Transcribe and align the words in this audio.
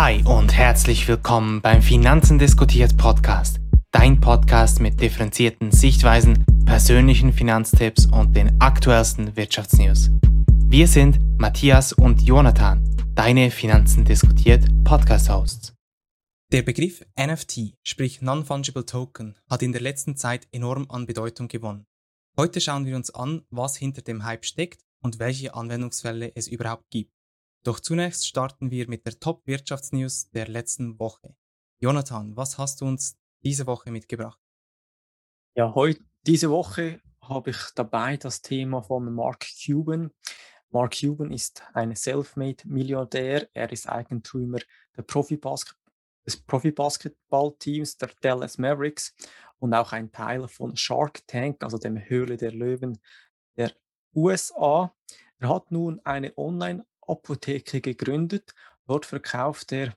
Hi 0.00 0.22
und 0.24 0.56
herzlich 0.56 1.08
willkommen 1.08 1.60
beim 1.60 1.82
Finanzen 1.82 2.38
diskutiert 2.38 2.96
Podcast. 2.96 3.58
Dein 3.90 4.20
Podcast 4.20 4.78
mit 4.78 5.00
differenzierten 5.00 5.72
Sichtweisen, 5.72 6.46
persönlichen 6.64 7.32
Finanztipps 7.32 8.06
und 8.06 8.36
den 8.36 8.60
aktuellsten 8.60 9.34
Wirtschaftsnews. 9.34 10.10
Wir 10.66 10.86
sind 10.86 11.18
Matthias 11.36 11.92
und 11.92 12.22
Jonathan, 12.22 12.88
deine 13.16 13.50
Finanzen 13.50 14.04
diskutiert 14.04 14.64
Podcast-Hosts. 14.84 15.74
Der 16.52 16.62
Begriff 16.62 17.04
NFT, 17.18 17.74
sprich 17.82 18.22
Non-Fungible 18.22 18.86
Token, 18.86 19.36
hat 19.50 19.64
in 19.64 19.72
der 19.72 19.80
letzten 19.80 20.16
Zeit 20.16 20.46
enorm 20.52 20.86
an 20.90 21.06
Bedeutung 21.06 21.48
gewonnen. 21.48 21.86
Heute 22.36 22.60
schauen 22.60 22.86
wir 22.86 22.94
uns 22.94 23.12
an, 23.12 23.42
was 23.50 23.76
hinter 23.76 24.02
dem 24.02 24.22
Hype 24.22 24.44
steckt 24.44 24.84
und 25.02 25.18
welche 25.18 25.56
Anwendungsfälle 25.56 26.30
es 26.36 26.46
überhaupt 26.46 26.88
gibt. 26.90 27.17
Doch 27.68 27.80
zunächst 27.80 28.26
starten 28.26 28.70
wir 28.70 28.88
mit 28.88 29.04
der 29.04 29.20
Top-Wirtschaftsnews 29.20 30.30
der 30.30 30.48
letzten 30.48 30.98
Woche. 30.98 31.36
Jonathan, 31.80 32.34
was 32.34 32.56
hast 32.56 32.80
du 32.80 32.86
uns 32.86 33.18
diese 33.44 33.66
Woche 33.66 33.90
mitgebracht? 33.90 34.40
Ja, 35.54 35.74
heute, 35.74 36.02
diese 36.26 36.48
Woche 36.48 37.02
habe 37.20 37.50
ich 37.50 37.58
dabei 37.74 38.16
das 38.16 38.40
Thema 38.40 38.80
von 38.80 39.12
Mark 39.12 39.44
Cuban. 39.62 40.10
Mark 40.70 40.98
Cuban 40.98 41.30
ist 41.30 41.62
ein 41.74 41.94
Selfmade-Milliardär. 41.94 43.50
Er 43.52 43.70
ist 43.70 43.86
Eigentümer 43.86 44.60
Profi-Basket 45.06 45.76
des 46.24 46.40
Profi-Basketballteams 46.40 47.98
der 47.98 48.08
Dallas 48.22 48.56
Mavericks 48.56 49.14
und 49.58 49.74
auch 49.74 49.92
ein 49.92 50.10
Teil 50.10 50.48
von 50.48 50.74
Shark 50.74 51.26
Tank, 51.26 51.62
also 51.62 51.76
dem 51.76 51.98
Höhle 51.98 52.38
der 52.38 52.52
Löwen 52.52 52.98
der 53.58 53.74
USA. 54.14 54.96
Er 55.38 55.50
hat 55.50 55.70
nun 55.70 56.00
eine 56.04 56.32
Online-Apotheke 57.08 57.80
gegründet. 57.80 58.54
Dort 58.86 59.06
verkauft 59.06 59.72
er 59.72 59.94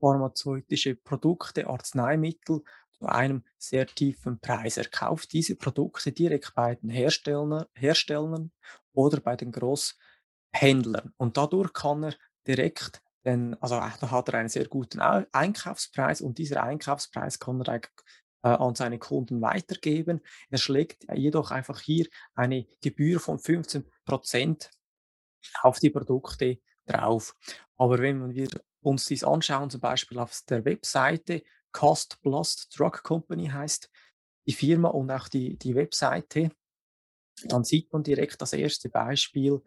pharmazeutische 0.00 0.94
Produkte, 0.94 1.66
Arzneimittel 1.66 2.62
zu 2.92 3.06
einem 3.06 3.44
sehr 3.58 3.86
tiefen 3.86 4.38
Preis. 4.38 4.76
Er 4.76 4.88
kauft 4.88 5.32
diese 5.32 5.56
Produkte 5.56 6.12
direkt 6.12 6.54
bei 6.54 6.74
den 6.76 6.90
Herstellern, 6.90 8.50
oder 8.92 9.20
bei 9.20 9.36
den 9.36 9.50
Großhändlern. 9.50 11.12
Und 11.16 11.36
dadurch 11.36 11.72
kann 11.72 12.04
er 12.04 12.14
direkt 12.46 13.02
denn, 13.24 13.54
also 13.62 13.76
da 13.76 14.10
hat 14.10 14.28
er 14.28 14.34
einen 14.34 14.50
sehr 14.50 14.68
guten 14.68 15.00
Einkaufspreis 15.00 16.20
und 16.20 16.36
dieser 16.36 16.62
Einkaufspreis 16.62 17.38
kann 17.38 17.62
er 17.62 17.80
äh, 18.42 18.48
an 18.48 18.74
seine 18.74 18.98
Kunden 18.98 19.40
weitergeben. 19.40 20.20
Er 20.50 20.58
schlägt 20.58 21.06
jedoch 21.14 21.50
einfach 21.50 21.80
hier 21.80 22.06
eine 22.34 22.66
Gebühr 22.82 23.20
von 23.20 23.38
15 23.38 23.90
Prozent 24.04 24.70
auf 25.62 25.78
die 25.78 25.90
Produkte 25.90 26.58
drauf. 26.86 27.36
Aber 27.76 27.98
wenn 27.98 28.34
wir 28.34 28.48
uns 28.80 29.06
dies 29.06 29.24
anschauen, 29.24 29.70
zum 29.70 29.80
Beispiel 29.80 30.18
auf 30.18 30.42
der 30.48 30.64
Webseite 30.64 31.42
Cost 31.72 32.20
Plus 32.22 32.68
Drug 32.68 33.02
Company 33.02 33.48
heißt 33.48 33.90
die 34.46 34.52
Firma 34.52 34.88
und 34.88 35.10
auch 35.10 35.28
die, 35.28 35.58
die 35.58 35.74
Webseite, 35.74 36.50
dann 37.44 37.64
sieht 37.64 37.92
man 37.92 38.02
direkt, 38.02 38.40
das 38.40 38.52
erste 38.52 38.88
Beispiel 38.88 39.60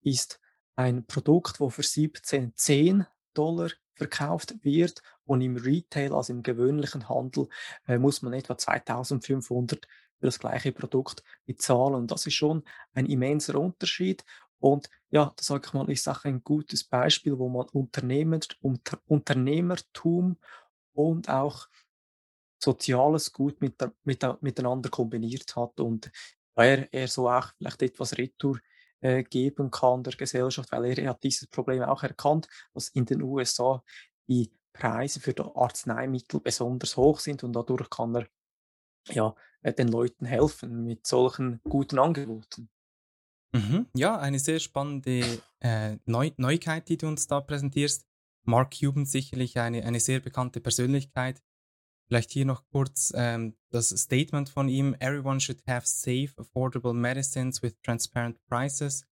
ist 0.00 0.40
ein 0.76 1.04
Produkt, 1.06 1.60
wo 1.60 1.68
für 1.68 1.82
17,10 1.82 3.04
Dollar 3.34 3.70
verkauft 3.94 4.54
wird 4.62 5.02
und 5.24 5.42
im 5.42 5.56
Retail, 5.56 6.14
also 6.14 6.32
im 6.32 6.42
gewöhnlichen 6.42 7.08
Handel, 7.08 7.48
äh, 7.86 7.98
muss 7.98 8.22
man 8.22 8.32
etwa 8.32 8.56
2500 8.56 9.86
für 10.18 10.26
das 10.26 10.38
gleiche 10.38 10.72
Produkt 10.72 11.22
bezahlen. 11.44 11.94
Und 11.94 12.10
das 12.10 12.26
ist 12.26 12.34
schon 12.34 12.64
ein 12.94 13.06
immenser 13.06 13.58
Unterschied. 13.60 14.24
Und 14.60 14.88
ja, 15.10 15.32
das 15.36 15.46
sage 15.46 15.66
ich 15.66 15.72
mal, 15.72 15.90
ist 15.90 16.08
auch 16.08 16.24
ein 16.24 16.44
gutes 16.44 16.84
Beispiel, 16.84 17.38
wo 17.38 17.48
man 17.48 17.66
Unternehmer, 17.70 18.38
Unter, 18.60 19.00
Unternehmertum 19.06 20.36
und 20.92 21.28
auch 21.28 21.68
Soziales 22.62 23.32
gut 23.32 23.60
mit, 23.60 23.74
mit, 24.04 24.24
miteinander 24.42 24.90
kombiniert 24.90 25.56
hat 25.56 25.80
und 25.80 26.10
er, 26.54 26.92
er 26.92 27.08
so 27.08 27.28
auch 27.28 27.52
vielleicht 27.56 27.82
etwas 27.82 28.18
Retour 28.18 28.60
äh, 29.00 29.22
geben 29.22 29.70
kann 29.70 30.02
der 30.02 30.12
Gesellschaft, 30.12 30.70
weil 30.72 30.98
er 30.98 31.10
hat 31.10 31.22
dieses 31.22 31.48
Problem 31.48 31.82
auch 31.82 32.02
erkannt, 32.02 32.48
dass 32.74 32.88
in 32.88 33.06
den 33.06 33.22
USA 33.22 33.82
die 34.28 34.52
Preise 34.74 35.20
für 35.20 35.34
Arzneimittel 35.56 36.40
besonders 36.40 36.96
hoch 36.96 37.18
sind 37.18 37.42
und 37.42 37.54
dadurch 37.54 37.88
kann 37.88 38.14
er 38.14 38.26
ja, 39.08 39.34
äh, 39.62 39.72
den 39.72 39.88
Leuten 39.88 40.26
helfen 40.26 40.84
mit 40.84 41.06
solchen 41.06 41.60
guten 41.64 41.98
Angeboten. 41.98 42.68
Mhm. 43.52 43.86
Ja, 43.96 44.18
eine 44.18 44.38
sehr 44.38 44.60
spannende 44.60 45.42
äh, 45.60 45.96
Neu 46.06 46.30
Neuigkeit, 46.36 46.88
die 46.88 46.96
du 46.96 47.08
uns 47.08 47.26
da 47.26 47.40
präsentierst. 47.40 48.06
Mark 48.44 48.74
Cuban 48.78 49.04
sicherlich 49.06 49.58
eine, 49.58 49.84
eine 49.84 50.00
sehr 50.00 50.20
bekannte 50.20 50.60
Persönlichkeit, 50.60 51.42
Vielleicht 52.10 52.32
hier 52.32 52.44
noch 52.44 52.64
kurz 52.72 53.12
ähm, 53.14 53.54
das 53.70 53.90
Statement 53.90 54.48
von 54.48 54.68
ihm. 54.68 54.96
Everyone 54.98 55.38
should 55.38 55.62
have 55.68 55.86
safe, 55.86 56.30
affordable 56.38 56.92
medicines 56.92 57.62
with 57.62 57.80
transparent 57.84 58.36
prices. 58.48 59.06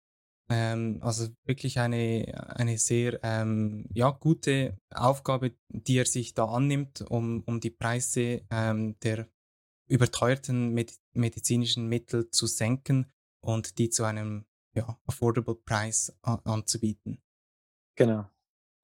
Ähm, 0.49 1.01
also 1.03 1.27
wirklich 1.45 1.81
eine, 1.81 2.55
eine 2.55 2.79
sehr 2.79 3.19
ähm, 3.25 3.89
ja, 3.93 4.11
gute 4.11 4.79
Aufgabe, 4.95 5.57
die 5.71 5.99
er 5.99 6.07
sich 6.07 6.35
da 6.35 6.45
annimmt, 6.45 7.01
um, 7.11 7.43
um 7.47 7.59
die 7.59 7.71
Preise 7.71 8.43
ähm, 8.49 8.97
der 9.01 9.27
überteuerten 9.89 10.73
Med 10.73 10.93
medizinischen 11.15 11.89
Mittel 11.89 12.31
zu 12.31 12.47
senken 12.47 13.13
und 13.45 13.79
die 13.79 13.91
zu 13.91 14.05
einem 14.05 14.47
ja, 14.75 14.99
affordable 15.07 15.55
Preis 15.55 16.17
anzubieten. 16.23 17.23
Genau. 17.97 18.29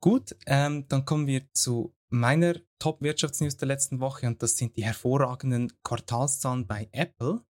Gut, 0.01 0.37
ähm, 0.47 0.87
dann 0.89 1.05
kommen 1.05 1.27
wir 1.27 1.53
zu 1.53 1.95
meiner 2.09 2.55
Top-Wirtschaftsnews 2.79 3.57
der 3.57 3.69
letzten 3.69 4.01
Woche 4.01 4.27
und 4.27 4.43
das 4.43 4.57
sind 4.57 4.77
die 4.77 4.85
hervorragenden 4.85 5.73
Quartalszahlen 5.83 6.67
bei 6.67 6.89
Apple. 6.93 7.45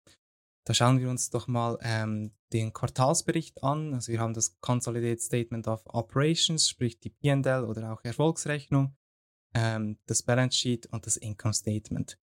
Da 0.65 0.75
schauen 0.75 0.99
wir 1.01 1.09
uns 1.09 1.31
doch 1.31 1.47
mal 1.47 1.79
ähm, 1.83 2.33
den 2.53 2.73
Quartalsbericht 2.73 3.63
an. 3.63 3.95
Also 3.95 4.13
wir 4.13 4.21
haben 4.21 4.35
das 4.35 4.61
Consolidated 4.61 5.23
Statement 5.23 5.69
of 5.69 5.83
Operations, 5.87 6.69
sprich 6.69 6.99
die 7.01 7.11
P&L 7.11 7.65
oder 7.65 7.93
auch 7.93 8.05
Erfolgsrechnung, 8.05 8.97
ähm, 9.55 9.99
das 10.07 10.23
Balance 10.23 10.57
Sheet 10.57 10.87
und 10.87 11.07
das 11.07 11.17
Income 11.17 11.55
Statement. 11.55 12.19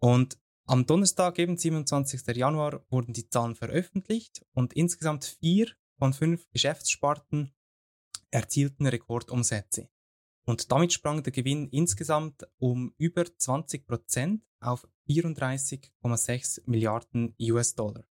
Und 0.00 0.38
am 0.64 0.86
Donnerstag, 0.86 1.38
eben 1.38 1.56
27. 1.56 2.36
Januar, 2.36 2.84
wurden 2.90 3.12
die 3.12 3.28
Zahlen 3.28 3.54
veröffentlicht 3.54 4.44
und 4.52 4.72
insgesamt 4.72 5.24
vier 5.24 5.68
von 5.98 6.12
fünf 6.12 6.48
Geschäftssparten 6.50 7.52
erzielten 8.30 8.86
Rekordumsätze. 8.86 9.88
Und 10.44 10.72
damit 10.72 10.92
sprang 10.92 11.22
der 11.22 11.32
Gewinn 11.32 11.68
insgesamt 11.68 12.46
um 12.58 12.94
über 12.98 13.22
20% 13.22 14.40
auf 14.60 14.88
34,6 15.08 16.62
Milliarden 16.66 17.34
US-Dollar. 17.40 18.04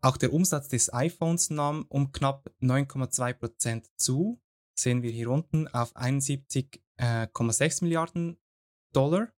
Auch 0.00 0.16
der 0.16 0.32
Umsatz 0.32 0.68
des 0.68 0.92
iPhones 0.92 1.50
nahm 1.50 1.86
um 1.88 2.12
knapp 2.12 2.50
9,2% 2.60 3.84
zu, 3.96 4.40
sehen 4.74 5.02
wir 5.02 5.10
hier 5.10 5.30
unten 5.30 5.68
auf 5.68 5.94
71,6 5.94 6.80
äh, 6.98 7.84
Milliarden 7.84 8.38
Dollar. 8.92 9.32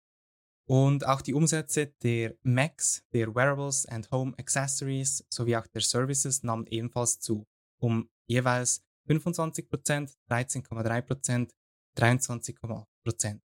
Und 0.68 1.06
auch 1.06 1.20
die 1.20 1.34
Umsätze 1.34 1.88
der 2.02 2.36
Macs, 2.42 3.04
der 3.12 3.34
Wearables 3.34 3.86
and 3.86 4.10
Home 4.10 4.32
Accessories 4.38 5.24
sowie 5.28 5.56
auch 5.56 5.66
der 5.66 5.82
Services 5.82 6.42
nahmen 6.42 6.66
ebenfalls 6.66 7.18
zu, 7.18 7.46
um 7.78 8.08
jeweils 8.26 8.82
25% 9.08 10.14
13,3% 10.30 11.50
23,8% 11.96 13.40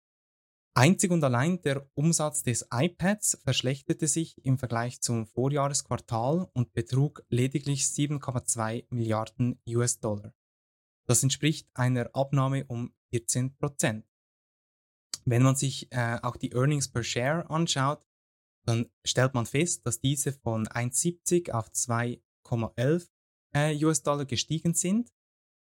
Einzig 0.75 1.11
und 1.11 1.23
allein 1.23 1.61
der 1.61 1.87
Umsatz 1.93 2.43
des 2.43 2.67
iPads 2.73 3.39
verschlechterte 3.45 4.09
sich 4.09 4.43
im 4.43 4.57
Vergleich 4.57 5.03
zum 5.03 5.27
Vorjahresquartal 5.27 6.49
und 6.55 6.73
betrug 6.73 7.23
lediglich 7.29 7.85
7,2 7.85 8.87
Milliarden 8.89 9.61
US-Dollar. 9.69 10.33
Das 11.07 11.23
entspricht 11.23 11.69
einer 11.75 12.09
Abnahme 12.15 12.65
um 12.69 12.95
14 13.11 13.55
Wenn 15.25 15.43
man 15.43 15.57
sich 15.57 15.91
äh, 15.93 16.19
auch 16.23 16.37
die 16.37 16.53
Earnings 16.53 16.89
per 16.89 17.03
Share 17.03 17.49
anschaut, 17.51 18.07
dann 18.65 18.89
stellt 19.05 19.35
man 19.35 19.47
fest, 19.47 19.87
dass 19.87 20.01
diese 20.01 20.33
von 20.33 20.67
1,70 20.67 21.51
auf 21.51 21.69
2,11 21.71 23.09
äh, 23.55 23.85
US-Dollar 23.85 24.25
gestiegen 24.25 24.75
sind. 24.75 25.13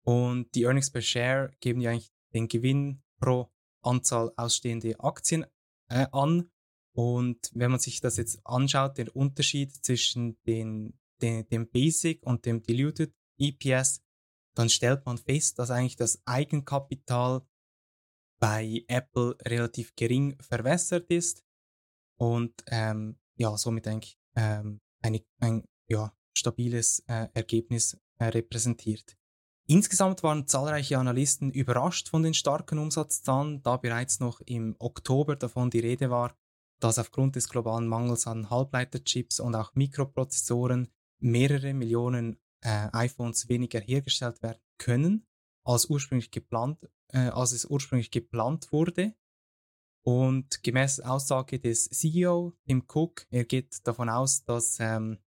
Und 0.04 0.54
die 0.56 0.64
Earnings 0.64 0.92
per 0.92 1.02
Share 1.02 1.52
geben 1.60 1.82
ja 1.82 1.92
eigentlich 1.92 2.12
den 2.34 2.48
Gewinn 2.48 3.04
pro 3.20 3.52
Anzahl 3.82 4.32
ausstehende 4.36 5.00
Aktien 5.00 5.46
äh, 5.90 6.08
an. 6.12 6.50
Und 6.94 7.50
wenn 7.54 7.72
man 7.72 7.80
sich 7.80 8.02
das 8.02 8.18
jetzt 8.18 8.42
anschaut, 8.46 8.98
den 8.98 9.10
Unterschied 9.10 9.74
zwischen 9.86 10.42
den, 10.44 11.00
den, 11.22 11.48
dem 11.48 11.70
Basic 11.70 12.26
und 12.26 12.46
dem 12.46 12.64
Diluted 12.64 13.14
EPS, 13.38 14.02
dann 14.56 14.70
stellt 14.70 15.06
man 15.06 15.18
fest, 15.18 15.60
dass 15.60 15.72
eigentlich 15.72 15.96
das 15.96 16.22
Eigenkapital 16.26 17.46
bei 18.42 18.84
Apple 18.88 19.38
relativ 19.46 19.96
gering 19.96 20.36
verwässert 20.42 21.10
ist 21.10 21.44
und 22.18 22.54
ähm, 22.68 23.18
ja, 23.36 23.56
somit 23.56 23.88
eigentlich 23.88 24.18
ähm, 24.36 24.82
eine, 25.02 25.24
ein 25.40 25.64
ja, 25.88 26.12
stabiles 26.36 27.04
äh, 27.08 27.28
Ergebnis 27.34 27.98
äh, 28.18 28.26
repräsentiert. 28.26 29.16
Insgesamt 29.68 30.24
waren 30.24 30.48
zahlreiche 30.48 30.98
Analysten 30.98 31.52
überrascht 31.52 32.10
von 32.10 32.24
den 32.24 32.34
starken 32.34 32.80
Umsatzzahlen, 32.80 33.62
da 33.62 33.78
bereits 33.78 34.20
noch 34.20 34.42
im 34.42 34.76
Oktober 34.80 35.36
davon 35.36 35.70
die 35.70 35.80
Rede 35.80 36.10
war, 36.10 36.36
dass 36.80 36.98
aufgrund 36.98 37.36
des 37.36 37.48
globalen 37.48 37.88
Mangels 37.88 38.26
an 38.26 38.50
Halbleiterchips 38.50 39.40
und 39.40 39.56
auch 39.56 39.76
Mikroprozessoren 39.76 40.90
mehrere 41.20 41.74
Millionen 41.76 42.40
äh, 42.62 42.90
iPhones 42.92 43.50
weniger 43.50 43.80
hergestellt 43.80 44.42
werden 44.42 44.62
können, 44.80 45.28
als, 45.64 45.86
ursprünglich 45.86 46.32
geplant, 46.32 46.90
äh, 47.10 47.30
als 47.30 47.52
es 47.52 47.66
ursprünglich 47.66 48.12
geplant 48.12 48.72
wurde. 48.72 49.16
Und 50.04 50.64
gemäß 50.64 51.00
Aussage 51.00 51.60
des 51.60 51.90
CEO 51.90 52.54
Tim 52.66 52.84
Cook, 52.88 53.28
er 53.30 53.46
geht 53.46 53.86
davon 53.86 54.10
aus, 54.10 54.44
dass 54.44 54.80
ähm, 54.80 55.20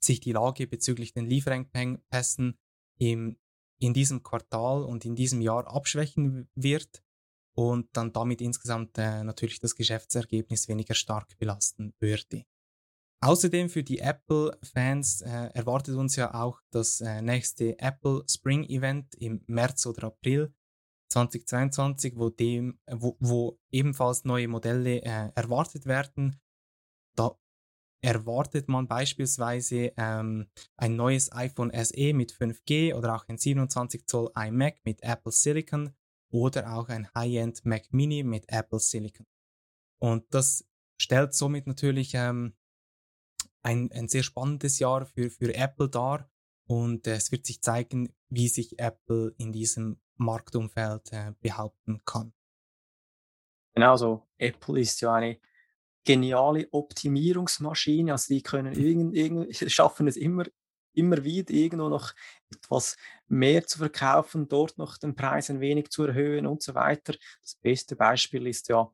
sich 0.00 0.20
die 0.20 0.32
Lage 0.32 0.66
bezüglich 0.66 1.12
den 1.12 1.26
Lieferengpässen 1.26 2.58
im, 2.98 3.38
in 3.78 3.94
diesem 3.94 4.22
Quartal 4.22 4.82
und 4.82 5.04
in 5.04 5.14
diesem 5.14 5.40
Jahr 5.40 5.66
abschwächen 5.68 6.50
wird 6.54 7.02
und 7.54 7.88
dann 7.96 8.12
damit 8.12 8.40
insgesamt 8.40 8.98
äh, 8.98 9.22
natürlich 9.22 9.60
das 9.60 9.76
Geschäftsergebnis 9.76 10.68
weniger 10.68 10.94
stark 10.94 11.38
belasten 11.38 11.94
würde. 12.00 12.44
Außerdem 13.22 13.68
für 13.68 13.82
die 13.82 13.98
Apple-Fans 13.98 15.20
äh, 15.20 15.50
erwartet 15.52 15.94
uns 15.96 16.16
ja 16.16 16.32
auch 16.32 16.60
das 16.70 17.02
äh, 17.02 17.20
nächste 17.20 17.78
Apple 17.78 18.24
Spring 18.26 18.64
Event 18.64 19.14
im 19.16 19.44
März 19.46 19.84
oder 19.84 20.04
April 20.04 20.54
2022, 21.10 22.16
wo, 22.16 22.30
dem, 22.30 22.80
wo, 22.90 23.16
wo 23.20 23.60
ebenfalls 23.70 24.24
neue 24.24 24.48
Modelle 24.48 25.02
äh, 25.02 25.30
erwartet 25.34 25.84
werden. 25.84 26.40
Da 27.14 27.36
erwartet 28.02 28.68
man 28.68 28.88
beispielsweise 28.88 29.92
ähm, 29.98 30.48
ein 30.78 30.96
neues 30.96 31.30
iPhone 31.32 31.72
SE 31.72 32.14
mit 32.14 32.32
5G 32.32 32.94
oder 32.94 33.16
auch 33.16 33.28
ein 33.28 33.36
27 33.36 34.06
Zoll 34.06 34.30
iMac 34.34 34.78
mit 34.84 35.02
Apple 35.02 35.32
Silicon 35.32 35.94
oder 36.32 36.74
auch 36.74 36.88
ein 36.88 37.12
High-End 37.14 37.66
Mac 37.66 37.92
Mini 37.92 38.22
mit 38.22 38.46
Apple 38.48 38.78
Silicon. 38.78 39.26
Und 39.98 40.32
das 40.32 40.64
stellt 40.98 41.34
somit 41.34 41.66
natürlich 41.66 42.12
ähm, 42.14 42.54
ein, 43.62 43.90
ein 43.92 44.08
sehr 44.08 44.22
spannendes 44.22 44.78
Jahr 44.78 45.06
für, 45.06 45.30
für 45.30 45.54
Apple 45.54 45.88
dar 45.88 46.30
und 46.66 47.06
äh, 47.06 47.14
es 47.14 47.32
wird 47.32 47.46
sich 47.46 47.62
zeigen, 47.62 48.14
wie 48.28 48.48
sich 48.48 48.78
Apple 48.78 49.34
in 49.38 49.52
diesem 49.52 50.00
Marktumfeld 50.16 51.12
äh, 51.12 51.32
behaupten 51.40 52.02
kann. 52.04 52.32
Genau 53.74 53.96
so. 53.96 54.26
Apple 54.38 54.80
ist 54.80 55.00
ja 55.00 55.14
eine 55.14 55.40
geniale 56.04 56.68
Optimierungsmaschine. 56.70 58.12
Also 58.12 58.34
die 58.34 58.42
können 58.42 58.74
irgend, 58.74 59.14
irgend, 59.14 59.56
schaffen 59.72 60.06
es 60.06 60.16
immer, 60.16 60.44
immer 60.92 61.24
wieder 61.24 61.52
irgendwo 61.52 61.88
noch 61.88 62.12
etwas 62.52 62.96
mehr 63.28 63.66
zu 63.66 63.78
verkaufen, 63.78 64.48
dort 64.48 64.78
noch 64.78 64.98
den 64.98 65.14
Preis 65.14 65.50
ein 65.50 65.60
wenig 65.60 65.90
zu 65.90 66.04
erhöhen 66.04 66.46
und 66.46 66.62
so 66.62 66.74
weiter. 66.74 67.14
Das 67.42 67.56
beste 67.56 67.96
Beispiel 67.96 68.46
ist 68.46 68.68
ja 68.68 68.90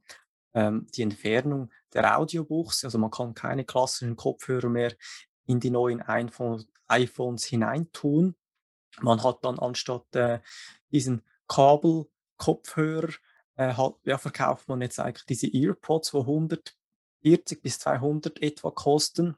ähm, 0.56 0.86
die 0.94 1.02
Entfernung 1.02 1.70
der 1.92 2.18
Audiobuchse. 2.18 2.86
Also 2.86 2.98
man 2.98 3.10
kann 3.10 3.34
keine 3.34 3.64
klassischen 3.64 4.16
Kopfhörer 4.16 4.70
mehr 4.70 4.94
in 5.44 5.60
die 5.60 5.70
neuen 5.70 6.00
iPhone, 6.00 6.64
iPhones 6.88 7.44
hineintun. 7.44 8.34
Man 9.00 9.22
hat 9.22 9.44
dann 9.44 9.58
anstatt 9.58 10.16
äh, 10.16 10.40
diesen 10.90 11.22
Kabelkopfhörer, 11.46 13.12
äh, 13.56 13.74
ja, 14.04 14.18
verkauft 14.18 14.68
man 14.68 14.80
jetzt 14.80 14.98
eigentlich 14.98 15.26
diese 15.26 15.48
Earpods, 15.48 16.14
wo 16.14 16.20
140 16.20 17.62
bis 17.62 17.78
200 17.78 18.40
etwa 18.42 18.70
kosten. 18.70 19.36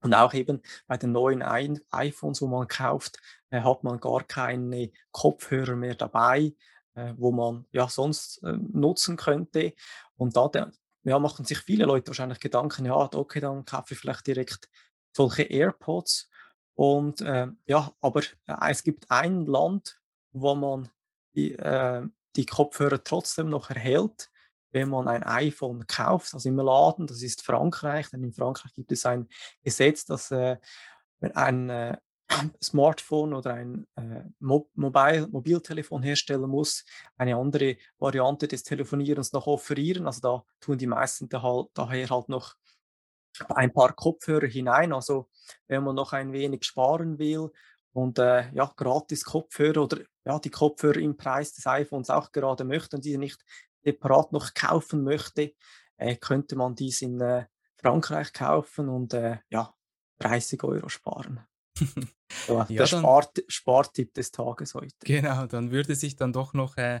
Und 0.00 0.14
auch 0.14 0.34
eben 0.34 0.62
bei 0.86 0.96
den 0.96 1.12
neuen 1.12 1.42
iPhones, 1.90 2.40
wo 2.40 2.46
man 2.46 2.68
kauft, 2.68 3.20
äh, 3.50 3.60
hat 3.60 3.84
man 3.84 4.00
gar 4.00 4.24
keine 4.24 4.90
Kopfhörer 5.10 5.76
mehr 5.76 5.94
dabei, 5.94 6.54
äh, 6.96 7.14
wo 7.16 7.30
man 7.30 7.66
ja 7.72 7.88
sonst 7.88 8.42
äh, 8.42 8.52
nutzen 8.52 9.16
könnte. 9.16 9.74
Und 10.16 10.36
da 10.36 10.50
ja, 11.04 11.18
machen 11.18 11.44
sich 11.44 11.58
viele 11.58 11.84
Leute 11.84 12.08
wahrscheinlich 12.08 12.40
Gedanken, 12.40 12.86
ja, 12.86 12.96
okay, 12.96 13.40
dann 13.40 13.64
kaufe 13.64 13.94
ich 13.94 14.00
vielleicht 14.00 14.26
direkt 14.26 14.68
solche 15.12 15.44
AirPods. 15.44 16.28
Und 16.74 17.20
äh, 17.20 17.48
ja, 17.66 17.92
aber 18.00 18.22
äh, 18.46 18.70
es 18.70 18.82
gibt 18.82 19.10
ein 19.10 19.46
Land, 19.46 20.00
wo 20.32 20.54
man 20.54 20.90
die, 21.34 21.52
äh, 21.54 22.02
die 22.34 22.46
Kopfhörer 22.46 23.02
trotzdem 23.02 23.48
noch 23.48 23.70
erhält, 23.70 24.30
wenn 24.72 24.90
man 24.90 25.08
ein 25.08 25.22
iPhone 25.22 25.86
kauft, 25.86 26.34
also 26.34 26.48
im 26.48 26.56
Laden, 26.56 27.06
das 27.06 27.22
ist 27.22 27.42
Frankreich, 27.42 28.10
denn 28.10 28.24
in 28.24 28.32
Frankreich 28.32 28.74
gibt 28.74 28.92
es 28.92 29.06
ein 29.06 29.28
Gesetz, 29.62 30.04
dass 30.04 30.30
äh, 30.30 30.58
wenn 31.20 31.34
ein 31.34 31.70
äh, 31.70 31.96
Smartphone 32.62 33.34
oder 33.34 33.54
ein 33.54 33.86
äh, 33.96 34.22
Mo 34.40 34.68
Mobile 34.74 35.28
Mobiltelefonhersteller 35.28 36.46
muss 36.46 36.84
eine 37.16 37.36
andere 37.36 37.76
Variante 37.98 38.48
des 38.48 38.62
Telefonierens 38.64 39.32
noch 39.32 39.46
offerieren. 39.46 40.06
Also 40.06 40.20
da 40.20 40.44
tun 40.60 40.78
die 40.78 40.86
meisten 40.86 41.28
da 41.28 41.42
halt, 41.42 41.68
daher 41.74 42.08
halt 42.10 42.28
noch 42.28 42.56
ein 43.48 43.72
paar 43.72 43.92
Kopfhörer 43.92 44.46
hinein. 44.46 44.92
Also 44.92 45.28
wenn 45.68 45.84
man 45.84 45.94
noch 45.94 46.12
ein 46.12 46.32
wenig 46.32 46.64
sparen 46.64 47.18
will 47.18 47.50
und 47.92 48.18
äh, 48.18 48.50
ja, 48.52 48.72
gratis 48.76 49.24
Kopfhörer 49.24 49.84
oder 49.84 49.98
ja, 50.24 50.38
die 50.38 50.50
Kopfhörer 50.50 50.98
im 50.98 51.16
Preis 51.16 51.52
des 51.52 51.66
iPhones 51.66 52.10
auch 52.10 52.32
gerade 52.32 52.64
möchte 52.64 52.96
und 52.96 53.04
diese 53.04 53.18
nicht 53.18 53.44
separat 53.82 54.32
noch 54.32 54.54
kaufen 54.54 55.04
möchte, 55.04 55.54
äh, 55.96 56.16
könnte 56.16 56.56
man 56.56 56.74
dies 56.74 57.02
in 57.02 57.20
äh, 57.20 57.46
Frankreich 57.76 58.32
kaufen 58.32 58.88
und 58.88 59.14
äh, 59.14 59.38
ja, 59.48 59.72
30 60.18 60.62
Euro 60.64 60.88
sparen. 60.88 61.46
Ja, 62.48 62.64
der 62.64 62.86
Spart 62.86 63.44
Spartipp 63.46 64.12
des 64.14 64.32
Tages 64.32 64.74
heute. 64.74 64.94
Genau, 65.04 65.46
dann 65.46 65.70
würde 65.70 65.94
sich 65.94 66.16
dann 66.16 66.32
doch 66.32 66.54
noch 66.54 66.76
äh, 66.76 67.00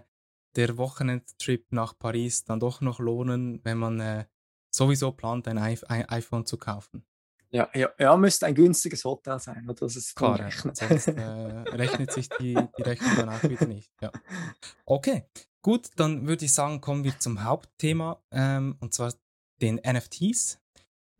der 0.54 0.78
Wochenendtrip 0.78 1.66
nach 1.72 1.98
Paris 1.98 2.44
dann 2.44 2.60
doch 2.60 2.80
noch 2.80 3.00
lohnen, 3.00 3.60
wenn 3.64 3.76
man 3.76 4.00
äh, 4.00 4.24
sowieso 4.70 5.12
plant, 5.12 5.48
ein, 5.48 5.58
I 5.58 5.78
ein 5.88 6.08
iPhone 6.08 6.46
zu 6.46 6.56
kaufen. 6.56 7.04
Ja, 7.50 7.68
ja, 7.74 7.90
ja, 7.98 8.16
müsste 8.16 8.46
ein 8.46 8.54
günstiges 8.54 9.04
Hotel 9.04 9.38
sein, 9.38 9.64
oder? 9.64 9.74
Das 9.74 9.96
ist 9.96 10.16
Klar, 10.16 10.38
rechnet. 10.38 10.76
sonst 10.76 11.08
äh, 11.08 11.20
rechnet 11.22 12.12
sich 12.12 12.28
die, 12.28 12.54
die 12.76 12.82
Rechnung 12.82 13.16
dann 13.16 13.28
auch 13.28 13.42
wieder 13.44 13.66
nicht. 13.66 13.90
Ja. 14.00 14.10
Okay, 14.84 15.24
gut, 15.62 15.90
dann 15.96 16.26
würde 16.26 16.44
ich 16.44 16.52
sagen, 16.52 16.80
kommen 16.80 17.04
wir 17.04 17.18
zum 17.18 17.44
Hauptthema, 17.44 18.20
ähm, 18.30 18.76
und 18.80 18.94
zwar 18.94 19.14
den 19.62 19.76
NFTs. 19.76 20.60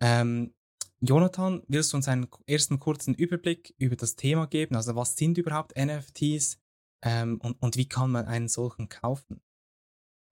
Ähm, 0.00 0.52
Jonathan, 1.00 1.62
willst 1.69 1.93
du 1.93 1.98
uns 1.98 2.08
einen 2.08 2.28
ersten 2.46 2.80
kurzen 2.80 3.14
Überblick 3.14 3.75
über 3.78 3.97
das 3.97 4.16
Thema 4.16 4.47
geben? 4.47 4.76
Also 4.76 4.97
was 4.97 5.16
sind 5.16 5.37
überhaupt 5.37 5.76
NFTs 5.76 6.59
ähm, 7.02 7.38
und, 7.42 7.61
und 7.61 7.76
wie 7.76 7.88
kann 7.88 8.11
man 8.11 8.26
einen 8.26 8.49
solchen 8.49 8.88
kaufen? 8.88 9.42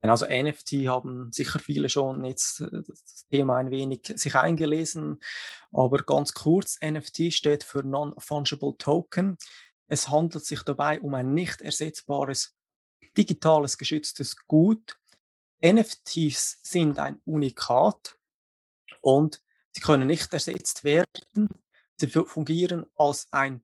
Also 0.00 0.26
NFT 0.26 0.86
haben 0.86 1.32
sicher 1.32 1.58
viele 1.58 1.88
schon 1.88 2.24
jetzt 2.24 2.60
äh, 2.60 2.82
das 2.86 3.26
Thema 3.30 3.56
ein 3.56 3.70
wenig 3.70 4.12
sich 4.16 4.34
eingelesen, 4.34 5.20
aber 5.72 5.98
ganz 5.98 6.34
kurz, 6.34 6.78
NFT 6.82 7.32
steht 7.32 7.62
für 7.62 7.82
Non-Fungible 7.82 8.76
Token. 8.78 9.38
Es 9.86 10.08
handelt 10.08 10.44
sich 10.44 10.62
dabei 10.62 11.00
um 11.00 11.14
ein 11.14 11.34
nicht 11.34 11.60
ersetzbares 11.60 12.56
digitales 13.16 13.78
geschütztes 13.78 14.36
Gut. 14.46 14.98
NFTs 15.64 16.58
sind 16.62 16.98
ein 16.98 17.20
Unikat 17.24 18.18
und 19.00 19.43
sie 19.74 19.80
können 19.80 20.06
nicht 20.06 20.32
ersetzt 20.32 20.84
werden. 20.84 21.48
Sie 21.96 22.08
fungieren 22.08 22.86
als 22.96 23.28
ein 23.30 23.62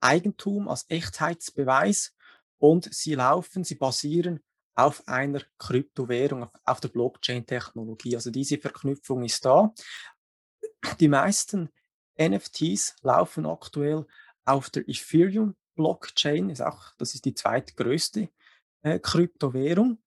Eigentum, 0.00 0.68
als 0.68 0.86
Echtheitsbeweis 0.88 2.14
und 2.58 2.92
sie 2.92 3.14
laufen, 3.14 3.64
sie 3.64 3.74
basieren 3.74 4.40
auf 4.74 5.06
einer 5.06 5.42
Kryptowährung, 5.58 6.48
auf, 6.64 6.80
der 6.80 6.88
Blockchain-Technologie. 6.88 8.14
Also 8.14 8.30
diese 8.30 8.58
Verknüpfung 8.58 9.24
ist 9.24 9.44
da. 9.44 9.74
Die 10.98 11.08
meisten 11.08 11.68
NFTs 12.18 12.96
laufen 13.02 13.46
aktuell 13.46 14.06
auf 14.44 14.70
der 14.70 14.88
Ethereum 14.88 15.56
Blockchain, 15.74 16.50
ist 16.50 16.62
auch, 16.62 16.94
das 16.98 17.14
ist 17.14 17.24
die 17.24 17.34
zweitgrößte 17.34 18.28
äh, 18.82 18.98
Kryptowährung. 18.98 20.02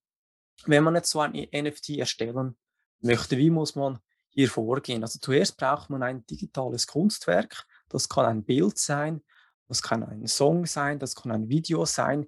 Wenn 0.66 0.84
man 0.84 0.96
jetzt 0.96 1.10
so 1.10 1.20
ein 1.20 1.32
NFT 1.34 1.92
erstellen 1.92 2.56
möchte, 3.00 3.38
wie 3.38 3.50
muss 3.50 3.76
man 3.76 4.00
hier 4.34 4.50
vorgehen? 4.50 5.04
Also 5.04 5.20
zuerst 5.20 5.58
braucht 5.58 5.90
man 5.90 6.04
ein 6.04 6.26
digitales 6.26 6.88
Kunstwerk. 6.88 7.66
Das 7.90 8.10
kann 8.10 8.26
ein 8.26 8.44
Bild 8.44 8.78
sein, 8.78 9.22
das 9.68 9.82
kann 9.82 10.04
ein 10.04 10.28
Song 10.28 10.66
sein, 10.66 11.00
das 11.00 11.16
kann 11.16 11.32
ein 11.32 11.50
Video 11.50 11.86
sein 11.86 12.26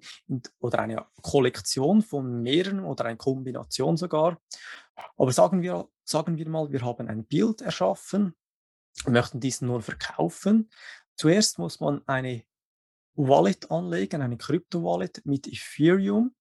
oder 0.58 0.80
eine 0.80 1.06
Kollektion 1.22 2.02
von 2.02 2.42
mehreren 2.42 2.80
oder 2.80 3.04
eine 3.04 3.16
Kombination 3.16 3.96
sogar. 3.96 4.40
Aber 5.16 5.32
sagen 5.32 5.62
wir, 5.62 5.88
sagen 6.04 6.36
wir 6.36 6.48
mal, 6.48 6.70
wir 6.72 6.82
haben 6.82 7.08
ein 7.08 7.24
Bild 7.24 7.60
erschaffen, 7.60 8.34
möchten 9.06 9.40
dies 9.40 9.60
nur 9.60 9.82
verkaufen. 9.82 10.70
Zuerst 11.16 11.58
muss 11.58 11.80
man 11.80 12.02
eine 12.06 12.44
Wallet 13.14 13.70
anlegen, 13.70 14.22
eine 14.22 14.36
Krypto-Wallet 14.36 15.24
mit 15.24 15.46
Ethereum. 15.46 16.34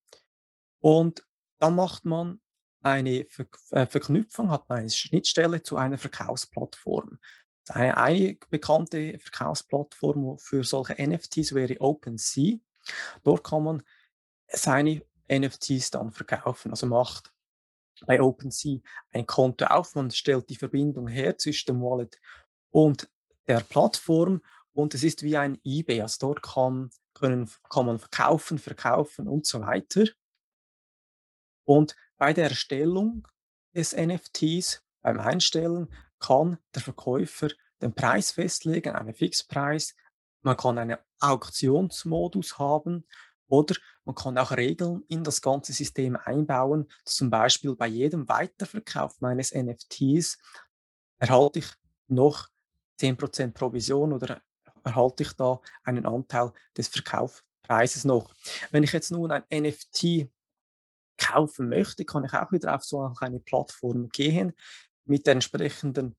Und 0.79 1.25
dann 1.59 1.75
macht 1.75 2.05
man 2.05 2.41
eine 2.85 3.25
Ver 3.29 3.47
äh, 3.71 3.87
Verknüpfung, 3.87 4.51
hat 4.51 4.69
man 4.69 4.79
eine 4.79 4.89
Schnittstelle 4.89 5.63
zu 5.63 5.75
einer 5.75 5.97
Verkaufsplattform. 5.97 7.17
Eine, 7.67 7.97
eine 7.97 8.37
bekannte 8.49 9.17
Verkaufsplattform 9.17 10.37
für 10.37 10.63
solche 10.63 10.95
NFTs 11.01 11.55
wäre 11.55 11.81
OpenSea. 11.81 12.57
Dort 13.23 13.43
kann 13.43 13.63
man 13.63 13.83
seine 14.47 15.01
NFTs 15.27 15.89
dann 15.89 16.11
verkaufen. 16.11 16.69
Also 16.69 16.85
macht 16.85 17.33
bei 18.05 18.21
OpenSea 18.21 18.79
ein 19.11 19.25
Konto 19.25 19.65
auf, 19.65 19.95
man 19.95 20.11
stellt 20.11 20.49
die 20.49 20.55
Verbindung 20.55 21.07
her 21.07 21.37
zwischen 21.37 21.67
dem 21.67 21.81
Wallet 21.81 22.19
und 22.69 23.09
der 23.47 23.61
Plattform 23.61 24.41
und 24.73 24.93
es 24.93 25.03
ist 25.03 25.23
wie 25.23 25.37
ein 25.37 25.59
eBay. 25.63 26.01
Also 26.01 26.27
dort 26.27 26.43
kann, 26.43 26.91
können, 27.15 27.49
kann 27.69 27.87
man 27.87 27.97
verkaufen, 27.97 28.59
verkaufen 28.59 29.27
und 29.27 29.47
so 29.47 29.61
weiter. 29.61 30.03
Und 31.63 31.95
bei 32.17 32.33
der 32.33 32.49
Erstellung 32.49 33.27
des 33.73 33.95
NFTs, 33.95 34.83
beim 35.01 35.19
Einstellen, 35.19 35.93
kann 36.19 36.57
der 36.73 36.81
Verkäufer 36.81 37.49
den 37.81 37.93
Preis 37.93 38.31
festlegen, 38.31 38.95
einen 38.95 39.13
Fixpreis. 39.13 39.95
Man 40.41 40.57
kann 40.57 40.77
einen 40.77 40.97
Auktionsmodus 41.19 42.57
haben 42.57 43.05
oder 43.47 43.75
man 44.05 44.15
kann 44.15 44.37
auch 44.37 44.51
Regeln 44.51 45.03
in 45.07 45.23
das 45.23 45.41
ganze 45.41 45.73
System 45.73 46.15
einbauen. 46.15 46.89
Zum 47.03 47.29
Beispiel 47.29 47.75
bei 47.75 47.87
jedem 47.87 48.27
Weiterverkauf 48.27 49.19
meines 49.21 49.53
NFTs 49.53 50.37
erhalte 51.17 51.59
ich 51.59 51.67
noch 52.07 52.47
10% 52.99 53.53
Provision 53.53 54.13
oder 54.13 54.41
erhalte 54.83 55.23
ich 55.23 55.33
da 55.33 55.59
einen 55.83 56.05
Anteil 56.05 56.53
des 56.77 56.87
Verkaufspreises 56.87 58.05
noch. 58.05 58.33
Wenn 58.71 58.83
ich 58.83 58.93
jetzt 58.93 59.11
nun 59.11 59.31
ein 59.31 59.43
NFT 59.51 60.29
kaufen 61.17 61.69
möchte, 61.69 62.05
kann 62.05 62.25
ich 62.25 62.33
auch 62.33 62.51
wieder 62.51 62.75
auf 62.75 62.83
so 62.83 63.11
eine 63.19 63.39
Plattform 63.39 64.09
gehen 64.09 64.53
mit 65.05 65.25
der 65.25 65.33
entsprechenden 65.33 66.15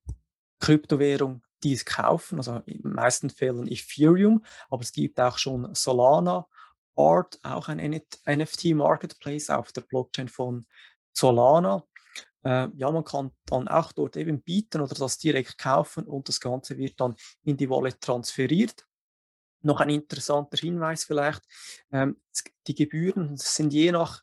Kryptowährung 0.59 1.43
dies 1.63 1.85
kaufen, 1.85 2.37
also 2.37 2.61
in 2.65 2.81
den 2.81 2.93
meisten 2.93 3.29
Fällen 3.29 3.67
Ethereum, 3.67 4.43
aber 4.69 4.81
es 4.81 4.91
gibt 4.91 5.19
auch 5.19 5.37
schon 5.37 5.73
Solana, 5.73 6.47
Art, 6.95 7.39
auch 7.43 7.67
ein 7.67 8.01
NFT 8.25 8.65
Marketplace 8.75 9.49
auf 9.49 9.71
der 9.71 9.81
Blockchain 9.81 10.29
von 10.29 10.65
Solana. 11.13 11.83
Äh, 12.43 12.69
ja, 12.75 12.91
man 12.91 13.03
kann 13.03 13.31
dann 13.45 13.67
auch 13.67 13.91
dort 13.91 14.17
eben 14.17 14.41
bieten 14.41 14.81
oder 14.81 14.95
das 14.95 15.17
direkt 15.17 15.57
kaufen 15.57 16.05
und 16.05 16.27
das 16.27 16.39
Ganze 16.39 16.77
wird 16.77 16.99
dann 16.99 17.15
in 17.43 17.57
die 17.57 17.69
Wallet 17.69 18.01
transferiert. 18.01 18.85
Noch 19.61 19.79
ein 19.79 19.89
interessanter 19.89 20.57
Hinweis 20.57 21.03
vielleicht, 21.03 21.43
ähm, 21.91 22.21
die 22.67 22.75
Gebühren 22.75 23.37
sind 23.37 23.73
je 23.73 23.91
nach 23.91 24.21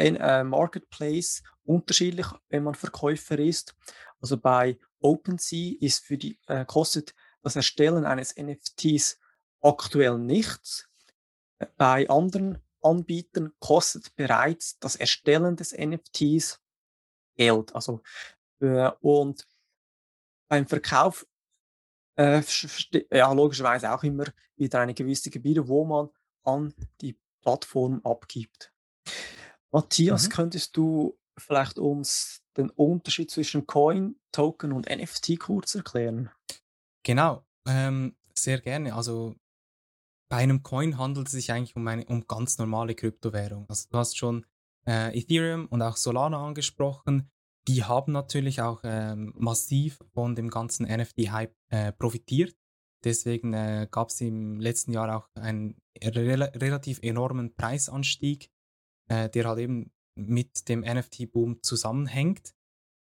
äh, 0.00 0.44
Marketplace 0.44 1.42
unterschiedlich, 1.64 2.26
wenn 2.48 2.64
man 2.64 2.74
Verkäufer 2.74 3.38
ist. 3.38 3.76
Also 4.20 4.36
bei 4.36 4.78
OpenSea 5.00 5.74
ist 5.80 6.04
für 6.04 6.18
die, 6.18 6.38
äh, 6.46 6.64
kostet 6.64 7.14
das 7.42 7.56
Erstellen 7.56 8.04
eines 8.04 8.34
NFTs 8.36 9.18
aktuell 9.60 10.18
nichts. 10.18 10.88
Bei 11.76 12.08
anderen 12.08 12.58
Anbietern 12.82 13.52
kostet 13.58 14.14
bereits 14.16 14.78
das 14.78 14.96
Erstellen 14.96 15.56
des 15.56 15.72
NFTs 15.72 16.60
Geld. 17.36 17.74
Also, 17.74 18.02
äh, 18.60 18.90
und 19.00 19.46
beim 20.48 20.66
Verkauf 20.66 21.26
äh, 22.16 22.42
ja, 23.12 23.32
logischerweise 23.32 23.92
auch 23.92 24.02
immer 24.02 24.24
wieder 24.56 24.80
eine 24.80 24.94
gewisse 24.94 25.30
Gebühr, 25.30 25.66
wo 25.68 25.84
man 25.84 26.08
an 26.44 26.74
die 27.00 27.18
Plattform 27.40 28.00
abgibt. 28.04 28.72
Matthias, 29.72 30.24
mhm. 30.24 30.32
könntest 30.32 30.76
du 30.76 31.18
vielleicht 31.38 31.78
uns 31.78 32.42
den 32.56 32.70
Unterschied 32.70 33.30
zwischen 33.30 33.66
Coin, 33.66 34.16
Token 34.32 34.72
und 34.72 34.88
NFT 34.88 35.38
kurz 35.38 35.74
erklären? 35.74 36.30
Genau, 37.02 37.44
ähm, 37.66 38.16
sehr 38.34 38.60
gerne. 38.60 38.94
Also 38.94 39.36
bei 40.28 40.38
einem 40.38 40.62
Coin 40.62 40.98
handelt 40.98 41.26
es 41.26 41.32
sich 41.32 41.52
eigentlich 41.52 41.76
um 41.76 41.86
eine 41.86 42.04
um 42.06 42.26
ganz 42.26 42.58
normale 42.58 42.94
Kryptowährung. 42.94 43.66
Also 43.68 43.88
du 43.90 43.98
hast 43.98 44.16
schon 44.16 44.46
äh, 44.86 45.16
Ethereum 45.18 45.66
und 45.66 45.82
auch 45.82 45.96
Solana 45.96 46.46
angesprochen. 46.46 47.30
Die 47.68 47.84
haben 47.84 48.12
natürlich 48.12 48.62
auch 48.62 48.80
ähm, 48.84 49.34
massiv 49.36 49.98
von 50.14 50.34
dem 50.34 50.50
ganzen 50.50 50.86
NFT-Hype 50.86 51.54
äh, 51.68 51.92
profitiert. 51.92 52.56
Deswegen 53.04 53.54
äh, 53.54 53.88
gab 53.90 54.08
es 54.08 54.20
im 54.20 54.60
letzten 54.60 54.92
Jahr 54.92 55.16
auch 55.16 55.28
einen 55.34 55.76
rel 56.02 56.42
relativ 56.42 57.00
enormen 57.02 57.54
Preisanstieg, 57.54 58.50
äh, 59.10 59.28
der 59.28 59.44
halt 59.44 59.58
eben 59.58 59.90
mit 60.14 60.68
dem 60.68 60.80
NFT-Boom 60.80 61.62
zusammenhängt. 61.62 62.54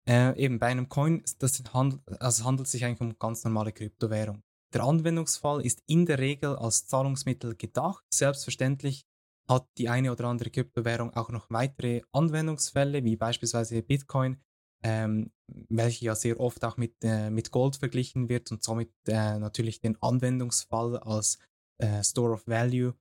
Äh, 0.08 0.38
eben 0.42 0.58
bei 0.58 0.68
einem 0.68 0.90
Coin, 0.90 1.24
das 1.40 1.62
handelt, 1.74 2.02
also 2.22 2.46
handelt 2.46 2.68
sich 2.68 2.86
eigentlich 2.86 3.02
um 3.02 3.20
ganz 3.20 3.44
normale 3.44 3.72
Kryptowährung. 3.72 4.42
Der 4.74 4.84
Anwendungsfall 4.84 5.64
ist 5.66 5.84
in 5.86 6.06
der 6.06 6.18
Regel 6.20 6.56
als 6.56 6.88
Zahlungsmittel 6.88 7.56
gedacht. 7.56 8.04
Selbstverständlich 8.12 9.06
hat 9.48 9.68
die 9.78 9.90
eine 9.90 10.12
oder 10.12 10.26
andere 10.26 10.50
Kryptowährung 10.50 11.14
auch 11.14 11.30
noch 11.30 11.50
weitere 11.50 12.02
Anwendungsfälle, 12.14 13.04
wie 13.04 13.18
beispielsweise 13.18 13.84
Bitcoin, 13.84 14.42
ähm, 14.84 15.32
welche 15.70 16.06
ja 16.06 16.16
sehr 16.16 16.40
oft 16.40 16.64
auch 16.64 16.78
mit, 16.78 16.96
äh, 17.04 17.30
mit 17.30 17.52
Gold 17.52 17.76
verglichen 17.76 18.30
wird 18.30 18.50
und 18.52 18.64
somit 18.64 18.92
äh, 19.08 19.38
natürlich 19.38 19.82
den 19.82 20.02
Anwendungsfall 20.02 20.98
als 20.98 21.38
äh, 21.80 22.02
Store 22.04 22.32
of 22.32 22.48
Value, 22.48 22.96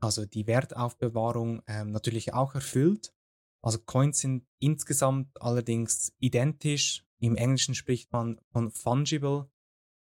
also 0.00 0.24
die 0.24 0.46
Wertaufbewahrung, 0.46 1.62
ähm, 1.66 1.90
natürlich 1.90 2.32
auch 2.34 2.54
erfüllt. 2.54 3.12
Also 3.62 3.78
Coins 3.80 4.20
sind 4.20 4.46
insgesamt 4.60 5.42
allerdings 5.42 6.14
identisch. 6.18 7.04
Im 7.20 7.34
Englischen 7.36 7.74
spricht 7.74 8.12
man 8.12 8.40
von 8.52 8.70
fungible 8.70 9.50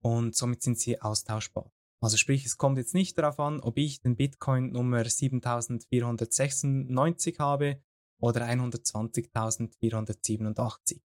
und 0.02 0.34
somit 0.34 0.62
sind 0.62 0.78
sie 0.78 1.00
austauschbar. 1.00 1.70
Also 2.00 2.16
sprich, 2.16 2.44
es 2.44 2.58
kommt 2.58 2.76
jetzt 2.76 2.94
nicht 2.94 3.16
darauf 3.16 3.38
an, 3.40 3.60
ob 3.60 3.78
ich 3.78 4.02
den 4.02 4.16
Bitcoin 4.16 4.72
Nummer 4.72 5.08
7496 5.08 7.38
habe 7.38 7.80
oder 8.20 8.46
120.487. 8.46 11.00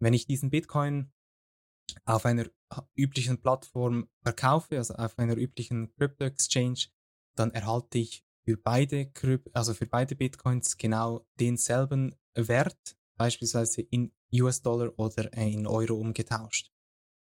Wenn 0.00 0.14
ich 0.14 0.26
diesen 0.26 0.50
Bitcoin 0.50 1.12
auf 2.04 2.24
einer 2.24 2.46
üblichen 2.96 3.40
Plattform 3.40 4.08
verkaufe, 4.22 4.78
also 4.78 4.94
auf 4.94 5.16
einer 5.18 5.36
üblichen 5.36 5.94
Crypto 5.94 6.24
Exchange, 6.24 6.86
dann 7.34 7.50
erhalte 7.52 7.98
ich 7.98 8.24
für 8.44 8.56
beide, 8.56 9.10
also 9.52 9.74
für 9.74 9.86
beide 9.86 10.14
Bitcoins 10.14 10.76
genau 10.76 11.26
denselben 11.40 12.14
Wert, 12.34 12.96
beispielsweise 13.16 13.82
in 13.82 14.12
US-Dollar 14.32 14.92
oder 14.98 15.32
in 15.32 15.66
Euro 15.66 15.94
umgetauscht. 15.94 16.70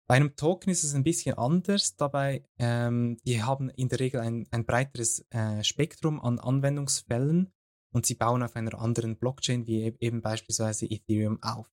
Bei 0.08 0.14
einem 0.14 0.36
Token 0.36 0.70
ist 0.70 0.84
es 0.84 0.94
ein 0.94 1.02
bisschen 1.02 1.36
anders. 1.36 1.96
Dabei, 1.96 2.44
ähm, 2.58 3.18
die 3.24 3.42
haben 3.42 3.70
in 3.70 3.88
der 3.88 3.98
Regel 3.98 4.20
ein, 4.20 4.46
ein 4.52 4.64
breiteres 4.64 5.26
äh, 5.30 5.64
Spektrum 5.64 6.20
an 6.20 6.38
Anwendungsfällen 6.38 7.52
und 7.92 8.06
sie 8.06 8.14
bauen 8.14 8.42
auf 8.42 8.54
einer 8.54 8.78
anderen 8.78 9.16
Blockchain 9.16 9.66
wie 9.66 9.82
e-, 9.82 9.96
eben 9.98 10.22
beispielsweise 10.22 10.86
Ethereum 10.86 11.42
auf. 11.42 11.68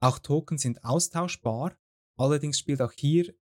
Auch 0.00 0.18
Token 0.20 0.58
sind 0.58 0.84
austauschbar. 0.84 1.76
Allerdings 2.16 2.58
spielt 2.58 2.82
auch 2.82 2.92
hier 2.92 3.34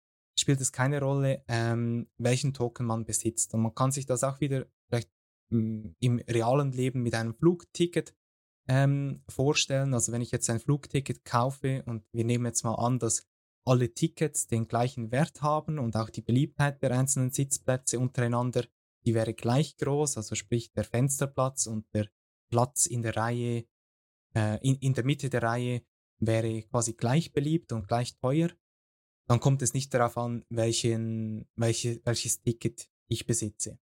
spielt 0.47 0.61
es 0.61 0.71
keine 0.71 1.01
Rolle, 1.01 1.43
ähm, 1.49 2.07
welchen 2.19 2.55
Token 2.55 2.87
man 2.87 3.05
besitzt. 3.05 3.53
Und 3.53 3.63
man 3.63 3.75
kann 3.75 3.91
sich 3.91 4.07
das 4.07 4.23
auch 4.23 4.39
wieder 4.39 4.67
vielleicht 4.87 5.11
mm, 5.51 5.89
im 5.99 6.19
realen 6.21 6.71
Leben 6.71 7.03
mit 7.03 7.17
einem 7.17 7.35
Flugticket 7.35 8.15
ähm, 8.69 9.25
vorstellen. 9.29 9.93
Also 9.93 10.13
wenn 10.13 10.23
ich 10.23 10.31
jetzt 10.31 10.49
ein 10.49 10.61
Flugticket 10.61 11.25
kaufe 11.25 11.83
und 11.87 12.05
wir 12.13 12.25
nehmen 12.25 12.47
jetzt 12.47 12.63
mal 12.63 12.77
an, 12.77 13.01
dass 13.01 13.27
alle 13.65 13.93
Tickets 13.93 14.47
den 14.47 14.69
gleichen 14.69 15.11
Wert 15.11 15.43
haben 15.43 15.81
und 15.81 15.97
auch 15.97 16.11
die 16.11 16.23
Beliebtheit 16.23 16.81
der 16.81 16.93
einzelnen 16.93 17.33
Sitzplätze 17.33 17.99
untereinander, 17.99 18.65
die 19.05 19.15
wäre 19.15 19.35
gleich 19.35 19.77
groß, 19.79 20.17
also 20.17 20.37
sprich 20.37 20.73
der 20.75 20.85
Fensterplatz 20.85 21.67
und 21.67 21.93
der 21.93 22.07
Platz 22.53 22.87
in 22.87 23.03
der 23.03 23.17
Reihe, 23.17 23.65
äh, 24.37 24.61
in, 24.63 24.77
in 24.77 24.95
der 24.95 25.05
Mitte 25.05 25.29
der 25.29 25.43
Reihe 25.43 25.83
wäre 26.21 26.63
quasi 26.63 26.93
gleich 26.93 27.33
beliebt 27.33 27.73
und 27.73 27.89
gleich 27.89 28.17
teuer, 28.19 28.51
dann 29.27 29.41
kommt 29.41 29.63
es 29.63 29.75
nicht 29.75 29.93
darauf 29.93 30.17
an, 30.17 30.45
welchen, 30.49 31.49
welche, 31.57 32.01
welches 32.05 32.43
Ticket 32.43 32.89
ich 33.09 33.27
besitze. 33.27 33.79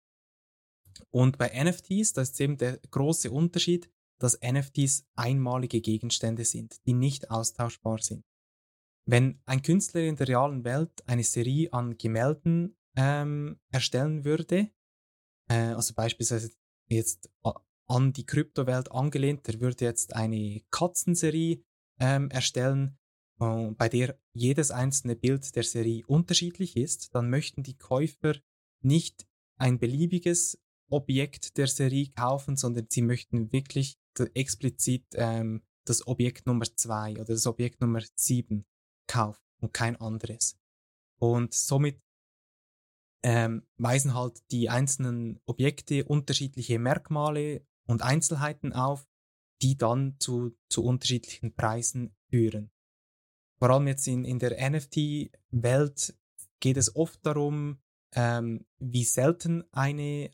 Und 1.11 1.39
bei 1.39 1.49
NFTs, 1.49 2.13
das 2.13 2.31
ist 2.31 2.41
eben 2.41 2.57
der 2.57 2.79
große 2.79 3.31
Unterschied, 3.31 3.91
dass 4.19 4.39
NFTs 4.41 5.07
einmalige 5.17 5.81
Gegenstände 5.81 6.45
sind, 6.45 6.77
die 6.87 6.95
nicht 6.95 7.31
austauschbar 7.31 8.01
sind. 8.01 8.25
Wenn 9.07 9.43
ein 9.45 9.63
Künstler 9.63 10.03
in 10.03 10.17
der 10.17 10.29
realen 10.29 10.65
Welt 10.65 11.07
eine 11.07 11.25
Serie 11.25 11.73
an 11.73 11.99
Gemälden 11.99 12.77
ähm, 12.97 13.61
erstellen 13.71 14.25
würde, 14.25 14.71
äh, 15.51 15.75
also 15.75 15.95
beispielsweise 15.95 16.53
jetzt 16.89 17.31
an 17.87 18.13
die 18.13 18.25
Kryptowelt 18.25 18.91
angelehnt, 18.93 19.47
der 19.47 19.61
würde 19.61 19.85
jetzt 19.85 20.15
eine 20.15 20.63
Katzenserie 20.71 21.63
ähm, 22.01 22.31
erstellen, 22.31 22.97
äh, 22.97 23.04
bei 23.39 23.89
der 23.89 24.19
jedes 24.33 24.71
einzelne 24.71 25.17
Bild 25.17 25.55
der 25.57 25.65
Serie 25.65 26.05
unterschiedlich 26.07 26.77
ist, 26.77 27.15
dann 27.15 27.31
möchten 27.31 27.63
die 27.63 27.77
Käufer 27.77 28.37
nicht 28.81 29.27
ein 29.57 29.79
beliebiges 29.79 30.61
Objekt 30.91 31.57
der 31.57 31.67
Serie 31.67 32.11
kaufen, 32.11 32.57
sondern 32.57 32.87
sie 32.91 33.03
möchten 33.03 33.53
wirklich 33.53 33.99
explizit 34.35 35.07
ähm, 35.15 35.63
das 35.85 36.07
Objekt 36.07 36.47
Nummer 36.47 36.65
2 36.65 37.15
oder 37.15 37.25
das 37.25 37.47
Objekt 37.47 37.81
Nummer 37.81 38.03
7 38.15 38.65
kauft 39.07 39.43
und 39.61 39.73
kein 39.73 39.97
anderes. 39.97 40.57
Und 41.19 41.55
somit 41.55 42.01
ähm, 43.23 43.67
weisen 43.79 44.15
halt 44.15 44.43
die 44.51 44.69
einzelnen 44.69 45.41
Objekte 45.47 46.05
unterschiedliche 46.05 46.79
Merkmale 46.79 47.67
und 47.87 48.03
Einzelheiten 48.03 48.73
auf, 48.73 49.07
die 49.63 49.77
dann 49.77 50.17
zu, 50.21 50.57
zu 50.69 50.85
unterschiedlichen 50.85 51.55
Preisen 51.55 52.15
führen. 52.29 52.71
Vor 53.59 53.71
allem 53.71 53.87
jetzt 53.87 54.07
in, 54.07 54.25
in 54.25 54.39
der 54.39 54.71
NFT-Welt 54.71 56.15
geht 56.61 56.77
es 56.77 56.95
oft 56.97 57.25
darum, 57.25 57.79
ähm, 58.15 58.65
wie 58.79 59.05
selten 59.05 59.65
eine, 59.73 60.31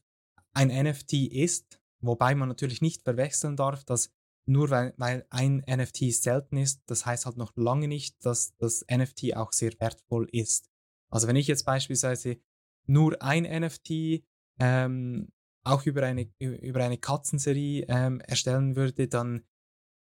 ein 0.53 0.69
NFT 0.69 1.15
ist, 1.33 1.81
wobei 2.01 2.35
man 2.35 2.49
natürlich 2.49 2.81
nicht 2.81 3.03
verwechseln 3.03 3.57
darf, 3.57 3.85
dass 3.85 4.13
nur 4.47 4.71
weil, 4.71 4.95
weil 4.97 5.27
ein 5.31 5.63
NFT 5.69 6.13
selten 6.13 6.57
ist, 6.57 6.83
das 6.87 7.07
heißt 7.07 7.27
halt 7.27 7.37
noch 7.37 7.57
lange 7.57 7.89
nicht, 7.89 8.25
dass 8.25 8.57
das 8.57 8.85
NFT 8.91 9.37
auch 9.37 9.53
sehr 9.53 9.73
wertvoll 9.79 10.29
ist. 10.33 10.71
Also 11.11 11.29
wenn 11.29 11.37
ich 11.37 11.47
jetzt 11.47 11.65
beispielsweise 11.65 12.41
nur 12.87 13.21
ein 13.23 13.45
NFT 13.45 14.25
ähm, 14.59 15.33
auch 15.65 15.85
über 15.87 16.03
eine, 16.03 16.33
über 16.39 16.85
eine 16.85 16.99
Katzenserie 16.99 17.85
ähm, 17.89 18.21
erstellen 18.21 18.77
würde, 18.77 19.09
dann, 19.09 19.45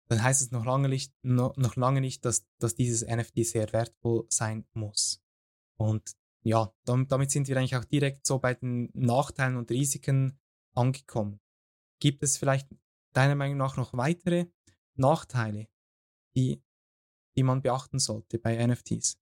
dann 0.08 0.22
heißt 0.22 0.42
es 0.42 0.50
noch 0.50 0.64
lange 0.64 0.88
nicht, 0.88 1.12
noch, 1.22 1.56
noch 1.56 1.76
lange 1.76 2.00
nicht 2.00 2.24
dass, 2.24 2.46
dass 2.58 2.74
dieses 2.74 3.06
NFT 3.06 3.46
sehr 3.46 3.72
wertvoll 3.72 4.26
sein 4.28 4.66
muss. 4.72 5.22
Und 5.76 6.14
ja, 6.42 6.72
damit 6.84 7.30
sind 7.30 7.48
wir 7.48 7.56
eigentlich 7.56 7.76
auch 7.76 7.84
direkt 7.84 8.26
so 8.26 8.38
bei 8.38 8.54
den 8.54 8.90
Nachteilen 8.92 9.56
und 9.56 9.70
Risiken 9.70 10.38
angekommen. 10.74 11.40
Gibt 12.00 12.22
es 12.22 12.36
vielleicht 12.36 12.68
deiner 13.14 13.34
Meinung 13.34 13.56
nach 13.56 13.76
noch 13.76 13.94
weitere 13.94 14.46
Nachteile, 14.94 15.68
die, 16.36 16.62
die 17.36 17.42
man 17.42 17.62
beachten 17.62 17.98
sollte 17.98 18.38
bei 18.38 18.64
NFTs? 18.66 19.18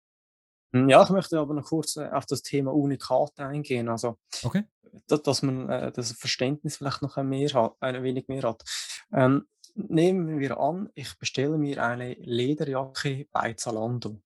Hm, 0.73 0.89
ja, 0.89 1.03
ich 1.05 1.11
möchte 1.11 1.39
aber 1.39 1.55
noch 1.55 1.67
kurz 1.67 1.97
äh, 1.97 2.09
auf 2.11 2.27
das 2.27 2.43
Thema 2.43 2.73
Unikate 2.73 3.47
eingehen. 3.47 3.89
Also, 3.89 4.19
okay. 4.43 4.65
dass, 5.07 5.23
dass 5.23 5.43
man 5.43 5.69
äh, 5.69 5.93
das 5.93 6.12
Verständnis 6.12 6.79
vielleicht 6.79 7.03
noch 7.03 7.17
ein, 7.17 7.29
mehr 7.29 7.53
hat, 7.53 7.77
ein 7.81 8.03
wenig 8.03 8.27
mehr 8.29 8.43
hat. 8.43 8.65
Ähm, 9.12 9.47
nehmen 9.75 10.38
wir 10.38 10.59
an, 10.59 10.91
ich 10.95 11.19
bestelle 11.19 11.59
mir 11.59 11.83
eine 11.83 12.14
Lederjacke 12.14 13.26
bei 13.31 13.55
Zalando. 13.55 14.23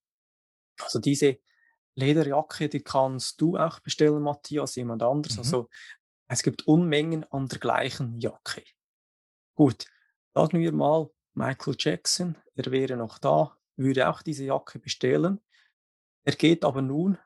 Also 0.81 0.99
diese 0.99 1.39
Lederjacke, 1.95 2.69
die 2.69 2.83
kannst 2.83 3.41
du 3.41 3.57
auch 3.57 3.81
bestellen, 3.81 4.23
Matthias, 4.23 4.77
jemand 4.77 5.03
anderes. 5.03 5.37
Mhm. 5.37 5.43
Also 5.43 5.69
es 6.29 6.43
gibt 6.43 6.67
Unmengen 6.67 7.25
an 7.31 7.49
der 7.49 7.59
gleichen 7.59 8.19
Jacke. 8.21 8.63
Gut, 9.55 9.87
sagen 10.35 10.61
wir 10.61 10.73
mal, 10.73 11.11
Michael 11.35 11.77
Jackson, 11.79 12.37
er 12.55 12.71
wäre 12.71 12.97
noch 12.97 13.19
da, 13.19 13.57
würde 13.77 14.09
auch 14.09 14.23
diese 14.23 14.45
Jacke 14.45 14.79
bestellen. 14.79 15.41
Er 16.25 16.35
geht 16.35 16.65
aber 16.65 16.83
nun 16.83 17.19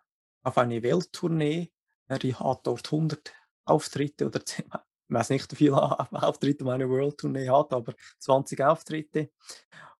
auf 0.43 0.59
eine 0.59 0.83
Welttournee. 0.83 1.73
Er 2.07 2.19
hat 2.19 2.67
dort 2.67 2.87
100 2.93 3.33
Auftritte 3.65 4.27
oder 4.27 4.45
10, 4.45 4.71
ich 5.11 5.15
weiß 5.15 5.31
nicht, 5.31 5.51
wie 5.53 5.57
viele 5.57 5.77
Auftritte 6.13 6.65
meine 6.65 6.89
World 6.89 7.19
Tournee 7.19 7.49
hat, 7.49 7.73
aber 7.73 7.95
20 8.19 8.61
Auftritte. 8.63 9.31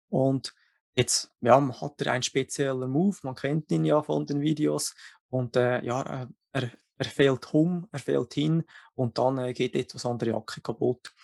Und 0.09 0.55
Jetzt 0.97 1.33
ja, 1.41 1.81
hat 1.81 2.03
er 2.03 2.13
einen 2.13 2.23
speziellen 2.23 2.91
Move, 2.91 3.17
man 3.23 3.35
kennt 3.35 3.71
ihn 3.71 3.85
ja 3.85 4.03
von 4.03 4.27
den 4.27 4.41
Videos 4.41 4.95
und 5.29 5.57
äh, 5.57 5.83
ja, 5.83 6.29
er, 6.53 6.71
er 6.99 7.05
fällt 7.07 7.55
um, 7.55 7.89
er 7.93 8.01
fällt 8.01 8.35
hin 8.35 8.65
und 8.95 9.17
dann 9.17 9.39
äh, 9.39 9.53
geht 9.53 9.77
etwas 9.77 10.05
an 10.05 10.19
der 10.19 10.29
Jacke 10.29 10.61
kaputt. 10.61 11.15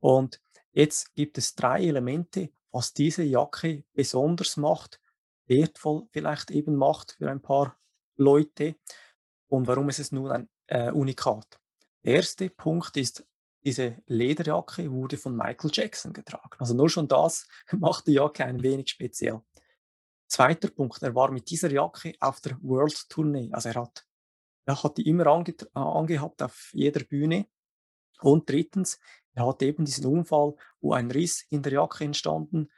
Und 0.00 0.40
jetzt 0.72 1.14
gibt 1.14 1.38
es 1.38 1.54
drei 1.54 1.84
Elemente, 1.84 2.50
was 2.72 2.94
diese 2.94 3.22
Jacke 3.22 3.84
besonders 3.92 4.56
macht, 4.56 5.00
wertvoll 5.46 6.08
vielleicht 6.10 6.50
eben 6.50 6.74
macht 6.74 7.12
für 7.12 7.30
ein 7.30 7.42
paar 7.42 7.78
Leute 8.16 8.76
und 9.48 9.66
warum 9.66 9.90
ist 9.90 9.98
es 9.98 10.12
nun 10.12 10.30
ein 10.30 10.48
äh, 10.66 10.90
Unikat. 10.90 11.60
Der 12.04 12.14
erste 12.14 12.48
Punkt 12.48 12.96
ist 12.96 13.26
diese 13.64 14.02
Lederjacke 14.06 14.90
wurde 14.90 15.16
von 15.16 15.36
Michael 15.36 15.70
Jackson 15.72 16.12
getragen. 16.12 16.56
Also 16.58 16.74
nur 16.74 16.88
schon 16.88 17.08
das 17.08 17.46
macht 17.72 18.06
die 18.06 18.12
Jacke 18.12 18.44
ein 18.44 18.62
wenig 18.62 18.90
speziell. 18.90 19.42
Zweiter 20.26 20.70
Punkt, 20.70 21.02
er 21.02 21.14
war 21.14 21.30
mit 21.32 21.50
dieser 21.50 21.70
Jacke 21.70 22.14
auf 22.20 22.40
der 22.40 22.56
World 22.62 23.08
Tournee. 23.08 23.50
Also 23.52 23.70
er 23.70 23.74
hat, 23.76 24.06
er 24.64 24.82
hat 24.82 24.96
die 24.96 25.08
immer 25.08 25.26
ange, 25.26 25.54
angehabt 25.74 26.42
auf 26.42 26.70
jeder 26.72 27.04
Bühne. 27.04 27.46
Und 28.20 28.48
drittens, 28.48 28.98
er 29.32 29.46
hat 29.46 29.62
eben 29.62 29.84
diesen 29.84 30.06
Unfall, 30.06 30.54
wo 30.80 30.92
ein 30.92 31.10
Riss 31.10 31.44
in 31.50 31.62
der 31.62 31.72
Jacke 31.72 32.04
entstanden 32.04 32.70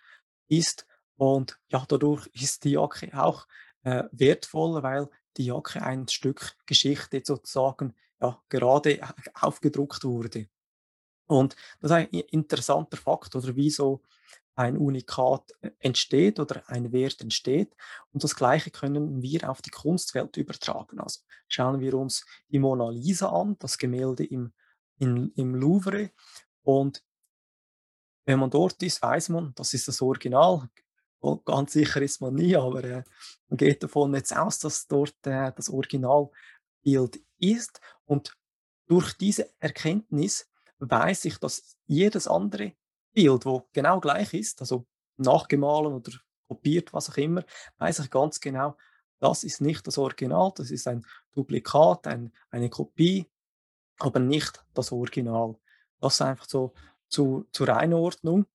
ist. 0.48 0.86
Und 1.16 1.60
ja, 1.68 1.84
dadurch 1.86 2.26
ist 2.28 2.64
die 2.64 2.70
Jacke 2.70 3.10
auch 3.12 3.46
äh, 3.82 4.04
wertvoll, 4.12 4.82
weil 4.82 5.08
die 5.36 5.46
Jacke 5.46 5.82
ein 5.82 6.08
Stück 6.08 6.56
Geschichte 6.66 7.22
sozusagen 7.24 7.94
ja, 8.20 8.40
gerade 8.48 9.00
aufgedruckt 9.34 10.04
wurde. 10.04 10.48
Und 11.26 11.56
das 11.80 11.90
ist 11.90 11.96
ein 11.96 12.06
interessanter 12.08 12.96
Fakt, 12.96 13.34
oder 13.34 13.54
wie 13.56 13.70
so 13.70 14.02
ein 14.54 14.76
Unikat 14.76 15.52
äh, 15.60 15.70
entsteht 15.78 16.38
oder 16.38 16.62
ein 16.66 16.92
Wert 16.92 17.20
entsteht. 17.20 17.74
Und 18.12 18.22
das 18.22 18.36
Gleiche 18.36 18.70
können 18.70 19.22
wir 19.22 19.48
auf 19.48 19.62
die 19.62 19.70
Kunstwelt 19.70 20.36
übertragen. 20.36 21.00
Also 21.00 21.20
schauen 21.48 21.80
wir 21.80 21.94
uns 21.94 22.26
die 22.48 22.58
Mona 22.58 22.90
Lisa 22.90 23.28
an, 23.28 23.56
das 23.58 23.78
Gemälde 23.78 24.24
im, 24.24 24.52
in, 24.98 25.32
im 25.36 25.54
Louvre. 25.54 26.10
Und 26.62 27.02
wenn 28.24 28.38
man 28.38 28.50
dort 28.50 28.82
ist, 28.82 29.02
weiß 29.02 29.30
man, 29.30 29.52
das 29.54 29.74
ist 29.74 29.88
das 29.88 30.02
Original. 30.02 30.68
Ganz 31.44 31.72
sicher 31.72 32.02
ist 32.02 32.20
man 32.20 32.34
nie, 32.34 32.56
aber 32.56 32.82
äh, 32.84 33.04
man 33.48 33.56
geht 33.56 33.82
davon 33.82 34.14
jetzt 34.14 34.36
aus, 34.36 34.58
dass 34.58 34.86
dort 34.86 35.14
äh, 35.24 35.52
das 35.54 35.70
Originalbild 35.70 37.20
ist. 37.38 37.80
Und 38.04 38.36
durch 38.86 39.14
diese 39.14 39.48
Erkenntnis 39.60 40.50
weiß 40.90 41.24
ich, 41.26 41.38
dass 41.38 41.76
jedes 41.86 42.26
andere 42.26 42.72
Bild, 43.12 43.46
wo 43.46 43.68
genau 43.72 44.00
gleich 44.00 44.34
ist, 44.34 44.60
also 44.60 44.86
nachgemahlen 45.16 45.92
oder 45.92 46.12
kopiert, 46.48 46.92
was 46.92 47.10
auch 47.10 47.16
immer, 47.16 47.44
weiß 47.78 48.00
ich 48.00 48.10
ganz 48.10 48.40
genau, 48.40 48.76
das 49.20 49.44
ist 49.44 49.60
nicht 49.60 49.86
das 49.86 49.98
Original, 49.98 50.52
das 50.56 50.70
ist 50.70 50.88
ein 50.88 51.04
Duplikat, 51.32 52.06
ein, 52.06 52.32
eine 52.50 52.68
Kopie, 52.70 53.30
aber 53.98 54.18
nicht 54.18 54.64
das 54.74 54.90
Original. 54.90 55.56
Das 56.00 56.14
ist 56.14 56.22
einfach 56.22 56.48
so 56.48 56.74
zu, 57.08 57.46
zur 57.52 57.76
Einordnung. 57.76 58.46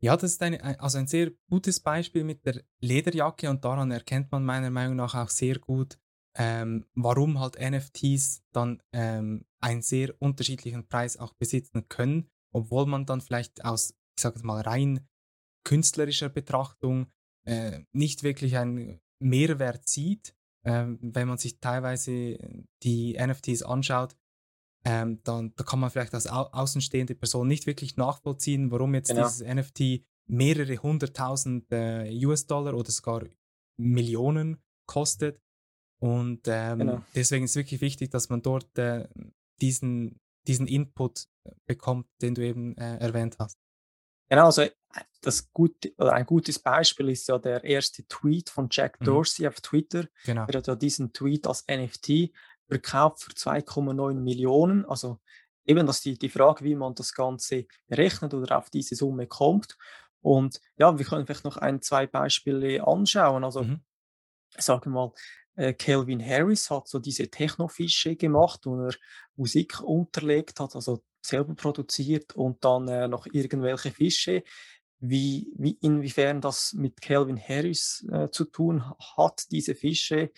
Ja, 0.00 0.16
das 0.16 0.32
ist 0.32 0.42
eine, 0.42 0.78
also 0.80 0.98
ein 0.98 1.06
sehr 1.06 1.32
gutes 1.48 1.80
Beispiel 1.80 2.24
mit 2.24 2.44
der 2.44 2.62
Lederjacke 2.80 3.48
und 3.48 3.64
daran 3.64 3.90
erkennt 3.90 4.30
man 4.30 4.44
meiner 4.44 4.70
Meinung 4.70 4.96
nach 4.96 5.14
auch 5.14 5.30
sehr 5.30 5.58
gut, 5.58 5.98
ähm, 6.38 6.84
warum 6.94 7.40
halt 7.40 7.58
NFTs 7.58 8.42
dann 8.52 8.82
ähm, 8.92 9.46
einen 9.60 9.82
sehr 9.82 10.14
unterschiedlichen 10.20 10.86
Preis 10.86 11.16
auch 11.16 11.32
besitzen 11.34 11.88
können, 11.88 12.28
obwohl 12.52 12.86
man 12.86 13.06
dann 13.06 13.20
vielleicht 13.20 13.64
aus, 13.64 13.90
ich 14.16 14.22
sage 14.22 14.44
mal, 14.44 14.60
rein 14.60 15.06
künstlerischer 15.64 16.28
Betrachtung 16.28 17.06
äh, 17.44 17.80
nicht 17.92 18.22
wirklich 18.22 18.56
einen 18.56 19.00
Mehrwert 19.18 19.88
sieht. 19.88 20.34
Ähm, 20.64 20.98
wenn 21.00 21.28
man 21.28 21.38
sich 21.38 21.60
teilweise 21.60 22.38
die 22.82 23.16
NFTs 23.18 23.62
anschaut, 23.62 24.16
ähm, 24.84 25.20
dann 25.24 25.52
da 25.56 25.64
kann 25.64 25.80
man 25.80 25.90
vielleicht 25.90 26.14
als 26.14 26.26
au 26.26 26.42
außenstehende 26.52 27.14
Person 27.14 27.48
nicht 27.48 27.66
wirklich 27.66 27.96
nachvollziehen, 27.96 28.70
warum 28.70 28.94
jetzt 28.94 29.08
genau. 29.08 29.26
dieses 29.26 29.42
NFT 29.46 30.04
mehrere 30.28 30.76
hunderttausend 30.76 31.70
äh, 31.72 32.10
US-Dollar 32.24 32.74
oder 32.74 32.90
sogar 32.90 33.24
Millionen 33.76 34.62
kostet. 34.86 35.40
Und 35.98 36.42
ähm, 36.46 36.78
genau. 36.78 37.02
deswegen 37.14 37.44
ist 37.44 37.52
es 37.52 37.56
wirklich 37.56 37.80
wichtig, 37.80 38.10
dass 38.10 38.28
man 38.28 38.42
dort 38.42 38.76
äh, 38.78 39.08
diesen, 39.60 40.20
diesen 40.46 40.66
Input 40.66 41.26
äh, 41.44 41.52
bekommt, 41.66 42.06
den 42.20 42.34
du 42.34 42.42
eben 42.42 42.76
äh, 42.76 42.98
erwähnt 42.98 43.36
hast. 43.38 43.58
Genau, 44.28 44.46
also 44.46 44.62
äh, 44.62 44.70
das 45.22 45.50
gute, 45.52 45.92
oder 45.98 46.12
ein 46.12 46.26
gutes 46.26 46.58
Beispiel 46.58 47.08
ist 47.10 47.28
ja 47.28 47.38
der 47.38 47.64
erste 47.64 48.06
Tweet 48.06 48.50
von 48.50 48.68
Jack 48.70 49.00
mhm. 49.00 49.06
Dorsey 49.06 49.44
mhm. 49.44 49.48
auf 49.48 49.60
Twitter. 49.60 50.06
Genau. 50.24 50.46
Er 50.46 50.58
hat 50.58 50.66
ja 50.66 50.74
diesen 50.74 51.12
Tweet 51.12 51.46
als 51.46 51.64
NFT 51.68 52.32
verkauft 52.68 53.22
für 53.22 53.32
2,9 53.32 54.14
Millionen. 54.14 54.84
Also 54.84 55.20
eben 55.64 55.86
das 55.86 56.00
die, 56.00 56.18
die 56.18 56.28
Frage, 56.28 56.64
wie 56.64 56.74
man 56.74 56.94
das 56.94 57.14
Ganze 57.14 57.66
berechnet 57.86 58.34
oder 58.34 58.58
auf 58.58 58.70
diese 58.70 58.96
Summe 58.96 59.26
kommt. 59.26 59.76
Und 60.20 60.60
ja, 60.76 60.98
wir 60.98 61.06
können 61.06 61.26
vielleicht 61.26 61.44
noch 61.44 61.56
ein, 61.56 61.82
zwei 61.82 62.06
Beispiele 62.06 62.86
anschauen. 62.86 63.44
Also 63.44 63.62
mhm. 63.62 63.80
sagen 64.56 64.86
wir 64.86 64.90
mal, 64.90 65.12
Calvin 65.56 66.24
Harris 66.24 66.70
hat 66.70 66.86
so 66.88 66.98
diese 66.98 67.28
Technofische 67.30 68.16
gemacht, 68.16 68.60
wo 68.64 68.76
er 68.86 68.94
Musik 69.36 69.80
unterlegt 69.80 70.60
hat, 70.60 70.74
also 70.74 71.02
selber 71.24 71.54
produziert 71.54 72.36
und 72.36 72.64
dann 72.64 72.88
äh, 72.88 73.08
noch 73.08 73.26
irgendwelche 73.26 73.90
Fische. 73.90 74.42
Wie, 74.98 75.52
wie, 75.56 75.76
inwiefern 75.82 76.40
das 76.40 76.72
mit 76.72 77.02
Calvin 77.02 77.38
Harris 77.38 78.06
äh, 78.10 78.30
zu 78.30 78.46
tun 78.46 78.82
hat, 79.16 79.50
diese 79.50 79.74
Fische, 79.74 80.30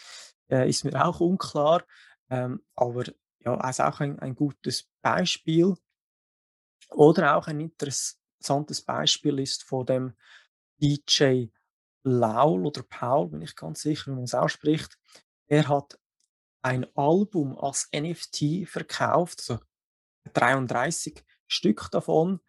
äh, 0.50 0.68
ist 0.68 0.84
mir 0.84 1.04
auch 1.04 1.20
unklar. 1.20 1.84
Ähm, 2.28 2.62
aber 2.74 3.04
ja, 3.44 3.54
also 3.56 3.84
auch 3.84 4.00
ein, 4.00 4.18
ein 4.18 4.34
gutes 4.34 4.88
Beispiel. 5.00 5.74
Oder 6.90 7.36
auch 7.36 7.46
ein 7.46 7.60
interessantes 7.60 8.82
Beispiel 8.82 9.38
ist 9.38 9.62
von 9.62 9.86
dem 9.86 10.14
DJ 10.80 11.46
Laul 12.08 12.66
oder 12.66 12.82
Paul, 12.82 13.28
bin 13.28 13.42
ich 13.42 13.56
ganz 13.56 13.82
sicher, 13.82 14.10
wie 14.10 14.14
man 14.14 14.24
es 14.24 14.34
ausspricht. 14.34 14.98
Er 15.46 15.68
hat 15.68 15.98
ein 16.62 16.86
Album 16.96 17.56
als 17.58 17.88
NFT 17.94 18.68
verkauft, 18.68 19.38
also 19.40 19.60
33 20.32 21.24
Stück 21.46 21.88
davon. 21.90 22.40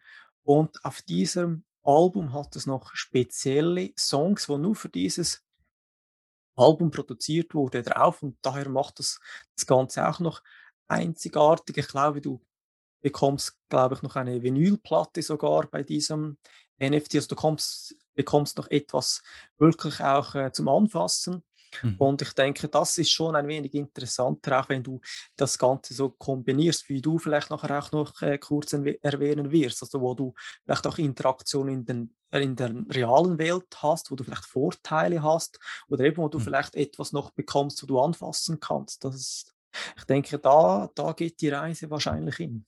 Und 0.42 0.84
auf 0.84 1.02
diesem 1.02 1.64
Album 1.82 2.32
hat 2.32 2.56
es 2.56 2.66
noch 2.66 2.94
spezielle 2.94 3.92
Songs, 3.98 4.48
wo 4.48 4.58
nur 4.58 4.74
für 4.74 4.88
dieses 4.88 5.44
Album 6.56 6.90
produziert 6.90 7.54
wurde, 7.54 7.82
drauf. 7.82 8.22
Und 8.22 8.36
daher 8.42 8.68
macht 8.68 8.98
das, 8.98 9.20
das 9.56 9.66
Ganze 9.66 10.06
auch 10.06 10.20
noch 10.20 10.42
einzigartig. 10.88 11.78
Ich 11.78 11.88
glaube, 11.88 12.20
du 12.20 12.40
bekommst, 13.00 13.58
glaube 13.68 13.94
ich, 13.94 14.02
noch 14.02 14.16
eine 14.16 14.42
Vinylplatte 14.42 15.22
sogar 15.22 15.66
bei 15.66 15.82
diesem 15.82 16.36
NFT. 16.78 17.14
Also 17.16 17.28
du 17.28 17.36
kommst, 17.36 17.96
bekommst 18.14 18.56
noch 18.56 18.70
etwas 18.70 19.22
wirklich 19.58 20.00
auch 20.00 20.34
äh, 20.34 20.52
zum 20.52 20.68
Anfassen. 20.68 21.42
Mhm. 21.82 21.96
Und 21.98 22.22
ich 22.22 22.32
denke, 22.32 22.68
das 22.68 22.98
ist 22.98 23.10
schon 23.10 23.36
ein 23.36 23.46
wenig 23.46 23.74
interessanter, 23.74 24.60
auch 24.60 24.68
wenn 24.68 24.82
du 24.82 25.00
das 25.36 25.58
Ganze 25.58 25.94
so 25.94 26.10
kombinierst, 26.10 26.88
wie 26.88 27.00
du 27.00 27.18
vielleicht 27.18 27.50
nachher 27.50 27.78
auch 27.78 27.92
noch 27.92 28.20
äh, 28.22 28.38
kurz 28.38 28.72
erwähnen 28.72 29.50
wirst, 29.50 29.82
also 29.82 30.00
wo 30.00 30.14
du 30.14 30.34
vielleicht 30.64 30.86
auch 30.86 30.98
Interaktion 30.98 31.68
in, 31.68 31.84
den, 31.84 32.14
in 32.32 32.56
der 32.56 32.74
realen 32.90 33.38
Welt 33.38 33.76
hast, 33.76 34.10
wo 34.10 34.16
du 34.16 34.24
vielleicht 34.24 34.46
Vorteile 34.46 35.22
hast 35.22 35.58
oder 35.88 36.04
eben 36.04 36.18
wo 36.18 36.28
du 36.28 36.38
mhm. 36.38 36.42
vielleicht 36.42 36.74
etwas 36.74 37.12
noch 37.12 37.30
bekommst, 37.30 37.82
wo 37.82 37.86
du 37.86 38.00
anfassen 38.00 38.58
kannst. 38.60 39.04
Das 39.04 39.14
ist, 39.14 39.54
ich 39.96 40.04
denke, 40.04 40.38
da, 40.38 40.90
da 40.94 41.12
geht 41.12 41.40
die 41.40 41.50
Reise 41.50 41.90
wahrscheinlich 41.90 42.36
hin. 42.36 42.66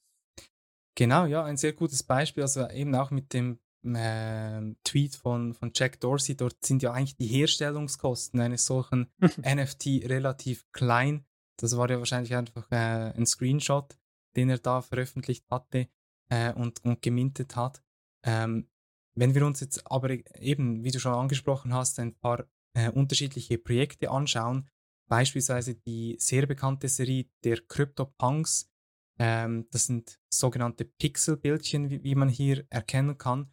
Genau, 0.94 1.24
ja, 1.24 1.44
ein 1.44 1.56
sehr 1.56 1.72
gutes 1.72 2.02
Beispiel. 2.02 2.42
Also 2.42 2.68
eben 2.68 2.94
auch 2.94 3.10
mit 3.10 3.32
dem 3.32 3.58
äh, 3.84 4.74
Tweet 4.84 5.16
von, 5.16 5.54
von 5.54 5.72
Jack 5.74 6.00
Dorsey, 6.00 6.36
dort 6.36 6.64
sind 6.64 6.82
ja 6.82 6.92
eigentlich 6.92 7.16
die 7.16 7.26
Herstellungskosten 7.26 8.40
eines 8.40 8.66
solchen 8.66 9.10
NFT 9.20 10.08
relativ 10.08 10.64
klein. 10.72 11.24
Das 11.58 11.76
war 11.76 11.90
ja 11.90 11.98
wahrscheinlich 11.98 12.34
einfach 12.34 12.70
äh, 12.70 13.12
ein 13.16 13.26
Screenshot, 13.26 13.98
den 14.36 14.50
er 14.50 14.58
da 14.58 14.82
veröffentlicht 14.82 15.44
hatte 15.50 15.88
äh, 16.30 16.52
und, 16.52 16.84
und 16.84 17.02
gemintet 17.02 17.56
hat. 17.56 17.82
Ähm, 18.24 18.68
wenn 19.14 19.34
wir 19.34 19.46
uns 19.46 19.60
jetzt 19.60 19.90
aber 19.90 20.10
eben, 20.40 20.84
wie 20.84 20.90
du 20.90 20.98
schon 20.98 21.14
angesprochen 21.14 21.74
hast, 21.74 21.98
ein 21.98 22.14
paar 22.14 22.46
äh, 22.74 22.90
unterschiedliche 22.90 23.58
Projekte 23.58 24.10
anschauen, 24.10 24.68
beispielsweise 25.08 25.74
die 25.74 26.16
sehr 26.18 26.46
bekannte 26.46 26.88
Serie 26.88 27.26
der 27.44 27.60
CryptoPunks, 27.60 28.70
ähm, 29.18 29.66
das 29.70 29.86
sind 29.86 30.18
sogenannte 30.32 30.84
Pixelbildchen, 30.86 31.90
wie, 31.90 32.02
wie 32.02 32.14
man 32.14 32.28
hier 32.28 32.64
erkennen 32.70 33.18
kann. 33.18 33.52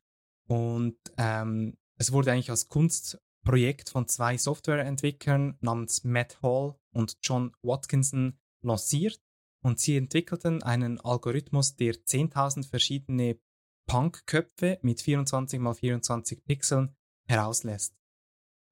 Und 0.49 0.97
ähm, 1.17 1.77
es 1.97 2.11
wurde 2.11 2.31
eigentlich 2.31 2.49
als 2.49 2.67
Kunstprojekt 2.67 3.89
von 3.89 4.07
zwei 4.07 4.37
Softwareentwicklern 4.37 5.57
namens 5.61 6.03
Matt 6.03 6.41
Hall 6.41 6.75
und 6.91 7.17
John 7.21 7.51
Watkinson 7.61 8.39
lanciert. 8.61 9.21
Und 9.61 9.79
sie 9.79 9.97
entwickelten 9.97 10.63
einen 10.63 10.99
Algorithmus, 11.01 11.75
der 11.75 11.93
10.000 11.93 12.67
verschiedene 12.67 13.39
Punk-Köpfe 13.87 14.79
mit 14.81 15.01
24 15.01 15.59
x 15.59 15.79
24 15.79 16.45
Pixeln 16.45 16.95
herauslässt. 17.27 17.95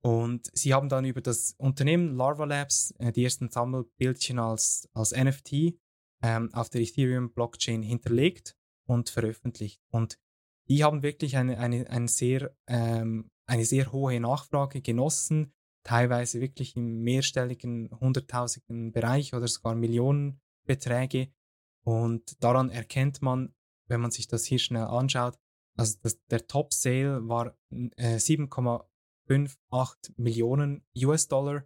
Und 0.02 0.50
sie 0.54 0.74
haben 0.74 0.90
dann 0.90 1.06
über 1.06 1.22
das 1.22 1.54
Unternehmen 1.58 2.16
Larva 2.16 2.46
Labs 2.46 2.92
äh, 3.00 3.12
die 3.12 3.24
ersten 3.24 3.50
Sammelbildchen 3.50 4.40
als, 4.40 4.90
als 4.94 5.12
NFT 5.12 5.80
ähm, 6.24 6.54
auf 6.54 6.70
der 6.70 6.82
Ethereum-Blockchain 6.82 7.84
hinterlegt 7.84 8.56
und 8.88 9.10
veröffentlicht. 9.10 9.82
Und 9.92 10.18
die 10.70 10.84
haben 10.84 11.04
wirklich 11.04 11.38
eine, 11.38 11.58
eine, 11.60 11.90
eine, 11.90 12.08
sehr, 12.08 12.56
ähm, 12.68 13.30
eine 13.46 13.66
sehr 13.66 13.92
hohe 13.92 14.20
Nachfrage 14.20 14.82
genossen, 14.82 15.54
teilweise 15.84 16.42
wirklich 16.42 16.76
im 16.76 17.04
mehrstelligen, 17.04 17.90
hunderttausenden 18.00 18.92
Bereich 18.92 19.34
oder 19.34 19.48
sogar 19.48 19.76
Millionenbeträge. 19.76 21.32
Und 21.86 22.44
daran 22.44 22.70
erkennt 22.70 23.22
man, 23.22 23.54
wenn 23.88 24.02
man 24.02 24.12
sich 24.12 24.28
das 24.28 24.46
hier 24.46 24.60
schnell 24.60 24.84
anschaut, 24.84 25.40
also 25.78 25.98
das, 26.02 26.22
der 26.26 26.48
Top-Sale 26.48 27.28
war 27.30 27.56
äh, 27.70 28.18
7,58 28.18 30.14
Millionen 30.18 30.84
US-Dollar 30.98 31.64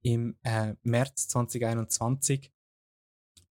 im 0.00 0.36
äh, 0.42 0.74
März 0.82 1.28
2021. 1.28 2.52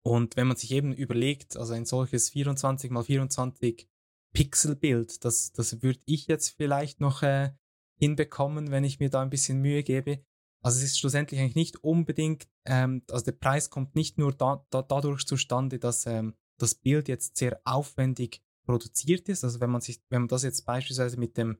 Und 0.04 0.36
wenn 0.36 0.48
man 0.48 0.56
sich 0.56 0.72
eben 0.72 0.92
überlegt, 0.92 1.56
also 1.56 1.74
ein 1.74 1.84
solches 1.84 2.30
24 2.30 2.90
mal 2.90 3.04
24 3.04 3.88
Pixelbild. 4.32 5.24
Das, 5.24 5.52
das 5.52 5.82
würde 5.82 6.00
ich 6.06 6.26
jetzt 6.26 6.50
vielleicht 6.50 7.00
noch 7.00 7.22
äh, 7.22 7.52
hinbekommen, 7.96 8.70
wenn 8.70 8.84
ich 8.84 8.98
mir 8.98 9.10
da 9.10 9.22
ein 9.22 9.30
bisschen 9.30 9.60
Mühe 9.60 9.82
gebe. 9.82 10.24
Also 10.62 10.78
es 10.78 10.84
ist 10.84 10.98
schlussendlich 10.98 11.40
eigentlich 11.40 11.56
nicht 11.56 11.82
unbedingt, 11.82 12.48
ähm, 12.64 13.02
also 13.10 13.24
der 13.24 13.32
Preis 13.32 13.68
kommt 13.68 13.94
nicht 13.94 14.18
nur 14.18 14.32
da, 14.32 14.64
da, 14.70 14.82
dadurch 14.82 15.26
zustande, 15.26 15.78
dass 15.78 16.06
ähm, 16.06 16.34
das 16.58 16.74
Bild 16.74 17.08
jetzt 17.08 17.36
sehr 17.36 17.60
aufwendig 17.64 18.42
produziert 18.64 19.28
ist. 19.28 19.42
Also 19.44 19.60
wenn 19.60 19.70
man 19.70 19.80
sich, 19.80 20.02
wenn 20.08 20.22
man 20.22 20.28
das 20.28 20.44
jetzt 20.44 20.64
beispielsweise 20.64 21.18
mit 21.18 21.36
dem 21.36 21.58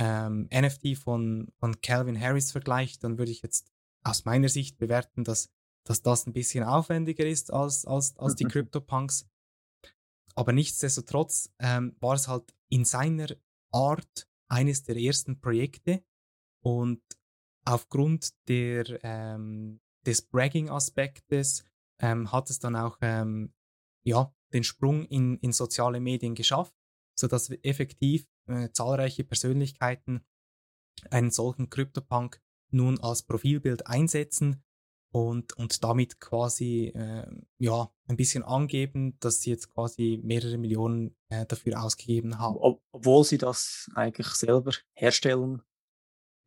ähm, 0.00 0.48
NFT 0.52 0.96
von, 0.96 1.52
von 1.58 1.80
Calvin 1.80 2.20
Harris 2.20 2.50
vergleicht, 2.50 3.04
dann 3.04 3.18
würde 3.18 3.30
ich 3.30 3.42
jetzt 3.42 3.70
aus 4.02 4.24
meiner 4.24 4.48
Sicht 4.48 4.78
bewerten, 4.78 5.24
dass, 5.24 5.50
dass 5.84 6.02
das 6.02 6.26
ein 6.26 6.32
bisschen 6.32 6.64
aufwendiger 6.64 7.26
ist 7.26 7.52
als, 7.52 7.84
als, 7.84 8.16
als 8.16 8.34
die 8.34 8.44
CryptoPunks. 8.44 9.28
Aber 10.40 10.54
nichtsdestotrotz 10.54 11.52
ähm, 11.58 11.94
war 12.00 12.14
es 12.14 12.26
halt 12.26 12.54
in 12.70 12.86
seiner 12.86 13.28
Art 13.72 14.26
eines 14.48 14.82
der 14.82 14.96
ersten 14.96 15.38
Projekte. 15.38 16.02
Und 16.64 17.02
aufgrund 17.66 18.32
der, 18.48 19.04
ähm, 19.04 19.82
des 20.06 20.22
Bragging-Aspektes 20.22 21.66
ähm, 21.98 22.32
hat 22.32 22.48
es 22.48 22.58
dann 22.58 22.74
auch 22.74 22.96
ähm, 23.02 23.52
ja, 24.02 24.34
den 24.54 24.64
Sprung 24.64 25.04
in, 25.04 25.36
in 25.40 25.52
soziale 25.52 26.00
Medien 26.00 26.34
geschafft, 26.34 26.72
sodass 27.14 27.50
effektiv 27.50 28.26
äh, 28.46 28.70
zahlreiche 28.72 29.24
Persönlichkeiten 29.24 30.24
einen 31.10 31.30
solchen 31.30 31.68
CryptoPunk 31.68 32.40
nun 32.70 32.98
als 32.98 33.24
Profilbild 33.24 33.86
einsetzen 33.86 34.64
und, 35.12 35.56
und 35.56 35.82
damit 35.82 36.20
quasi 36.20 36.92
äh, 36.94 37.26
ja, 37.58 37.90
ein 38.08 38.16
bisschen 38.16 38.42
angeben, 38.42 39.16
dass 39.20 39.40
sie 39.40 39.50
jetzt 39.50 39.72
quasi 39.72 40.20
mehrere 40.22 40.56
Millionen 40.56 41.16
äh, 41.28 41.46
dafür 41.46 41.82
ausgegeben 41.82 42.38
haben. 42.38 42.56
Ob, 42.56 42.82
obwohl 42.92 43.24
sie 43.24 43.38
das 43.38 43.90
eigentlich 43.94 44.28
selber 44.28 44.72
herstellen 44.94 45.62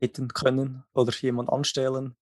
hätten 0.01 0.29
können 0.29 0.83
oder 0.93 1.13
jemand 1.19 1.49
anstellen 1.49 2.15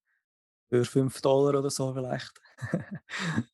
für 0.69 0.85
5 0.85 1.21
Dollar 1.21 1.59
oder 1.59 1.69
so 1.69 1.93
vielleicht. 1.93 2.33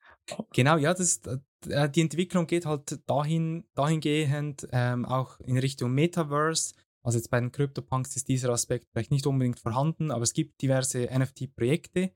genau, 0.53 0.77
ja, 0.77 0.93
das, 0.93 1.21
äh, 1.67 1.89
die 1.89 2.01
Entwicklung 2.01 2.47
geht 2.47 2.65
halt 2.65 2.99
dahin, 3.09 3.65
dahingehend 3.75 4.67
ähm, 4.71 5.05
auch 5.05 5.39
in 5.41 5.57
Richtung 5.57 5.91
Metaverse. 5.91 6.75
Also 7.03 7.17
jetzt 7.17 7.29
bei 7.29 7.39
den 7.39 7.51
CryptoPunks 7.51 8.15
ist 8.15 8.27
dieser 8.27 8.49
Aspekt 8.49 8.87
vielleicht 8.91 9.11
nicht 9.11 9.25
unbedingt 9.27 9.59
vorhanden, 9.59 10.11
aber 10.11 10.23
es 10.23 10.33
gibt 10.33 10.61
diverse 10.61 11.07
NFT-Projekte, 11.11 12.11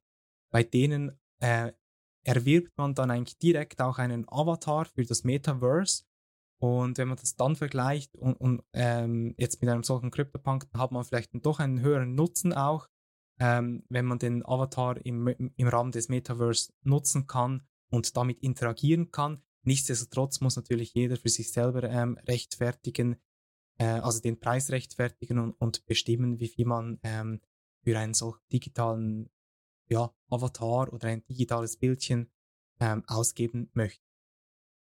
bei 0.51 0.63
denen 0.63 1.19
äh, 1.39 1.71
erwirbt 2.23 2.77
man 2.77 2.93
dann 2.93 3.11
eigentlich 3.11 3.39
direkt 3.39 3.81
auch 3.81 3.97
einen 3.97 4.25
Avatar 4.27 4.85
für 4.85 5.03
das 5.03 5.23
Metaverse. 5.23 6.03
Und 6.61 6.99
wenn 6.99 7.07
man 7.07 7.17
das 7.17 7.35
dann 7.35 7.55
vergleicht 7.55 8.15
und, 8.15 8.35
und 8.35 8.61
ähm, 8.73 9.33
jetzt 9.37 9.61
mit 9.61 9.69
einem 9.71 9.83
solchen 9.83 10.11
CryptoPunk, 10.11 10.71
dann 10.71 10.81
hat 10.81 10.91
man 10.91 11.03
vielleicht 11.03 11.31
doch 11.43 11.59
einen 11.59 11.81
höheren 11.81 12.13
Nutzen 12.13 12.53
auch, 12.53 12.87
ähm, 13.39 13.83
wenn 13.89 14.05
man 14.05 14.19
den 14.19 14.45
Avatar 14.45 15.03
im, 15.03 15.27
im 15.27 15.67
Rahmen 15.67 15.91
des 15.91 16.09
Metaverse 16.09 16.71
nutzen 16.83 17.25
kann 17.25 17.63
und 17.89 18.15
damit 18.15 18.39
interagieren 18.41 19.09
kann. 19.11 19.41
Nichtsdestotrotz 19.63 20.41
muss 20.41 20.55
natürlich 20.55 20.93
jeder 20.93 21.17
für 21.17 21.29
sich 21.29 21.51
selber 21.51 21.83
ähm, 21.83 22.19
rechtfertigen, 22.27 23.15
äh, 23.79 23.85
also 23.85 24.21
den 24.21 24.39
Preis 24.39 24.69
rechtfertigen 24.69 25.39
und, 25.39 25.53
und 25.53 25.85
bestimmen, 25.87 26.39
wie 26.39 26.47
viel 26.47 26.65
man 26.65 26.99
ähm, 27.01 27.41
für 27.83 27.97
einen 27.97 28.13
solchen 28.13 28.41
digitalen 28.51 29.31
ja, 29.91 30.13
Avatar 30.30 30.91
oder 30.93 31.10
ein 31.10 31.23
digitales 31.25 31.77
Bildchen 31.77 32.32
ähm, 32.80 33.04
ausgeben 33.08 33.69
möchte. 33.73 34.04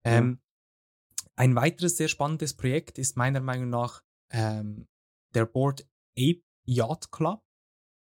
Ähm, 0.05 0.41
ja. 0.41 1.27
Ein 1.37 1.55
weiteres 1.55 1.97
sehr 1.99 2.09
spannendes 2.09 2.55
Projekt 2.55 2.99
ist 2.99 3.17
meiner 3.17 3.41
Meinung 3.41 3.69
nach 3.69 4.03
ähm, 4.33 4.89
der 5.35 5.45
Board 5.45 5.87
Ape 6.19 6.43
Yacht 6.65 7.13
Club. 7.13 7.43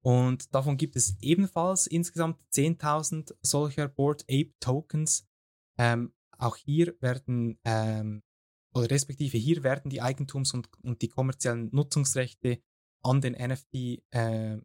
Und 0.04 0.54
davon 0.54 0.76
gibt 0.76 0.96
es 0.96 1.16
ebenfalls 1.20 1.86
insgesamt 1.86 2.38
10.000 2.52 3.34
solcher 3.40 3.88
Board 3.88 4.22
Ape 4.24 4.52
Tokens. 4.60 5.26
Ähm, 5.78 6.12
auch 6.36 6.56
hier 6.56 6.94
werden, 7.00 7.58
ähm, 7.64 8.22
oder 8.74 8.90
respektive 8.90 9.38
hier 9.38 9.62
werden 9.62 9.90
die 9.90 10.02
Eigentums- 10.02 10.52
und, 10.52 10.68
und 10.82 11.00
die 11.00 11.08
kommerziellen 11.08 11.70
Nutzungsrechte 11.72 12.60
an 13.02 13.22
den 13.22 13.32
NFT 13.32 14.02
äh, 14.10 14.60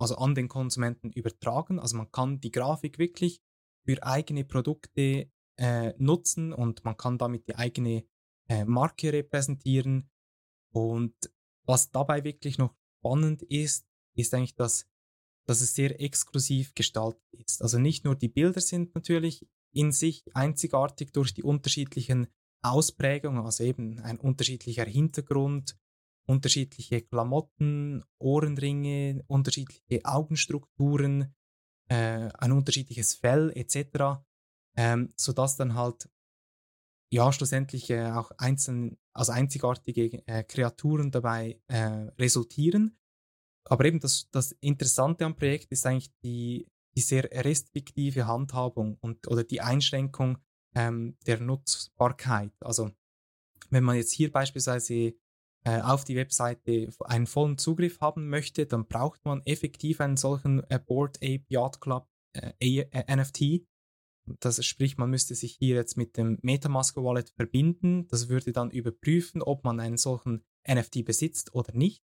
also 0.00 0.16
an 0.16 0.34
den 0.34 0.48
Konsumenten 0.48 1.10
übertragen. 1.12 1.78
Also 1.78 1.96
man 1.96 2.10
kann 2.10 2.40
die 2.40 2.50
Grafik 2.50 2.98
wirklich 2.98 3.40
für 3.84 4.02
eigene 4.02 4.44
Produkte 4.44 5.30
äh, 5.56 5.92
nutzen 5.98 6.52
und 6.52 6.84
man 6.84 6.96
kann 6.96 7.18
damit 7.18 7.48
die 7.48 7.56
eigene 7.56 8.04
äh, 8.48 8.64
Marke 8.64 9.12
repräsentieren. 9.12 10.10
Und 10.72 11.14
was 11.64 11.90
dabei 11.90 12.24
wirklich 12.24 12.58
noch 12.58 12.74
spannend 12.98 13.42
ist, 13.42 13.86
ist 14.16 14.34
eigentlich, 14.34 14.56
dass 14.56 14.86
dass 15.50 15.62
es 15.62 15.74
sehr 15.74 16.00
exklusiv 16.00 16.74
gestaltet 16.74 17.24
ist. 17.32 17.60
Also 17.60 17.78
nicht 17.78 18.04
nur 18.04 18.14
die 18.14 18.28
Bilder 18.28 18.60
sind 18.60 18.94
natürlich 18.94 19.48
in 19.72 19.90
sich 19.90 20.22
einzigartig 20.32 21.12
durch 21.12 21.34
die 21.34 21.42
unterschiedlichen 21.42 22.28
Ausprägungen, 22.62 23.44
also 23.44 23.64
eben 23.64 23.98
ein 23.98 24.20
unterschiedlicher 24.20 24.84
Hintergrund, 24.84 25.76
unterschiedliche 26.26 27.02
Klamotten, 27.02 28.04
Ohrenringe, 28.18 29.24
unterschiedliche 29.26 30.04
Augenstrukturen, 30.04 31.34
äh, 31.88 32.28
ein 32.38 32.52
unterschiedliches 32.52 33.14
Fell 33.14 33.52
etc., 33.54 34.22
ähm, 34.76 35.12
sodass 35.16 35.56
dann 35.56 35.74
halt 35.74 36.08
ja 37.12 37.32
schlussendlich 37.32 37.90
äh, 37.90 38.10
auch 38.10 38.30
einzeln, 38.38 38.96
also 39.12 39.32
einzigartige 39.32 40.26
äh, 40.26 40.44
Kreaturen 40.44 41.10
dabei 41.10 41.60
äh, 41.66 42.08
resultieren. 42.18 42.96
Aber 43.64 43.84
eben 43.84 44.00
das, 44.00 44.28
das 44.30 44.52
Interessante 44.60 45.24
am 45.24 45.36
Projekt 45.36 45.70
ist 45.72 45.86
eigentlich 45.86 46.12
die, 46.22 46.66
die 46.96 47.00
sehr 47.00 47.24
restriktive 47.24 48.26
Handhabung 48.26 48.96
und 49.00 49.26
oder 49.28 49.44
die 49.44 49.60
Einschränkung 49.60 50.38
ähm, 50.74 51.16
der 51.26 51.40
Nutzbarkeit. 51.40 52.52
Also 52.60 52.90
wenn 53.70 53.84
man 53.84 53.96
jetzt 53.96 54.12
hier 54.12 54.30
beispielsweise 54.32 55.14
äh, 55.64 55.80
auf 55.80 56.04
die 56.04 56.16
Webseite 56.16 56.88
einen 57.00 57.26
vollen 57.26 57.58
Zugriff 57.58 58.00
haben 58.00 58.28
möchte, 58.28 58.66
dann 58.66 58.86
braucht 58.86 59.24
man 59.24 59.42
effektiv 59.44 60.00
einen 60.00 60.16
solchen 60.16 60.62
äh, 60.70 60.78
Board 60.78 61.18
Ape 61.18 61.44
Yacht 61.48 61.80
Club 61.80 62.08
äh, 62.32 62.84
NFT. 63.14 63.66
Das 64.38 64.64
sprich, 64.64 64.96
man 64.96 65.10
müsste 65.10 65.34
sich 65.34 65.56
hier 65.58 65.76
jetzt 65.76 65.96
mit 65.96 66.16
dem 66.16 66.38
Metamask 66.42 66.96
Wallet 66.96 67.30
verbinden. 67.30 68.06
Das 68.08 68.28
würde 68.28 68.52
dann 68.52 68.70
überprüfen, 68.70 69.42
ob 69.42 69.64
man 69.64 69.80
einen 69.80 69.96
solchen 69.96 70.44
NFT 70.68 71.04
besitzt 71.04 71.54
oder 71.54 71.74
nicht. 71.74 72.02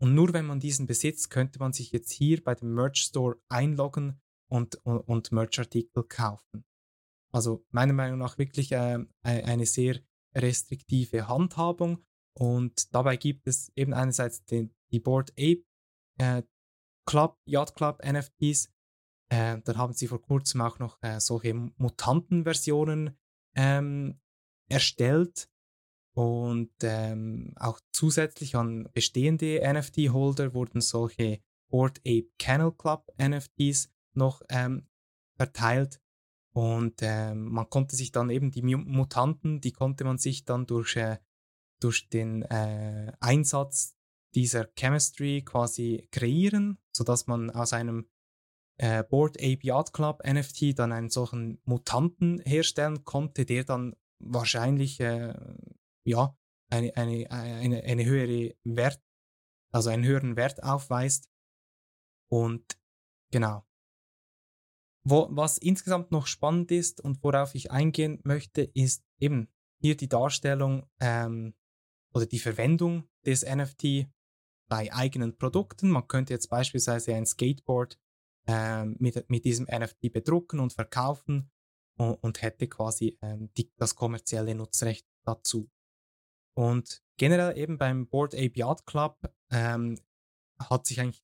Und 0.00 0.14
nur 0.14 0.32
wenn 0.32 0.46
man 0.46 0.60
diesen 0.60 0.86
besitzt, 0.86 1.30
könnte 1.30 1.58
man 1.58 1.72
sich 1.72 1.92
jetzt 1.92 2.12
hier 2.12 2.42
bei 2.42 2.54
dem 2.54 2.74
Merch 2.74 2.98
Store 2.98 3.36
einloggen 3.48 4.20
und, 4.50 4.76
und, 4.84 5.00
und 5.00 5.32
Merch-Artikel 5.32 6.04
kaufen. 6.04 6.64
Also 7.32 7.64
meiner 7.70 7.92
Meinung 7.92 8.18
nach 8.18 8.38
wirklich 8.38 8.72
äh, 8.72 9.04
eine 9.22 9.66
sehr 9.66 10.00
restriktive 10.34 11.28
Handhabung 11.28 12.04
und 12.34 12.94
dabei 12.94 13.16
gibt 13.16 13.46
es 13.46 13.70
eben 13.76 13.94
einerseits 13.94 14.44
den, 14.44 14.74
die 14.90 15.00
Board 15.00 15.30
Ape 15.32 15.64
äh, 16.18 16.42
Club, 17.06 17.38
Yacht 17.46 17.74
Club 17.74 18.02
NFTs. 18.04 18.70
Äh, 19.30 19.60
dann 19.62 19.78
haben 19.78 19.92
sie 19.92 20.08
vor 20.08 20.20
kurzem 20.20 20.60
auch 20.60 20.78
noch 20.78 20.98
äh, 21.02 21.20
solche 21.20 21.54
Mutanten-Versionen 21.54 23.16
ähm, 23.54 24.20
erstellt. 24.68 25.48
Und 26.16 26.72
ähm, 26.82 27.54
auch 27.56 27.80
zusätzlich 27.92 28.54
an 28.54 28.88
bestehende 28.92 29.60
NFT-Holder 29.60 30.54
wurden 30.54 30.80
solche 30.80 31.40
Board 31.68 31.98
Ape 32.00 32.30
Kennel 32.38 32.72
Club 32.72 33.12
NFTs 33.18 33.90
noch 34.14 34.42
ähm, 34.48 34.86
verteilt. 35.36 36.00
Und 36.52 37.00
ähm, 37.00 37.50
man 37.50 37.68
konnte 37.68 37.96
sich 37.96 38.12
dann 38.12 38.30
eben 38.30 38.52
die 38.52 38.62
Mutanten, 38.62 39.60
die 39.60 39.72
konnte 39.72 40.04
man 40.04 40.18
sich 40.18 40.44
dann 40.44 40.66
durch 40.66 40.94
äh, 40.94 41.18
durch 41.80 42.08
den 42.08 42.42
äh, 42.42 43.12
Einsatz 43.20 43.96
dieser 44.34 44.68
Chemistry 44.76 45.42
quasi 45.44 46.08
kreieren, 46.10 46.78
sodass 46.92 47.26
man 47.26 47.50
aus 47.50 47.72
einem 47.72 48.08
äh, 48.78 49.04
Board 49.04 49.38
Ape 49.38 49.60
Yacht 49.62 49.92
Club 49.92 50.22
NFT 50.26 50.78
dann 50.78 50.92
einen 50.92 51.10
solchen 51.10 51.60
Mutanten 51.64 52.40
herstellen 52.40 53.04
konnte, 53.04 53.46
der 53.46 53.64
dann 53.64 53.94
wahrscheinlich 54.18 55.00
äh, 55.00 55.34
ja 56.04 56.36
eine, 56.70 56.96
eine, 56.96 57.30
eine, 57.30 57.84
eine 57.84 58.04
höhere 58.04 58.54
Wert, 58.64 59.02
also 59.72 59.90
einen 59.90 60.04
höheren 60.04 60.36
Wert 60.36 60.62
aufweist. 60.62 61.30
Und 62.30 62.78
genau. 63.30 63.64
Wo, 65.06 65.28
was 65.30 65.58
insgesamt 65.58 66.10
noch 66.10 66.26
spannend 66.26 66.70
ist 66.72 67.00
und 67.00 67.22
worauf 67.22 67.54
ich 67.54 67.70
eingehen 67.70 68.20
möchte, 68.24 68.62
ist 68.62 69.04
eben 69.20 69.48
hier 69.80 69.96
die 69.96 70.08
Darstellung 70.08 70.88
ähm, 70.98 71.54
oder 72.14 72.26
die 72.26 72.38
Verwendung 72.38 73.08
des 73.26 73.44
NFT 73.44 74.06
bei 74.68 74.92
eigenen 74.92 75.36
Produkten. 75.36 75.90
Man 75.90 76.08
könnte 76.08 76.32
jetzt 76.32 76.48
beispielsweise 76.48 77.14
ein 77.14 77.26
Skateboard 77.26 77.98
äh, 78.46 78.84
mit, 78.84 79.28
mit 79.28 79.44
diesem 79.44 79.66
NFT 79.66 80.12
bedrucken 80.12 80.60
und 80.60 80.72
verkaufen 80.72 81.50
und, 81.98 82.14
und 82.14 82.42
hätte 82.42 82.68
quasi 82.68 83.18
ähm, 83.22 83.50
die, 83.56 83.70
das 83.76 83.94
kommerzielle 83.94 84.54
Nutzrecht 84.54 85.06
dazu. 85.24 85.70
Und 86.56 87.02
generell 87.18 87.58
eben 87.58 87.78
beim 87.78 88.08
Board 88.08 88.34
Ape 88.34 88.52
Yacht 88.54 88.86
Club 88.86 89.18
ähm, 89.50 89.98
hat 90.58 90.86
sich 90.86 91.00
eigentlich 91.00 91.22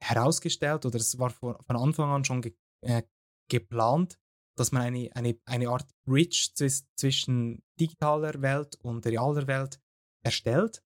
herausgestellt, 0.00 0.86
oder 0.86 0.96
es 0.96 1.18
war 1.18 1.30
von, 1.30 1.56
von 1.66 1.76
Anfang 1.76 2.10
an 2.10 2.24
schon 2.24 2.40
ge, 2.40 2.54
äh, 2.82 3.02
geplant, 3.48 4.18
dass 4.56 4.72
man 4.72 4.82
eine, 4.82 5.10
eine, 5.14 5.38
eine 5.44 5.68
Art 5.68 5.90
Bridge 6.04 6.50
zwischen 6.94 7.62
digitaler 7.78 8.40
Welt 8.42 8.76
und 8.76 9.06
realer 9.06 9.46
Welt 9.46 9.80
erstellt, 10.22 10.82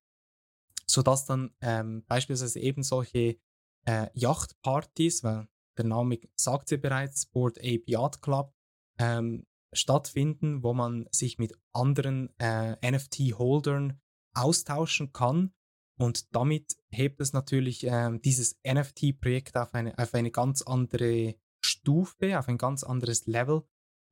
sodass 0.86 1.26
dann 1.26 1.54
ähm, 1.60 2.04
beispielsweise 2.06 2.60
eben 2.60 2.82
solche 2.82 3.38
äh, 3.86 4.08
Yachtpartys, 4.14 5.22
weil 5.22 5.48
der 5.76 5.84
Name 5.86 6.20
sagt 6.36 6.68
sie 6.68 6.76
bereits, 6.76 7.26
Board 7.26 7.58
Ape 7.58 7.82
Yacht 7.86 8.22
Club, 8.22 8.54
ähm, 8.98 9.46
stattfinden, 9.72 10.62
wo 10.62 10.72
man 10.72 11.06
sich 11.10 11.38
mit 11.38 11.52
anderen 11.72 12.32
äh, 12.38 12.76
NFT-Holdern 12.90 14.00
austauschen 14.34 15.12
kann. 15.12 15.52
Und 15.98 16.34
damit 16.34 16.76
hebt 16.90 17.20
es 17.20 17.32
natürlich 17.32 17.84
äh, 17.84 18.18
dieses 18.18 18.58
NFT-Projekt 18.66 19.56
auf 19.56 19.74
eine, 19.74 19.96
auf 19.98 20.14
eine 20.14 20.30
ganz 20.30 20.62
andere 20.62 21.36
Stufe, 21.64 22.38
auf 22.38 22.48
ein 22.48 22.58
ganz 22.58 22.82
anderes 22.84 23.26
Level. 23.26 23.62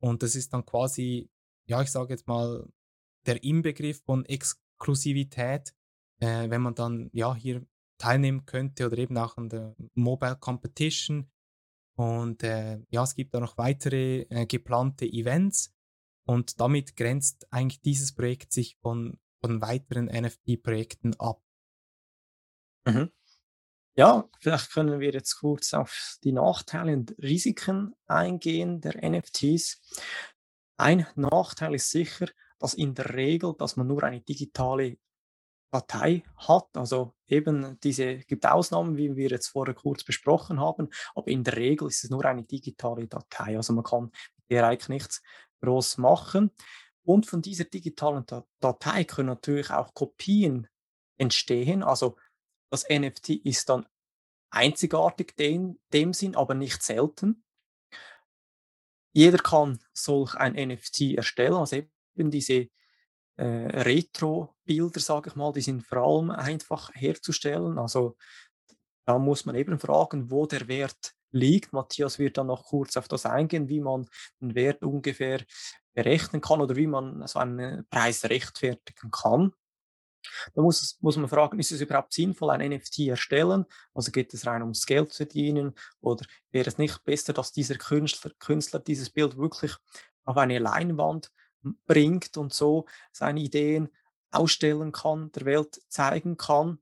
Und 0.00 0.22
das 0.22 0.34
ist 0.34 0.52
dann 0.52 0.64
quasi, 0.64 1.30
ja, 1.68 1.82
ich 1.82 1.90
sage 1.90 2.12
jetzt 2.12 2.26
mal, 2.26 2.68
der 3.26 3.42
Inbegriff 3.44 4.02
von 4.04 4.24
Ex 4.26 4.60
Exklusivität, 4.82 5.72
äh, 6.20 6.50
wenn 6.50 6.60
man 6.60 6.74
dann 6.74 7.08
ja 7.12 7.34
hier 7.34 7.64
teilnehmen 7.98 8.46
könnte 8.46 8.86
oder 8.86 8.98
eben 8.98 9.16
auch 9.16 9.36
an 9.36 9.48
der 9.48 9.76
Mobile 9.94 10.36
Competition. 10.36 11.30
Und 11.94 12.42
äh, 12.42 12.80
ja, 12.90 13.04
es 13.04 13.14
gibt 13.14 13.32
da 13.32 13.38
noch 13.38 13.58
weitere 13.58 14.22
äh, 14.22 14.46
geplante 14.46 15.06
Events 15.06 15.72
und 16.24 16.60
damit 16.60 16.96
grenzt 16.96 17.46
eigentlich 17.52 17.80
dieses 17.80 18.12
Projekt 18.12 18.52
sich 18.52 18.76
von, 18.78 19.20
von 19.40 19.60
weiteren 19.60 20.06
NFT-Projekten 20.06 21.14
ab. 21.20 21.40
Mhm. 22.84 23.12
Ja, 23.94 24.28
vielleicht 24.40 24.72
können 24.72 24.98
wir 24.98 25.12
jetzt 25.12 25.36
kurz 25.36 25.74
auf 25.74 26.16
die 26.24 26.32
Nachteile 26.32 26.94
und 26.94 27.14
Risiken 27.18 27.94
eingehen 28.06 28.80
der 28.80 29.08
NFTs. 29.08 29.80
Ein 30.76 31.06
Nachteil 31.14 31.74
ist 31.74 31.90
sicher, 31.90 32.26
dass 32.62 32.74
in 32.74 32.94
der 32.94 33.14
Regel, 33.14 33.54
dass 33.58 33.76
man 33.76 33.88
nur 33.88 34.04
eine 34.04 34.20
digitale 34.20 34.96
Datei 35.72 36.22
hat. 36.36 36.68
Also 36.74 37.14
eben 37.26 37.80
diese 37.80 38.18
gibt 38.18 38.46
Ausnahmen, 38.46 38.96
wie 38.96 39.16
wir 39.16 39.30
jetzt 39.30 39.48
vorher 39.48 39.74
kurz 39.74 40.04
besprochen 40.04 40.60
haben, 40.60 40.88
aber 41.14 41.28
in 41.28 41.42
der 41.42 41.56
Regel 41.56 41.88
ist 41.88 42.04
es 42.04 42.10
nur 42.10 42.24
eine 42.24 42.44
digitale 42.44 43.08
Datei. 43.08 43.56
Also 43.56 43.72
man 43.72 43.82
kann 43.82 44.04
mit 44.04 44.50
der 44.50 44.66
eigentlich 44.68 44.88
nichts 44.88 45.22
groß 45.60 45.98
machen. 45.98 46.52
Und 47.04 47.26
von 47.26 47.42
dieser 47.42 47.64
digitalen 47.64 48.24
Datei 48.60 49.02
können 49.04 49.28
natürlich 49.28 49.70
auch 49.70 49.92
Kopien 49.92 50.68
entstehen. 51.18 51.82
Also 51.82 52.16
das 52.70 52.86
NFT 52.88 53.30
ist 53.44 53.68
dann 53.68 53.88
einzigartig 54.50 55.34
in 55.38 55.80
dem 55.92 56.12
Sinn, 56.12 56.36
aber 56.36 56.54
nicht 56.54 56.82
selten. 56.82 57.44
Jeder 59.14 59.38
kann 59.38 59.80
solch 59.92 60.34
ein 60.36 60.54
NFT 60.54 61.16
erstellen, 61.16 61.54
also 61.54 61.76
eben 61.76 61.91
diese 62.14 62.68
äh, 63.36 63.44
Retro-Bilder, 63.44 65.00
sage 65.00 65.30
ich 65.30 65.36
mal, 65.36 65.52
die 65.52 65.62
sind 65.62 65.86
vor 65.86 65.98
allem 65.98 66.30
einfach 66.30 66.90
herzustellen. 66.94 67.78
Also 67.78 68.16
da 69.06 69.18
muss 69.18 69.44
man 69.46 69.54
eben 69.54 69.78
fragen, 69.78 70.30
wo 70.30 70.46
der 70.46 70.68
Wert 70.68 71.14
liegt. 71.30 71.72
Matthias 71.72 72.18
wird 72.18 72.38
dann 72.38 72.48
noch 72.48 72.64
kurz 72.64 72.96
auf 72.96 73.08
das 73.08 73.26
eingehen, 73.26 73.68
wie 73.68 73.80
man 73.80 74.06
den 74.40 74.54
Wert 74.54 74.82
ungefähr 74.82 75.42
berechnen 75.94 76.40
kann 76.40 76.60
oder 76.60 76.76
wie 76.76 76.86
man 76.86 77.26
so 77.26 77.38
einen 77.38 77.86
Preis 77.88 78.24
rechtfertigen 78.24 79.10
kann. 79.10 79.52
Da 80.54 80.62
muss, 80.62 80.98
muss 81.00 81.16
man 81.16 81.28
fragen, 81.28 81.58
ist 81.58 81.72
es 81.72 81.80
überhaupt 81.80 82.12
sinnvoll, 82.12 82.50
ein 82.50 82.70
NFT 82.70 83.00
erstellen? 83.00 83.64
Also 83.92 84.12
geht 84.12 84.32
es 84.34 84.46
rein 84.46 84.62
ums 84.62 84.86
Geld 84.86 85.10
zu 85.12 85.24
verdienen? 85.24 85.74
Oder 86.00 86.24
wäre 86.52 86.68
es 86.68 86.78
nicht 86.78 87.02
besser, 87.04 87.32
dass 87.32 87.52
dieser 87.52 87.74
Künstler, 87.74 88.30
Künstler 88.38 88.78
dieses 88.78 89.10
Bild 89.10 89.36
wirklich 89.36 89.74
auf 90.24 90.36
eine 90.36 90.60
Leinwand 90.60 91.32
bringt 91.86 92.36
und 92.36 92.52
so 92.52 92.86
seine 93.12 93.40
Ideen 93.40 93.88
ausstellen 94.30 94.92
kann, 94.92 95.30
der 95.32 95.44
Welt 95.44 95.80
zeigen 95.88 96.36
kann. 96.36 96.78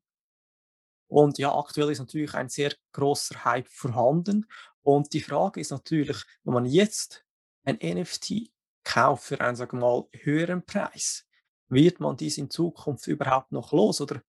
Und 1.09 1.39
ja, 1.39 1.55
aktuell 1.55 1.91
ist 1.91 1.99
natürlich 1.99 2.35
ein 2.35 2.49
sehr 2.49 2.73
großer 2.93 3.45
Hype 3.45 3.69
vorhanden. 3.69 4.47
Und 4.83 5.13
die 5.13 5.21
Frage 5.21 5.61
ist 5.61 5.71
natürlich, 5.71 6.23
wenn 6.45 6.55
man 6.55 6.67
jetzt 6.67 7.25
ein 7.65 7.79
NFT 7.83 8.53
kauft 8.85 9.25
für 9.25 9.41
einen, 9.41 9.57
sagen 9.57 9.79
wir 9.79 9.87
mal, 9.87 10.09
höheren 10.13 10.65
Preis, 10.65 11.27
wird 11.69 12.01
man 12.01 12.17
dies 12.17 12.39
in 12.39 12.51
Zukunft 12.51 13.07
überhaupt 13.07 13.53
noch 13.53 13.73
los 13.73 14.01
oder 14.01 14.23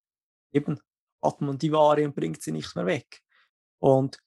eben 0.52 0.80
hat 1.22 1.40
man 1.40 1.58
die 1.58 1.72
Ware 1.72 2.04
und 2.04 2.14
bringt 2.14 2.42
sie 2.42 2.52
nicht 2.52 2.74
mehr 2.74 2.86
weg? 2.86 3.22
Und 3.78 4.20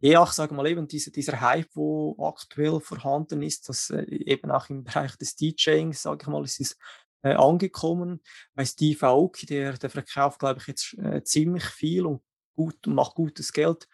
ja, 0.00 0.22
ich 0.24 0.30
sage 0.30 0.54
mal 0.54 0.66
eben, 0.66 0.86
diese, 0.86 1.10
dieser 1.10 1.40
Hype, 1.40 1.74
wo 1.74 2.16
aktuell 2.22 2.80
vorhanden 2.80 3.42
ist, 3.42 3.68
dass 3.68 3.90
äh, 3.90 4.02
eben 4.02 4.50
auch 4.50 4.68
im 4.68 4.84
Bereich 4.84 5.16
des 5.16 5.36
DJing, 5.36 5.92
sage 5.92 6.18
ich 6.22 6.28
mal, 6.28 6.44
ist 6.44 6.76
äh, 7.22 7.32
angekommen. 7.32 8.22
Bei 8.54 8.64
Steve 8.64 9.06
Aoki, 9.06 9.46
der, 9.46 9.74
der 9.74 9.90
verkauft, 9.90 10.38
glaube 10.38 10.60
ich, 10.60 10.66
jetzt 10.66 10.94
äh, 10.98 11.22
ziemlich 11.24 11.64
viel 11.64 12.06
und 12.06 12.22
gut 12.54 12.86
und 12.86 12.94
macht 12.94 13.14
gutes 13.14 13.52
Geld 13.52 13.88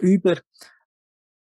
über 0.00 0.40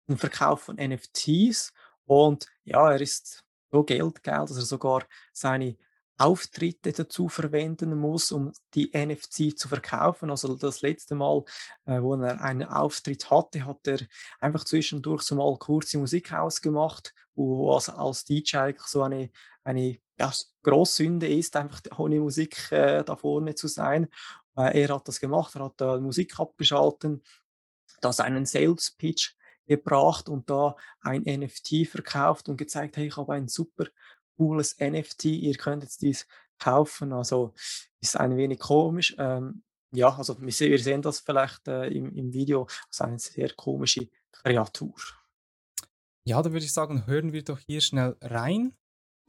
den 0.08 0.17
Verkauf 0.17 0.63
von 0.63 0.78
NFTs. 0.78 1.74
Und 2.06 2.47
ja, 2.63 2.91
er 2.91 3.02
ist 3.02 3.43
so 3.71 3.84
Geldgeld, 3.84 4.50
dass 4.50 4.58
er 4.58 4.63
sogar 4.63 5.06
seine 5.34 5.78
Auftritte 6.22 6.92
dazu 6.92 7.30
verwenden 7.30 7.98
muss, 7.98 8.32
um 8.32 8.52
die 8.74 8.92
NFC 8.94 9.58
zu 9.58 9.68
verkaufen. 9.68 10.30
Also 10.30 10.56
das 10.56 10.82
letzte 10.82 11.16
Mal, 11.16 11.44
äh, 11.86 12.02
wo 12.02 12.16
er 12.16 12.42
einen 12.42 12.68
Auftritt 12.68 13.30
hatte, 13.32 13.66
hat 13.66 13.88
er 13.88 14.00
einfach 14.40 14.64
zwischendurch 14.64 15.24
so 15.24 15.36
mal 15.36 15.58
kurze 15.58 15.98
Musik 15.98 16.34
ausgemacht, 16.34 17.14
wo 17.36 17.74
als, 17.74 17.90
als 17.90 18.26
DJ 18.26 18.72
so 18.86 19.04
eine, 19.04 19.32
eine 19.64 19.98
ja, 20.20 20.32
Großsünde 20.64 21.28
ist, 21.28 21.56
einfach 21.56 21.82
ohne 21.98 22.20
Musik 22.20 22.72
äh, 22.72 23.04
da 23.04 23.16
vorne 23.16 23.56
zu 23.56 23.68
sein. 23.68 24.08
Äh, 24.56 24.82
er 24.82 24.96
hat 24.96 25.08
das 25.08 25.20
gemacht, 25.20 25.56
er 25.56 25.66
hat 25.66 25.74
da 25.78 26.00
Musik 26.00 26.40
abgeschalten, 26.40 27.24
da 28.02 28.14
seinen 28.14 28.46
Sales 28.46 28.92
Pitch 28.92 29.34
gebracht 29.66 30.30
und 30.30 30.50
da 30.50 30.76
ein 31.02 31.24
NFT 31.24 31.88
verkauft 31.88 32.50
und 32.50 32.58
gezeigt, 32.58 32.98
hey, 32.98 33.08
ich 33.08 33.18
habe 33.18 33.34
ein 33.34 33.48
super 33.48 33.86
cooles 34.41 34.75
NFT, 34.80 35.25
ihr 35.25 35.56
könnt 35.56 35.84
jetzt 35.84 36.01
dies 36.01 36.25
kaufen. 36.58 37.13
Also 37.13 37.54
ist 37.99 38.19
ein 38.19 38.36
wenig 38.38 38.60
komisch. 38.60 39.15
Ähm, 39.19 39.62
ja, 39.93 40.15
also 40.17 40.36
wir, 40.41 40.51
sehen 40.51 41.04
das 41.04 41.19
vielleicht 41.19 41.67
äh, 41.67 41.88
im, 41.88 42.12
im 42.15 42.34
Video 42.34 42.67
als 42.88 43.01
eine 43.01 43.19
sehr 43.19 43.51
komische 43.54 44.08
Kreatur. 44.32 44.95
Ja, 46.23 46.41
da 46.41 46.51
würde 46.51 46.65
ich 46.65 46.73
sagen, 46.73 47.06
hören 47.06 47.34
wir 47.34 47.43
doch 47.43 47.60
hier 47.60 47.82
schnell 47.82 48.15
rein. 48.21 48.73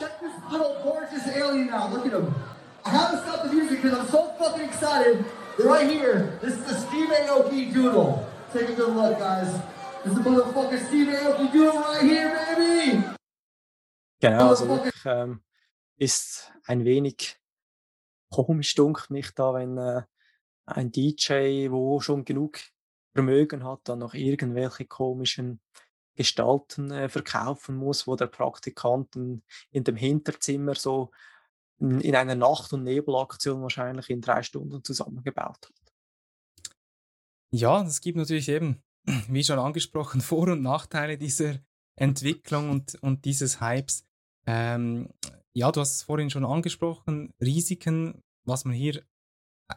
Check 0.01 0.19
this 0.21 0.33
little 0.51 0.81
gorgeous 0.83 1.27
alien 1.27 1.71
out. 1.71 1.93
Look 1.93 2.07
at 2.07 2.13
him. 2.13 2.35
I 2.87 2.91
haven't 2.91 3.23
stopped 3.23 3.51
the 3.51 3.55
music 3.55 3.83
because 3.83 3.99
I'm 3.99 4.09
so 4.09 4.33
fucking 4.39 4.65
excited. 4.65 5.25
They're 5.59 5.67
right 5.67 5.91
here. 5.91 6.39
This 6.41 6.55
is 6.55 6.65
the 6.65 6.75
Steve 6.75 7.11
Aoki 7.11 7.73
Doodle. 7.73 8.27
Take 8.53 8.71
a 8.71 8.75
good 8.75 8.95
look, 8.97 9.19
guys. 9.19 9.53
This 10.05 10.17
is 10.17 10.23
the 10.23 10.31
motherfucking 10.31 10.87
Steve 10.89 11.09
Aoki 11.09 11.53
Doodle 11.53 11.81
right 11.81 12.03
here, 12.03 12.29
baby. 12.57 13.22
Genau, 14.23 14.51
also 14.51 14.69
wirklich 14.69 14.95
ähm, 15.05 15.43
ist 15.97 16.53
ein 16.67 16.85
wenig 16.85 17.41
komisch, 18.31 18.73
dunkelt 18.77 19.11
mich 19.11 19.35
da, 19.35 19.53
wenn 19.53 19.77
äh, 19.77 20.03
ein 20.65 20.93
DJ, 20.93 21.71
wo 21.73 22.01
schon 22.01 22.25
genug 22.25 22.61
Vermögen 23.15 23.65
hat, 23.65 23.81
dann 23.85 23.99
noch 23.99 24.15
irgendwelche 24.15 24.87
komischen 24.87 25.61
Gestalten 26.15 26.93
äh, 26.93 27.09
verkaufen 27.09 27.75
muss, 27.75 28.07
wo 28.07 28.15
der 28.15 28.29
Praktikant 28.29 29.17
in, 29.17 29.43
in 29.73 29.83
dem 29.83 29.97
Hinterzimmer 29.97 30.77
so 30.77 31.11
in, 31.81 32.01
in 32.01 32.15
einer 32.15 32.37
Nacht- 32.37 32.73
und 32.73 32.85
Nebelaktion 32.85 33.61
wahrscheinlich 33.63 34.09
in 34.09 34.21
drei 34.21 34.45
Stunden 34.45 34.85
zusammengebaut 34.85 35.67
hat. 35.67 36.73
Ja, 37.51 37.83
es 37.83 38.01
gibt 38.01 38.17
natürlich 38.17 38.49
eben, 38.49 38.85
wie 39.29 39.43
schon 39.43 39.59
angesprochen, 39.59 40.21
Vor- 40.21 40.53
und 40.53 40.63
Nachteile 40.63 41.19
dieser 41.19 41.59
Entwicklung 41.97 42.71
und, 42.71 42.95
und 43.03 43.25
dieses 43.25 43.61
Hypes. 43.61 44.07
Ähm, 44.47 45.09
ja, 45.55 45.71
du 45.71 45.81
hast 45.81 45.97
es 45.97 46.03
vorhin 46.03 46.31
schon 46.31 46.45
angesprochen, 46.45 47.33
Risiken, 47.41 48.23
was 48.45 48.65
man 48.65 48.75
hier 48.75 49.03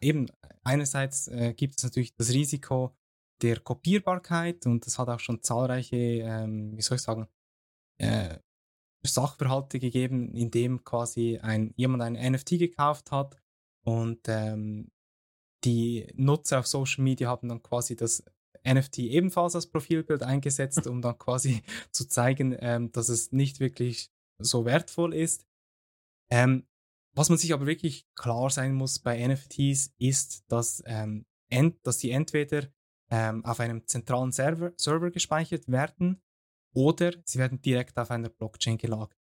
eben 0.01 0.27
einerseits 0.63 1.27
äh, 1.27 1.53
gibt 1.53 1.75
es 1.77 1.83
natürlich 1.83 2.15
das 2.15 2.31
Risiko 2.31 2.95
der 3.41 3.59
Kopierbarkeit 3.59 4.65
und 4.65 4.85
das 4.85 4.97
hat 4.97 5.09
auch 5.09 5.19
schon 5.19 5.43
zahlreiche, 5.43 5.95
ähm, 5.95 6.75
wie 6.77 6.81
soll 6.81 6.95
ich 6.95 7.01
sagen, 7.01 7.27
äh, 7.99 8.37
Sachverhalte 9.05 9.79
gegeben, 9.79 10.33
in 10.33 10.49
dem 10.49 10.83
quasi 10.83 11.37
ein, 11.41 11.73
jemand 11.75 12.01
ein 12.01 12.31
NFT 12.31 12.57
gekauft 12.57 13.11
hat 13.11 13.37
und 13.85 14.21
ähm, 14.27 14.89
die 15.63 16.07
Nutzer 16.15 16.59
auf 16.59 16.67
Social 16.67 17.03
Media 17.03 17.27
haben 17.27 17.49
dann 17.49 17.61
quasi 17.61 17.95
das 17.95 18.23
NFT 18.67 18.99
ebenfalls 18.99 19.55
als 19.55 19.67
Profilbild 19.67 20.23
eingesetzt, 20.23 20.87
um 20.87 21.01
dann 21.01 21.17
quasi 21.17 21.61
zu 21.91 22.07
zeigen, 22.07 22.55
ähm, 22.59 22.91
dass 22.91 23.09
es 23.09 23.31
nicht 23.31 23.59
wirklich 23.59 24.09
so 24.37 24.65
wertvoll 24.65 25.13
ist. 25.13 25.45
Ähm, 26.29 26.67
was 27.13 27.29
man 27.29 27.37
sich 27.37 27.53
aber 27.53 27.65
wirklich 27.65 28.07
klar 28.15 28.49
sein 28.49 28.73
muss 28.73 28.99
bei 28.99 29.25
NFTs 29.25 29.93
ist, 29.97 30.43
dass, 30.51 30.83
ähm, 30.85 31.25
ent, 31.49 31.77
dass 31.85 31.99
sie 31.99 32.11
entweder 32.11 32.67
ähm, 33.09 33.45
auf 33.45 33.59
einem 33.59 33.87
zentralen 33.87 34.31
Server, 34.31 34.73
Server 34.77 35.11
gespeichert 35.11 35.69
werden 35.69 36.21
oder 36.73 37.13
sie 37.23 37.39
werden 37.39 37.61
direkt 37.61 37.97
auf 37.97 38.11
einer 38.11 38.29
Blockchain 38.29 38.77
gelagert. 38.77 39.17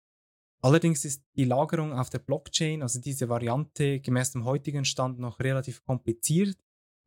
Allerdings 0.63 1.05
ist 1.05 1.25
die 1.35 1.45
Lagerung 1.45 1.91
auf 1.91 2.09
der 2.09 2.19
Blockchain, 2.19 2.83
also 2.83 3.01
diese 3.01 3.27
Variante 3.27 3.99
gemäß 3.99 4.31
dem 4.31 4.45
heutigen 4.45 4.85
Stand 4.85 5.19
noch 5.19 5.39
relativ 5.39 5.83
kompliziert 5.83 6.57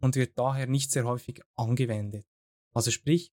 und 0.01 0.17
wird 0.17 0.37
daher 0.37 0.67
nicht 0.67 0.91
sehr 0.91 1.05
häufig 1.05 1.41
angewendet. 1.55 2.27
Also 2.75 2.91
sprich, 2.91 3.33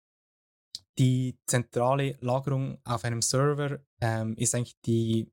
die 0.97 1.37
zentrale 1.45 2.17
Lagerung 2.19 2.77
auf 2.83 3.05
einem 3.05 3.21
Server 3.21 3.79
ähm, 4.01 4.35
ist 4.35 4.53
eigentlich 4.53 4.79
die, 4.81 5.31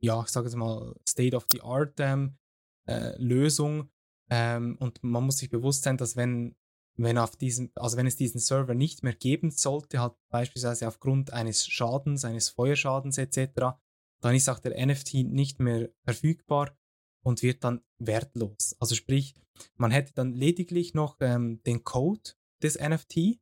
ja, 0.00 0.22
ich 0.22 0.28
sage 0.28 0.46
es 0.46 0.54
mal, 0.54 0.94
State-of-the-Art 1.06 1.94
ähm, 1.98 2.38
äh, 2.86 3.16
Lösung. 3.20 3.90
Ähm, 4.30 4.76
und 4.78 5.02
man 5.02 5.24
muss 5.24 5.38
sich 5.38 5.50
bewusst 5.50 5.82
sein, 5.82 5.96
dass 5.96 6.16
wenn, 6.16 6.54
wenn 6.96 7.18
auf 7.18 7.36
diesem, 7.36 7.72
also 7.74 7.96
wenn 7.96 8.06
es 8.06 8.16
diesen 8.16 8.40
Server 8.40 8.74
nicht 8.74 9.02
mehr 9.02 9.14
geben 9.14 9.50
sollte, 9.50 10.00
halt 10.00 10.14
beispielsweise 10.30 10.86
aufgrund 10.86 11.32
eines 11.32 11.66
Schadens, 11.66 12.24
eines 12.24 12.50
Feuerschadens 12.50 13.18
etc., 13.18 13.78
dann 14.20 14.34
ist 14.34 14.48
auch 14.48 14.58
der 14.58 14.84
NFT 14.84 15.14
nicht 15.24 15.60
mehr 15.60 15.90
verfügbar 16.04 16.76
und 17.24 17.42
wird 17.42 17.64
dann 17.64 17.82
wertlos. 17.98 18.76
Also 18.78 18.94
sprich, 18.94 19.34
man 19.76 19.90
hätte 19.90 20.12
dann 20.14 20.32
lediglich 20.32 20.94
noch 20.94 21.16
ähm, 21.20 21.62
den 21.64 21.84
Code 21.84 22.32
des 22.62 22.78
NFT, 22.78 23.40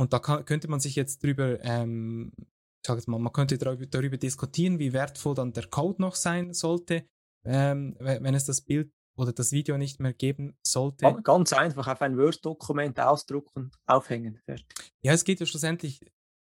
und 0.00 0.12
da 0.12 0.18
kann, 0.18 0.44
könnte 0.44 0.68
man 0.68 0.80
sich 0.80 0.96
jetzt 0.96 1.22
drüber, 1.22 1.62
ähm, 1.62 2.32
ich 2.38 2.86
sage 2.86 3.00
jetzt 3.00 3.06
mal, 3.06 3.18
man 3.18 3.32
könnte 3.32 3.58
darüber, 3.58 3.86
darüber, 3.86 4.16
diskutieren, 4.16 4.78
wie 4.78 4.92
wertvoll 4.92 5.34
dann 5.34 5.52
der 5.52 5.66
Code 5.66 6.00
noch 6.00 6.14
sein 6.14 6.54
sollte, 6.54 7.06
ähm, 7.44 7.96
wenn 7.98 8.34
es 8.34 8.46
das 8.46 8.62
Bild 8.62 8.90
oder 9.18 9.32
das 9.32 9.52
Video 9.52 9.76
nicht 9.76 10.00
mehr 10.00 10.14
geben 10.14 10.56
sollte. 10.66 11.14
Ganz 11.22 11.52
einfach 11.52 11.86
auf 11.86 12.00
ein 12.00 12.16
Word-Dokument 12.16 12.98
ausdrucken, 12.98 13.72
aufhängen. 13.86 14.40
Fertig. 14.46 14.66
Ja, 15.02 15.12
es 15.12 15.24
geht 15.24 15.40
ja 15.40 15.46
schlussendlich 15.46 16.00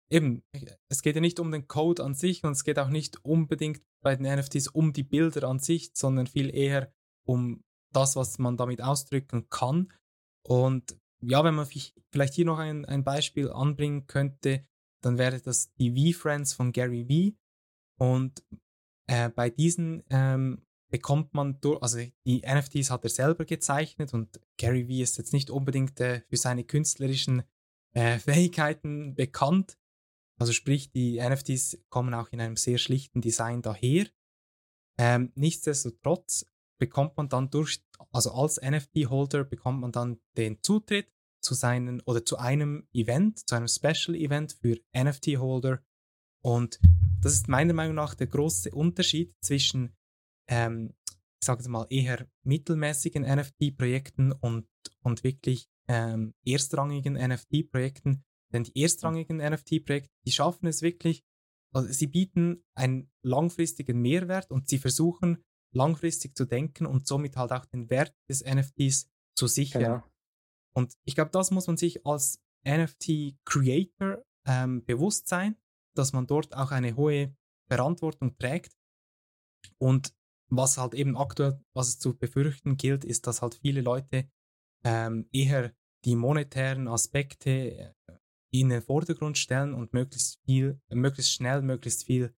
eben, 0.09 0.43
es 0.89 1.01
geht 1.03 1.15
ja 1.15 1.21
nicht 1.21 1.39
um 1.39 1.51
den 1.51 1.67
Code 1.67 2.03
an 2.03 2.15
sich 2.15 2.43
und 2.43 2.53
es 2.53 2.63
geht 2.63 2.79
auch 2.79 2.89
nicht 2.89 3.23
unbedingt 3.23 3.83
bei 4.01 4.15
den 4.15 4.25
NFTs 4.25 4.67
um 4.67 4.93
die 4.93 5.03
Bilder 5.03 5.47
an 5.47 5.59
sich, 5.59 5.91
sondern 5.93 6.27
viel 6.27 6.53
eher 6.53 6.91
um 7.27 7.63
das, 7.93 8.15
was 8.15 8.39
man 8.39 8.57
damit 8.57 8.81
ausdrücken 8.81 9.49
kann. 9.49 9.93
Und 10.45 10.97
ja, 11.25 11.43
wenn 11.43 11.55
man 11.55 11.67
vielleicht 12.11 12.33
hier 12.33 12.45
noch 12.45 12.59
ein, 12.59 12.85
ein 12.85 13.03
Beispiel 13.03 13.49
anbringen 13.49 14.07
könnte, 14.07 14.65
dann 15.01 15.17
wäre 15.17 15.39
das 15.39 15.73
die 15.75 16.13
V-Friends 16.13 16.53
von 16.53 16.71
Gary 16.71 17.05
V. 17.05 17.37
Und 18.03 18.43
äh, 19.07 19.29
bei 19.29 19.49
diesen 19.49 20.03
ähm, 20.09 20.65
bekommt 20.89 21.33
man 21.33 21.59
durch, 21.59 21.81
also 21.81 21.99
die 22.25 22.41
NFTs 22.41 22.89
hat 22.89 23.03
er 23.03 23.09
selber 23.09 23.45
gezeichnet 23.45 24.13
und 24.13 24.39
Gary 24.57 24.85
V 24.85 25.01
ist 25.01 25.17
jetzt 25.17 25.33
nicht 25.33 25.49
unbedingt 25.49 25.99
äh, 25.99 26.21
für 26.29 26.37
seine 26.37 26.63
künstlerischen 26.63 27.43
äh, 27.93 28.19
Fähigkeiten 28.19 29.15
bekannt. 29.15 29.77
Also 30.39 30.53
sprich, 30.53 30.91
die 30.91 31.19
NFTs 31.19 31.79
kommen 31.89 32.13
auch 32.13 32.29
in 32.29 32.41
einem 32.41 32.57
sehr 32.57 32.77
schlichten 32.77 33.21
Design 33.21 33.61
daher. 33.61 34.07
Ähm, 34.97 35.31
nichtsdestotrotz 35.35 36.45
bekommt 36.79 37.17
man 37.17 37.29
dann 37.29 37.49
durch, 37.49 37.83
also 38.11 38.31
als 38.33 38.59
NFT-Holder 38.61 39.43
bekommt 39.45 39.81
man 39.81 39.91
dann 39.91 40.19
den 40.37 40.61
Zutritt 40.61 41.12
zu 41.43 41.53
seinen 41.53 42.01
oder 42.01 42.25
zu 42.25 42.37
einem 42.37 42.87
Event, 42.93 43.47
zu 43.47 43.55
einem 43.55 43.67
Special-Event 43.67 44.53
für 44.53 44.79
NFT-Holder. 44.95 45.83
Und 46.41 46.79
das 47.21 47.33
ist 47.33 47.47
meiner 47.47 47.73
Meinung 47.73 47.95
nach 47.95 48.15
der 48.15 48.27
große 48.27 48.71
Unterschied 48.71 49.33
zwischen, 49.41 49.95
ähm, 50.49 50.93
ich 51.41 51.45
sage 51.45 51.67
mal, 51.69 51.85
eher 51.89 52.27
mittelmäßigen 52.43 53.23
NFT-Projekten 53.23 54.31
und, 54.31 54.67
und 55.01 55.23
wirklich 55.23 55.67
ähm, 55.87 56.33
erstrangigen 56.45 57.13
NFT-Projekten. 57.13 58.23
Denn 58.51 58.63
die 58.63 58.81
erstrangigen 58.81 59.37
NFT-Projekte, 59.37 60.09
die 60.25 60.31
schaffen 60.31 60.67
es 60.67 60.81
wirklich, 60.81 61.23
also 61.73 61.91
sie 61.91 62.07
bieten 62.07 62.63
einen 62.75 63.11
langfristigen 63.23 63.99
Mehrwert 63.99 64.51
und 64.51 64.69
sie 64.69 64.77
versuchen 64.77 65.43
langfristig 65.73 66.37
zu 66.37 66.45
denken 66.45 66.85
und 66.85 67.07
somit 67.07 67.35
halt 67.35 67.51
auch 67.51 67.65
den 67.65 67.89
Wert 67.89 68.13
des 68.29 68.43
NFTs 68.45 69.09
zu 69.35 69.47
sichern. 69.47 69.83
Genau. 69.83 70.03
Und 70.75 70.93
ich 71.05 71.15
glaube, 71.15 71.31
das 71.31 71.51
muss 71.51 71.67
man 71.67 71.77
sich 71.77 72.05
als 72.05 72.41
NFT-Creator 72.65 74.23
ähm, 74.45 74.83
bewusst 74.85 75.27
sein, 75.27 75.55
dass 75.95 76.13
man 76.13 76.27
dort 76.27 76.55
auch 76.55 76.71
eine 76.71 76.95
hohe 76.95 77.35
Verantwortung 77.67 78.37
trägt. 78.37 78.75
Und 79.77 80.13
was 80.49 80.77
halt 80.77 80.93
eben 80.93 81.17
aktuell, 81.17 81.59
was 81.73 81.89
es 81.89 81.99
zu 81.99 82.17
befürchten 82.17 82.77
gilt, 82.77 83.05
ist, 83.05 83.27
dass 83.27 83.41
halt 83.41 83.55
viele 83.55 83.81
Leute 83.81 84.29
ähm, 84.83 85.27
eher 85.31 85.73
die 86.05 86.15
monetären 86.15 86.87
Aspekte 86.87 87.49
äh, 87.49 87.93
in 88.51 88.69
den 88.69 88.81
Vordergrund 88.81 89.37
stellen 89.37 89.73
und 89.73 89.93
möglichst 89.93 90.39
viel, 90.45 90.79
möglichst 90.89 91.31
schnell, 91.31 91.61
möglichst 91.61 92.05
viel 92.05 92.35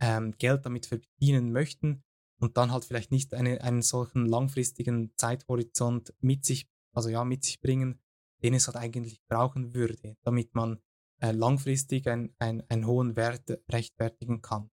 ähm, 0.00 0.32
Geld 0.38 0.64
damit 0.64 0.86
verdienen 0.86 1.50
möchten 1.50 2.04
und 2.40 2.56
dann 2.56 2.70
halt 2.70 2.84
vielleicht 2.84 3.10
nicht 3.10 3.34
eine, 3.34 3.62
einen 3.62 3.82
solchen 3.82 4.26
langfristigen 4.26 5.12
Zeithorizont 5.16 6.14
mit 6.20 6.44
sich, 6.44 6.68
also 6.96 7.08
ja, 7.08 7.24
mit 7.24 7.44
sich 7.44 7.60
bringen, 7.60 8.00
den 8.42 8.54
es 8.54 8.66
halt 8.66 8.76
eigentlich 8.76 9.20
brauchen 9.28 9.74
würde, 9.74 10.16
damit 10.22 10.54
man 10.54 10.82
äh, 11.20 11.32
langfristig 11.32 12.06
ein, 12.08 12.34
ein, 12.38 12.62
einen 12.68 12.86
hohen 12.86 13.16
Wert 13.16 13.58
rechtfertigen 13.70 14.42
kann. 14.42 14.70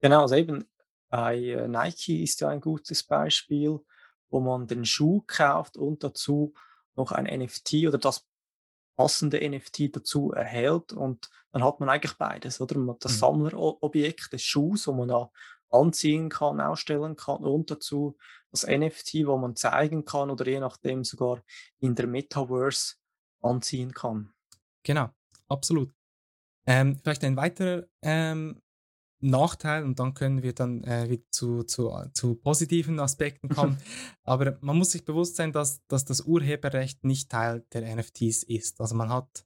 Genau, 0.00 0.22
also 0.22 0.36
eben 0.36 0.64
bei 1.08 1.36
äh, 1.36 1.68
Nike 1.68 2.22
ist 2.22 2.40
ja 2.40 2.48
ein 2.48 2.60
gutes 2.60 3.02
Beispiel, 3.02 3.78
wo 4.30 4.40
man 4.40 4.66
den 4.66 4.84
Schuh 4.84 5.22
kauft 5.26 5.76
und 5.76 6.04
dazu 6.04 6.54
noch 6.94 7.12
ein 7.12 7.24
NFT 7.24 7.86
oder 7.86 7.98
das 7.98 8.26
passende 8.96 9.48
NFT 9.48 9.96
dazu 9.96 10.32
erhält 10.32 10.92
und 10.92 11.30
dann 11.52 11.64
hat 11.64 11.80
man 11.80 11.88
eigentlich 11.88 12.14
beides, 12.14 12.60
oder? 12.60 12.76
Man 12.78 12.94
hat 12.94 13.04
das 13.04 13.14
mhm. 13.14 13.18
Sammlerobjekt 13.18 14.32
des 14.32 14.42
Schuhs, 14.42 14.86
wo 14.86 14.92
man 14.92 15.08
da 15.08 15.30
anziehen 15.70 16.28
kann, 16.28 16.60
ausstellen 16.60 17.16
kann 17.16 17.44
und 17.44 17.70
dazu 17.70 18.16
das 18.50 18.66
NFT, 18.66 19.26
wo 19.26 19.36
man 19.36 19.56
zeigen 19.56 20.04
kann 20.04 20.30
oder 20.30 20.46
je 20.46 20.60
nachdem 20.60 21.04
sogar 21.04 21.42
in 21.80 21.94
der 21.94 22.06
Metaverse 22.06 22.96
anziehen 23.42 23.92
kann. 23.92 24.32
Genau, 24.82 25.10
absolut. 25.48 25.92
Ähm, 26.66 26.98
vielleicht 27.02 27.24
ein 27.24 27.36
weiterer 27.36 27.86
ähm, 28.02 28.60
Nachteil 29.20 29.84
und 29.84 29.98
dann 29.98 30.14
können 30.14 30.42
wir 30.42 30.54
dann 30.54 30.84
äh, 30.84 31.10
wieder 31.10 31.24
zu, 31.30 31.64
zu, 31.64 31.92
zu 32.12 32.36
positiven 32.36 33.00
Aspekten 33.00 33.48
kommen. 33.48 33.78
Aber 34.24 34.58
man 34.60 34.78
muss 34.78 34.92
sich 34.92 35.04
bewusst 35.04 35.36
sein, 35.36 35.52
dass, 35.52 35.84
dass 35.88 36.04
das 36.04 36.20
Urheberrecht 36.20 37.04
nicht 37.04 37.30
Teil 37.30 37.64
der 37.72 37.96
NFTs 37.96 38.44
ist. 38.44 38.80
Also 38.80 38.94
man 38.94 39.08
hat, 39.08 39.44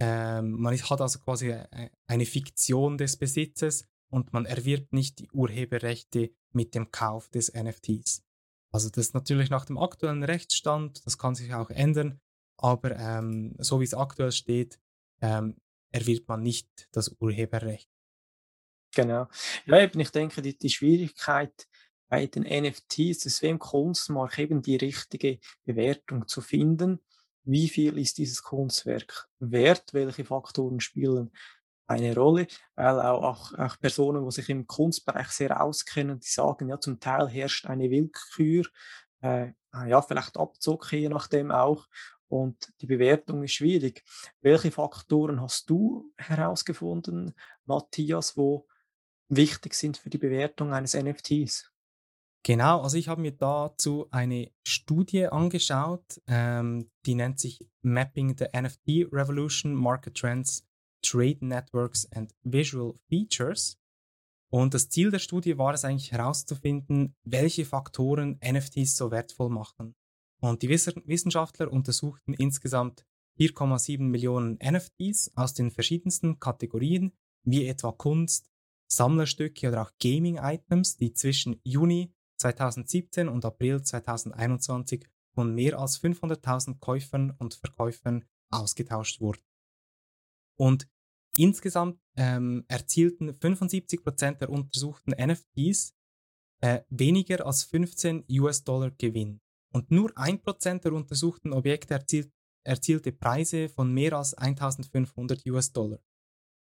ähm, 0.00 0.52
man 0.52 0.76
hat 0.76 1.00
also 1.00 1.18
quasi 1.20 1.50
äh, 1.50 1.90
eine 2.06 2.26
Fiktion 2.26 2.98
des 2.98 3.16
Besitzes 3.16 3.88
und 4.16 4.32
man 4.32 4.46
erwirbt 4.46 4.94
nicht 4.94 5.18
die 5.18 5.30
Urheberrechte 5.30 6.30
mit 6.52 6.74
dem 6.74 6.90
Kauf 6.90 7.28
des 7.28 7.52
NFTs. 7.52 8.24
Also 8.72 8.88
das 8.88 9.08
ist 9.08 9.14
natürlich 9.14 9.50
nach 9.50 9.66
dem 9.66 9.76
aktuellen 9.76 10.24
Rechtsstand, 10.24 11.04
das 11.04 11.18
kann 11.18 11.34
sich 11.34 11.52
auch 11.52 11.68
ändern, 11.68 12.18
aber 12.56 12.96
ähm, 12.96 13.54
so 13.58 13.78
wie 13.78 13.84
es 13.84 13.92
aktuell 13.92 14.32
steht, 14.32 14.80
ähm, 15.20 15.58
erwirbt 15.92 16.28
man 16.28 16.42
nicht 16.42 16.88
das 16.92 17.14
Urheberrecht. 17.20 17.90
Genau. 18.94 19.28
Ja, 19.66 19.80
eben, 19.80 20.00
ich 20.00 20.10
denke, 20.12 20.40
die, 20.40 20.56
die 20.56 20.70
Schwierigkeit 20.70 21.68
bei 22.08 22.26
den 22.26 22.44
NFTs 22.44 23.26
ist 23.26 23.42
im 23.42 23.58
Kunstmarkt 23.58 24.38
eben 24.38 24.62
die 24.62 24.76
richtige 24.76 25.40
Bewertung 25.66 26.26
zu 26.26 26.40
finden. 26.40 27.00
Wie 27.44 27.68
viel 27.68 27.98
ist 27.98 28.16
dieses 28.16 28.42
Kunstwerk 28.42 29.28
wert? 29.40 29.92
Welche 29.92 30.24
Faktoren 30.24 30.80
spielen 30.80 31.32
eine 31.86 32.14
Rolle? 32.14 32.46
Weil 32.74 33.00
auch, 33.00 33.54
auch, 33.54 33.78
Personen, 33.78 34.24
die 34.24 34.30
sich 34.30 34.48
im 34.48 34.66
Kunstbereich 34.66 35.28
sehr 35.28 35.60
auskennen, 35.60 36.20
die 36.20 36.28
sagen, 36.28 36.68
ja, 36.68 36.80
zum 36.80 37.00
Teil 37.00 37.28
herrscht 37.28 37.66
eine 37.66 37.90
Willkür, 37.90 38.64
äh, 39.22 39.52
ja, 39.86 40.02
vielleicht 40.02 40.36
Abzocke, 40.36 40.96
je 40.96 41.08
nachdem 41.08 41.50
auch. 41.50 41.86
Und 42.28 42.72
die 42.80 42.86
Bewertung 42.86 43.44
ist 43.44 43.52
schwierig. 43.52 44.02
Welche 44.40 44.70
Faktoren 44.70 45.40
hast 45.40 45.70
du 45.70 46.12
herausgefunden, 46.16 47.34
Matthias, 47.66 48.36
wo 48.36 48.66
wichtig 49.28 49.74
sind 49.74 49.96
für 49.96 50.10
die 50.10 50.18
Bewertung 50.18 50.72
eines 50.72 50.94
NFTs? 50.94 51.70
Genau, 52.42 52.80
also 52.80 52.96
ich 52.96 53.08
habe 53.08 53.22
mir 53.22 53.32
dazu 53.32 54.06
eine 54.12 54.52
Studie 54.64 55.26
angeschaut, 55.26 56.20
ähm, 56.28 56.88
die 57.04 57.16
nennt 57.16 57.40
sich 57.40 57.58
Mapping 57.82 58.36
the 58.38 58.46
NFT 58.56 59.12
Revolution, 59.12 59.74
Market 59.74 60.16
Trends, 60.16 60.64
Trade 61.02 61.38
Networks 61.40 62.10
and 62.12 62.34
Visual 62.42 62.94
Features. 63.08 63.78
Und 64.50 64.74
das 64.74 64.88
Ziel 64.88 65.10
der 65.10 65.18
Studie 65.18 65.58
war 65.58 65.74
es 65.74 65.84
eigentlich 65.84 66.12
herauszufinden, 66.12 67.14
welche 67.24 67.64
Faktoren 67.64 68.38
NFTs 68.44 68.96
so 68.96 69.10
wertvoll 69.10 69.50
machen. 69.50 69.94
Und 70.40 70.62
die 70.62 70.68
Wissenschaftler 70.68 71.72
untersuchten 71.72 72.34
insgesamt 72.34 73.04
4,7 73.38 74.00
Millionen 74.00 74.58
NFTs 74.62 75.32
aus 75.34 75.54
den 75.54 75.70
verschiedensten 75.70 76.38
Kategorien, 76.38 77.12
wie 77.42 77.66
etwa 77.66 77.92
Kunst, 77.92 78.50
Sammlerstücke 78.88 79.68
oder 79.68 79.82
auch 79.82 79.92
Gaming-Items, 80.00 80.96
die 80.96 81.12
zwischen 81.12 81.60
Juni 81.64 82.12
2017 82.38 83.28
und 83.28 83.44
April 83.44 83.82
2021 83.82 85.06
von 85.34 85.54
mehr 85.54 85.78
als 85.78 86.00
500.000 86.00 86.78
Käufern 86.78 87.32
und 87.38 87.54
Verkäufern 87.54 88.24
ausgetauscht 88.50 89.20
wurden. 89.20 89.42
Und 90.58 90.88
insgesamt 91.36 92.00
ähm, 92.16 92.64
erzielten 92.68 93.30
75% 93.30 94.38
der 94.38 94.50
untersuchten 94.50 95.12
NFTs 95.12 95.94
äh, 96.62 96.80
weniger 96.88 97.46
als 97.46 97.64
15 97.64 98.24
US-Dollar 98.30 98.90
Gewinn. 98.92 99.40
Und 99.72 99.90
nur 99.90 100.10
1% 100.12 100.80
der 100.80 100.92
untersuchten 100.92 101.52
Objekte 101.52 101.94
erzielt, 101.94 102.32
erzielte 102.64 103.12
Preise 103.12 103.68
von 103.68 103.92
mehr 103.92 104.14
als 104.14 104.34
1500 104.34 105.44
US-Dollar. 105.46 106.00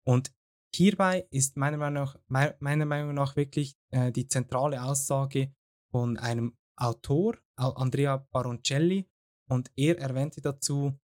Und 0.04 0.32
Hierbei 0.74 1.26
ist 1.30 1.56
meiner 1.56 1.78
Meinung 1.78 2.04
nach, 2.28 2.56
meiner 2.60 2.84
Meinung 2.84 3.14
nach 3.14 3.36
wirklich 3.36 3.76
äh, 3.90 4.12
die 4.12 4.28
zentrale 4.28 4.82
Aussage 4.82 5.52
von 5.90 6.16
einem 6.18 6.56
Autor, 6.76 7.38
Andrea 7.56 8.18
Baroncelli, 8.30 9.08
und 9.48 9.72
er 9.76 9.98
erwähnte 9.98 10.40
dazu, 10.40 10.96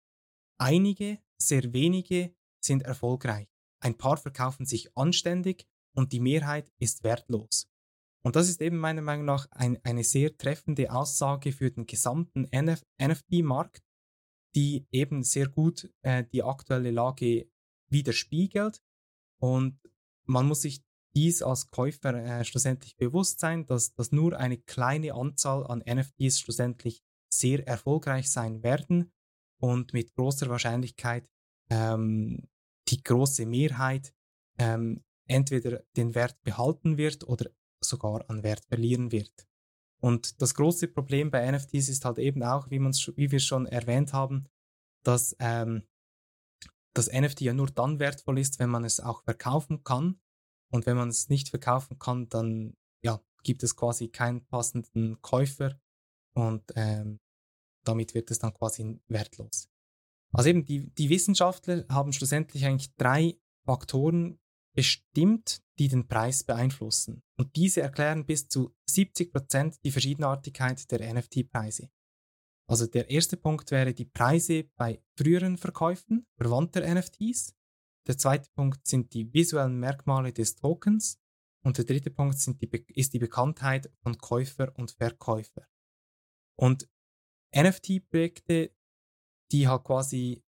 einige, 0.59 1.19
sehr 1.37 1.73
wenige 1.73 2.35
sind 2.63 2.83
erfolgreich. 2.83 3.47
Ein 3.81 3.97
paar 3.97 4.17
verkaufen 4.17 4.65
sich 4.65 4.95
anständig 4.97 5.67
und 5.95 6.13
die 6.13 6.19
Mehrheit 6.19 6.71
ist 6.79 7.03
wertlos. 7.03 7.69
Und 8.23 8.35
das 8.37 8.47
ist 8.47 8.61
eben 8.61 8.77
meiner 8.77 9.01
Meinung 9.01 9.25
nach 9.25 9.47
ein, 9.51 9.83
eine 9.83 10.03
sehr 10.03 10.37
treffende 10.37 10.91
Aussage 10.91 11.51
für 11.51 11.69
den 11.69 11.85
gesamten 11.85 12.45
NF 12.51 12.81
NFT-Markt, 13.01 13.83
die 14.55 14.87
eben 14.91 15.23
sehr 15.23 15.49
gut 15.49 15.91
äh, 16.03 16.23
die 16.31 16.43
aktuelle 16.43 16.91
Lage 16.91 17.49
widerspiegelt 17.89 18.81
und 19.39 19.77
man 20.25 20.47
muss 20.47 20.61
sich 20.61 20.81
dies 21.15 21.41
als 21.43 21.69
Käufer 21.69 22.13
äh, 22.13 22.45
schlussendlich 22.45 22.95
bewusst 22.95 23.39
sein, 23.39 23.65
dass, 23.65 23.93
dass 23.93 24.11
nur 24.11 24.37
eine 24.37 24.57
kleine 24.57 25.13
Anzahl 25.13 25.67
an 25.67 25.83
NFTs 25.85 26.39
schlussendlich 26.39 27.03
sehr 27.31 27.67
erfolgreich 27.67 28.31
sein 28.31 28.63
werden 28.63 29.11
und 29.59 29.93
mit 29.93 30.13
großer 30.15 30.49
Wahrscheinlichkeit 30.49 31.29
ähm, 31.69 32.47
die 32.89 33.03
große 33.03 33.45
Mehrheit 33.45 34.13
ähm, 34.57 35.03
entweder 35.27 35.83
den 35.95 36.15
Wert 36.15 36.41
behalten 36.43 36.97
wird 36.97 37.27
oder 37.27 37.49
sogar 37.81 38.29
an 38.29 38.43
Wert 38.43 38.65
verlieren 38.65 39.11
wird. 39.11 39.47
Und 40.01 40.41
das 40.41 40.53
große 40.53 40.89
Problem 40.89 41.31
bei 41.31 41.49
NFTs 41.49 41.87
ist 41.87 42.05
halt 42.05 42.17
eben 42.17 42.43
auch, 42.43 42.69
wie, 42.69 42.79
wie 42.79 43.31
wir 43.31 43.39
schon 43.39 43.65
erwähnt 43.65 44.11
haben, 44.11 44.49
dass 45.03 45.35
ähm, 45.39 45.83
das 46.93 47.11
NFT 47.11 47.41
ja 47.41 47.53
nur 47.53 47.67
dann 47.67 47.99
wertvoll 47.99 48.39
ist, 48.39 48.59
wenn 48.59 48.69
man 48.69 48.83
es 48.83 48.99
auch 48.99 49.23
verkaufen 49.23 49.83
kann. 49.83 50.19
Und 50.71 50.85
wenn 50.85 50.97
man 50.97 51.09
es 51.09 51.29
nicht 51.29 51.49
verkaufen 51.49 51.99
kann, 51.99 52.29
dann 52.29 52.75
ja, 53.03 53.21
gibt 53.43 53.63
es 53.63 53.75
quasi 53.75 54.09
keinen 54.09 54.45
passenden 54.45 55.21
Käufer 55.21 55.79
und 56.33 56.63
ähm, 56.75 57.19
damit 57.83 58.13
wird 58.13 58.31
es 58.31 58.39
dann 58.39 58.53
quasi 58.53 58.99
wertlos. 59.07 59.69
Also 60.33 60.49
eben 60.49 60.65
die, 60.65 60.89
die 60.95 61.09
Wissenschaftler 61.09 61.85
haben 61.89 62.11
schlussendlich 62.11 62.65
eigentlich 62.65 62.93
drei 62.95 63.37
Faktoren 63.65 64.39
bestimmt, 64.75 65.61
die 65.79 65.87
den 65.87 66.07
Preis 66.07 66.43
beeinflussen. 66.43 67.21
Und 67.37 67.55
diese 67.55 67.81
erklären 67.81 68.25
bis 68.25 68.47
zu 68.47 68.75
70 68.89 69.31
Prozent 69.31 69.77
die 69.83 69.91
Verschiedenartigkeit 69.91 70.89
der 70.91 71.13
NFT-Preise. 71.13 71.89
Also 72.67 72.87
der 72.87 73.09
erste 73.09 73.37
Punkt 73.37 73.69
wäre 73.71 73.93
die 73.93 74.05
Preise 74.05 74.65
bei 74.75 75.03
früheren 75.17 75.57
Verkäufen 75.57 76.25
verwandter 76.37 76.81
NFTs. 76.81 77.55
Der 78.07 78.17
zweite 78.17 78.49
Punkt 78.55 78.87
sind 78.87 79.13
die 79.13 79.31
visuellen 79.33 79.79
Merkmale 79.79 80.33
des 80.33 80.55
Tokens. 80.55 81.19
Und 81.63 81.77
der 81.77 81.85
dritte 81.85 82.09
Punkt 82.09 82.37
die, 82.61 82.85
ist 82.93 83.13
die 83.13 83.19
Bekanntheit 83.19 83.91
von 84.01 84.17
Käufer 84.17 84.73
und 84.77 84.91
Verkäufer. 84.91 85.65
Und 86.57 86.89
NFT-Projekte, 87.55 88.71
die 89.53 89.67
halt 89.67 89.85
quasi 89.85 90.43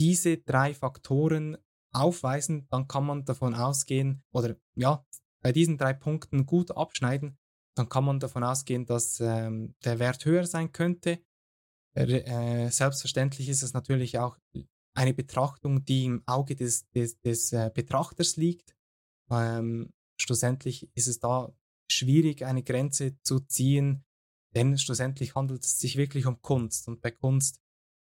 diese 0.00 0.38
drei 0.38 0.74
Faktoren 0.74 1.56
aufweisen, 1.92 2.66
dann 2.70 2.88
kann 2.88 3.06
man 3.06 3.24
davon 3.24 3.54
ausgehen, 3.54 4.24
oder 4.32 4.56
ja, 4.74 5.04
bei 5.42 5.52
diesen 5.52 5.78
drei 5.78 5.92
Punkten 5.92 6.46
gut 6.46 6.70
abschneiden, 6.76 7.38
dann 7.76 7.88
kann 7.88 8.04
man 8.04 8.18
davon 8.18 8.42
ausgehen, 8.42 8.86
dass 8.86 9.20
ähm, 9.20 9.74
der 9.84 9.98
Wert 9.98 10.24
höher 10.24 10.46
sein 10.46 10.72
könnte 10.72 11.20
äh, 11.94 12.70
selbstverständlich 12.70 13.48
ist 13.48 13.62
es 13.62 13.72
natürlich 13.72 14.18
auch 14.18 14.38
eine 14.94 15.14
Betrachtung, 15.14 15.84
die 15.84 16.04
im 16.04 16.22
Auge 16.26 16.56
des, 16.56 16.88
des, 16.90 17.20
des 17.20 17.52
äh, 17.52 17.70
Betrachters 17.72 18.36
liegt. 18.36 18.76
Ähm, 19.30 19.92
schlussendlich 20.20 20.90
ist 20.94 21.08
es 21.08 21.18
da 21.18 21.52
schwierig, 21.90 22.44
eine 22.44 22.62
Grenze 22.62 23.20
zu 23.22 23.40
ziehen, 23.40 24.04
denn 24.54 24.78
schlussendlich 24.78 25.34
handelt 25.34 25.64
es 25.64 25.78
sich 25.78 25.96
wirklich 25.96 26.26
um 26.26 26.40
Kunst. 26.42 26.88
Und 26.88 27.00
bei 27.00 27.10
Kunst 27.10 27.60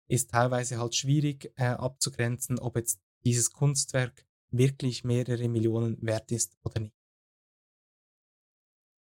ist 0.10 0.32
teilweise 0.32 0.80
halt 0.80 0.95
schwierig 0.95 1.53
äh, 1.55 1.68
abzugrenzen, 1.68 2.60
ob 2.60 2.76
jetzt 2.76 2.99
dieses 3.24 3.51
Kunstwerk 3.51 4.26
wirklich 4.51 5.03
mehrere 5.03 5.47
Millionen 5.47 5.97
wert 6.01 6.32
ist 6.32 6.57
oder 6.64 6.82
nicht. 6.82 6.95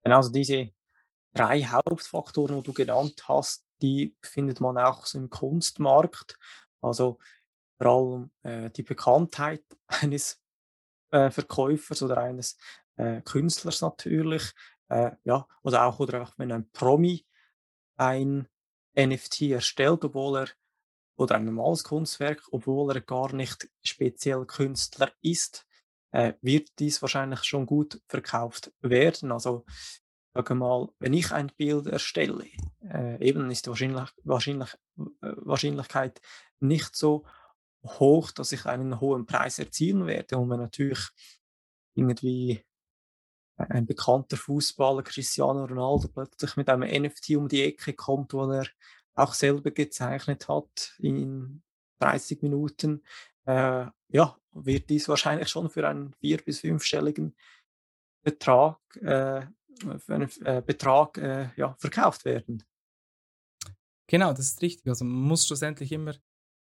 Also 0.03 0.31
diese 0.31 0.71
drei 1.33 1.63
Hauptfaktoren, 1.63 2.57
die 2.57 2.63
du 2.63 2.73
genannt 2.73 3.27
hast, 3.27 3.65
die 3.81 4.15
findet 4.21 4.61
man 4.61 4.77
auch 4.77 5.11
im 5.13 5.29
Kunstmarkt. 5.29 6.37
Also 6.81 7.19
vor 7.77 7.87
allem 7.87 8.31
äh, 8.43 8.69
die 8.71 8.83
Bekanntheit 8.83 9.63
eines 9.87 10.41
äh, 11.11 11.31
Verkäufers 11.31 12.01
oder 12.01 12.17
eines 12.17 12.57
äh, 12.97 13.21
Künstlers 13.21 13.81
natürlich. 13.81 14.51
Äh, 14.89 15.11
ja, 15.23 15.47
oder 15.63 15.85
auch, 15.85 15.99
oder 15.99 16.23
auch 16.23 16.33
wenn 16.37 16.51
ein 16.51 16.69
Promi 16.71 17.25
ein 17.97 18.47
NFT 18.95 19.41
erstellt, 19.43 20.03
obwohl 20.03 20.39
er 20.39 20.47
oder 21.19 21.35
ein 21.35 21.45
normales 21.45 21.83
Kunstwerk, 21.83 22.41
obwohl 22.51 22.95
er 22.95 23.01
gar 23.01 23.33
nicht 23.33 23.69
speziell 23.83 24.45
Künstler 24.45 25.11
ist, 25.21 25.67
äh, 26.11 26.33
wird 26.41 26.69
dies 26.79 27.01
wahrscheinlich 27.01 27.43
schon 27.43 27.65
gut 27.65 28.01
verkauft 28.07 28.71
werden. 28.79 29.33
Also 29.33 29.65
sage 30.33 30.55
mal, 30.55 30.87
wenn 30.99 31.13
ich 31.13 31.33
ein 31.33 31.51
Bild 31.57 31.87
erstelle, 31.87 32.45
äh, 32.89 33.21
eben 33.21 33.51
ist 33.51 33.65
die 33.65 33.69
Wahrscheinlich, 33.69 34.09
Wahrscheinlich, 34.23 34.73
äh, 35.21 35.33
Wahrscheinlichkeit 35.41 36.21
nicht 36.61 36.95
so 36.95 37.25
hoch, 37.83 38.31
dass 38.31 38.53
ich 38.53 38.65
einen 38.65 39.01
hohen 39.01 39.25
Preis 39.25 39.59
erzielen 39.59 40.07
werde. 40.07 40.37
Und 40.37 40.49
wenn 40.49 40.59
natürlich 40.59 41.09
irgendwie 41.95 42.63
ein 43.57 43.85
bekannter 43.85 44.37
Fußballer, 44.37 45.03
Cristiano 45.03 45.65
Ronaldo, 45.65 46.07
plötzlich 46.07 46.55
mit 46.55 46.69
einem 46.69 46.89
NFT 47.03 47.35
um 47.35 47.49
die 47.49 47.63
Ecke 47.63 47.93
kommt, 47.93 48.33
wo 48.33 48.49
er 48.49 48.65
auch 49.19 49.33
selber 49.33 49.71
gezeichnet 49.71 50.47
hat 50.47 50.95
in 50.99 51.61
30 51.99 52.41
Minuten, 52.41 53.03
äh, 53.45 53.85
ja, 54.09 54.37
wird 54.51 54.89
dies 54.89 55.07
wahrscheinlich 55.07 55.49
schon 55.49 55.69
für 55.69 55.87
einen 55.87 56.13
vier- 56.13 56.43
bis 56.43 56.61
fünfstelligen 56.61 57.35
Betrag, 58.23 58.79
äh, 59.01 59.45
einen 60.07 60.29
äh, 60.45 60.61
Betrag 60.65 61.17
äh, 61.17 61.49
ja, 61.55 61.75
verkauft 61.79 62.25
werden. 62.25 62.63
Genau, 64.07 64.31
das 64.31 64.51
ist 64.51 64.61
richtig. 64.61 64.87
Also 64.87 65.05
man 65.05 65.21
muss 65.21 65.45
schlussendlich 65.45 65.91
immer 65.91 66.15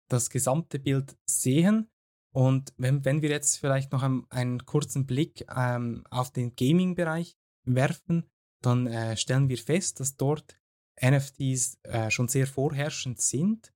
das 0.08 0.28
gesamte 0.28 0.78
Bild 0.78 1.16
sehen. 1.26 1.90
Und 2.32 2.72
wenn, 2.76 3.04
wenn 3.04 3.22
wir 3.22 3.30
jetzt 3.30 3.58
vielleicht 3.58 3.92
noch 3.92 4.02
einen, 4.02 4.26
einen 4.30 4.64
kurzen 4.66 5.06
Blick 5.06 5.46
ähm, 5.54 6.04
auf 6.10 6.30
den 6.30 6.54
Gaming-Bereich 6.54 7.36
werfen, 7.64 8.30
dann 8.62 8.86
äh, 8.86 9.16
stellen 9.16 9.48
wir 9.48 9.58
fest, 9.58 10.00
dass 10.00 10.16
dort 10.16 10.59
NFTs 11.02 11.78
äh, 11.82 12.10
schon 12.10 12.28
sehr 12.28 12.46
vorherrschend 12.46 13.20
sind. 13.20 13.72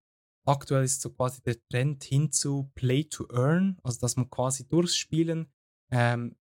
Aktuell 0.46 0.84
ist 0.84 1.00
so 1.00 1.10
quasi 1.10 1.42
der 1.42 1.56
Trend 1.70 2.04
hin 2.04 2.30
zu 2.30 2.70
Play 2.74 3.04
to 3.04 3.26
Earn, 3.32 3.78
also 3.82 3.98
dass 4.00 4.16
man 4.16 4.28
quasi 4.28 4.68
durchs 4.68 4.96
Spielen 4.96 5.50
ähm, 5.90 6.36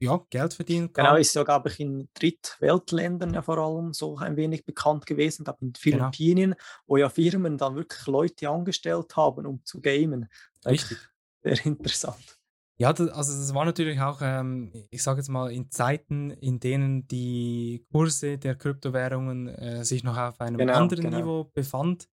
ja, 0.00 0.20
Geld 0.30 0.54
verdienen 0.54 0.92
kann. 0.92 1.04
Genau, 1.04 1.16
ist 1.16 1.34
ja, 1.34 1.42
glaube 1.42 1.68
ich, 1.68 1.78
in 1.78 2.08
Drittweltländern 2.14 3.34
ja 3.34 3.42
vor 3.42 3.58
allem 3.58 3.92
so 3.92 4.16
ein 4.16 4.36
wenig 4.36 4.64
bekannt 4.64 5.06
gewesen, 5.06 5.44
glaube 5.44 5.58
in 5.62 5.72
den 5.72 5.82
genau. 5.82 6.10
Philippinen, 6.10 6.50
genau. 6.52 6.62
wo 6.86 6.96
ja 6.96 7.08
Firmen 7.08 7.58
dann 7.58 7.76
wirklich 7.76 8.06
Leute 8.06 8.48
angestellt 8.48 9.16
haben, 9.16 9.46
um 9.46 9.64
zu 9.64 9.80
gamen. 9.80 10.28
Richtig. 10.66 10.98
Sehr 11.42 11.66
interessant. 11.66 12.33
Ja, 12.76 12.92
das, 12.92 13.08
also 13.10 13.32
das 13.32 13.54
war 13.54 13.64
natürlich 13.64 14.00
auch, 14.00 14.20
ähm, 14.20 14.72
ich 14.90 15.02
sage 15.02 15.20
jetzt 15.20 15.28
mal, 15.28 15.52
in 15.52 15.70
Zeiten, 15.70 16.30
in 16.30 16.58
denen 16.58 17.06
die 17.06 17.86
Kurse 17.92 18.36
der 18.36 18.56
Kryptowährungen 18.56 19.48
äh, 19.48 19.84
sich 19.84 20.02
noch 20.02 20.16
auf 20.16 20.40
einem 20.40 20.58
genau, 20.58 20.74
anderen 20.74 21.04
genau. 21.04 21.18
Niveau 21.18 21.44
befand, 21.54 22.08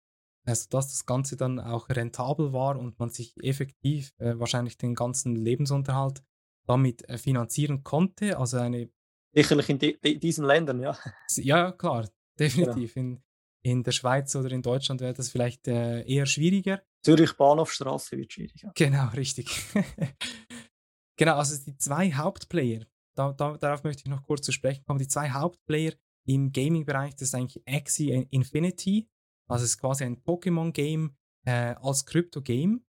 also 0.45 0.67
dass 0.69 0.89
das 0.89 1.07
Ganze 1.07 1.37
dann 1.37 1.61
auch 1.61 1.89
rentabel 1.89 2.53
war 2.53 2.79
und 2.79 2.99
man 2.99 3.09
sich 3.09 3.35
effektiv 3.43 4.13
äh, 4.19 4.39
wahrscheinlich 4.39 4.77
den 4.77 4.95
ganzen 4.95 5.35
Lebensunterhalt 5.35 6.23
damit 6.67 7.09
äh, 7.09 7.17
finanzieren 7.17 7.83
konnte. 7.83 8.39
Also 8.39 8.59
eine. 8.59 8.91
Sicherlich 9.33 9.71
in 9.71 9.79
die, 9.79 10.19
diesen 10.19 10.45
Ländern, 10.45 10.81
ja. 10.81 10.97
Ja, 11.37 11.73
klar, 11.73 12.09
definitiv. 12.39 12.95
Genau. 12.95 13.07
In, 13.07 13.23
in 13.63 13.83
der 13.83 13.93
Schweiz 13.93 14.35
oder 14.35 14.51
in 14.53 14.63
Deutschland 14.63 15.01
wäre 15.01 15.13
das 15.13 15.29
vielleicht 15.29 15.69
äh, 15.69 16.03
eher 16.03 16.27
schwieriger. 16.27 16.83
Zürich 17.03 17.35
Bahnhofstraße 17.37 18.17
wird 18.17 18.33
schwieriger. 18.33 18.73
Genau, 18.75 19.09
richtig. 19.17 19.49
genau, 21.17 21.37
also 21.37 21.63
die 21.65 21.77
zwei 21.77 22.13
Hauptplayer, 22.13 22.87
da, 23.15 23.33
da, 23.33 23.57
darauf 23.57 23.85
möchte 23.85 24.03
ich 24.05 24.11
noch 24.11 24.23
kurz 24.23 24.43
zu 24.43 24.53
sprechen 24.53 24.85
kommen. 24.85 24.99
Die 24.99 25.09
zwei 25.09 25.31
Hauptplayer 25.31 25.93
im 26.27 26.53
Gaming-Bereich, 26.53 27.15
das 27.15 27.29
ist 27.29 27.35
eigentlich 27.35 27.63
Axie 27.67 28.27
Infinity. 28.31 29.09
Also 29.49 29.65
es 29.65 29.73
ist 29.73 29.79
quasi 29.79 30.05
ein 30.05 30.23
Pokémon-Game 30.23 31.17
äh, 31.45 31.75
als 31.81 32.07
Krypto-Game. 32.07 32.85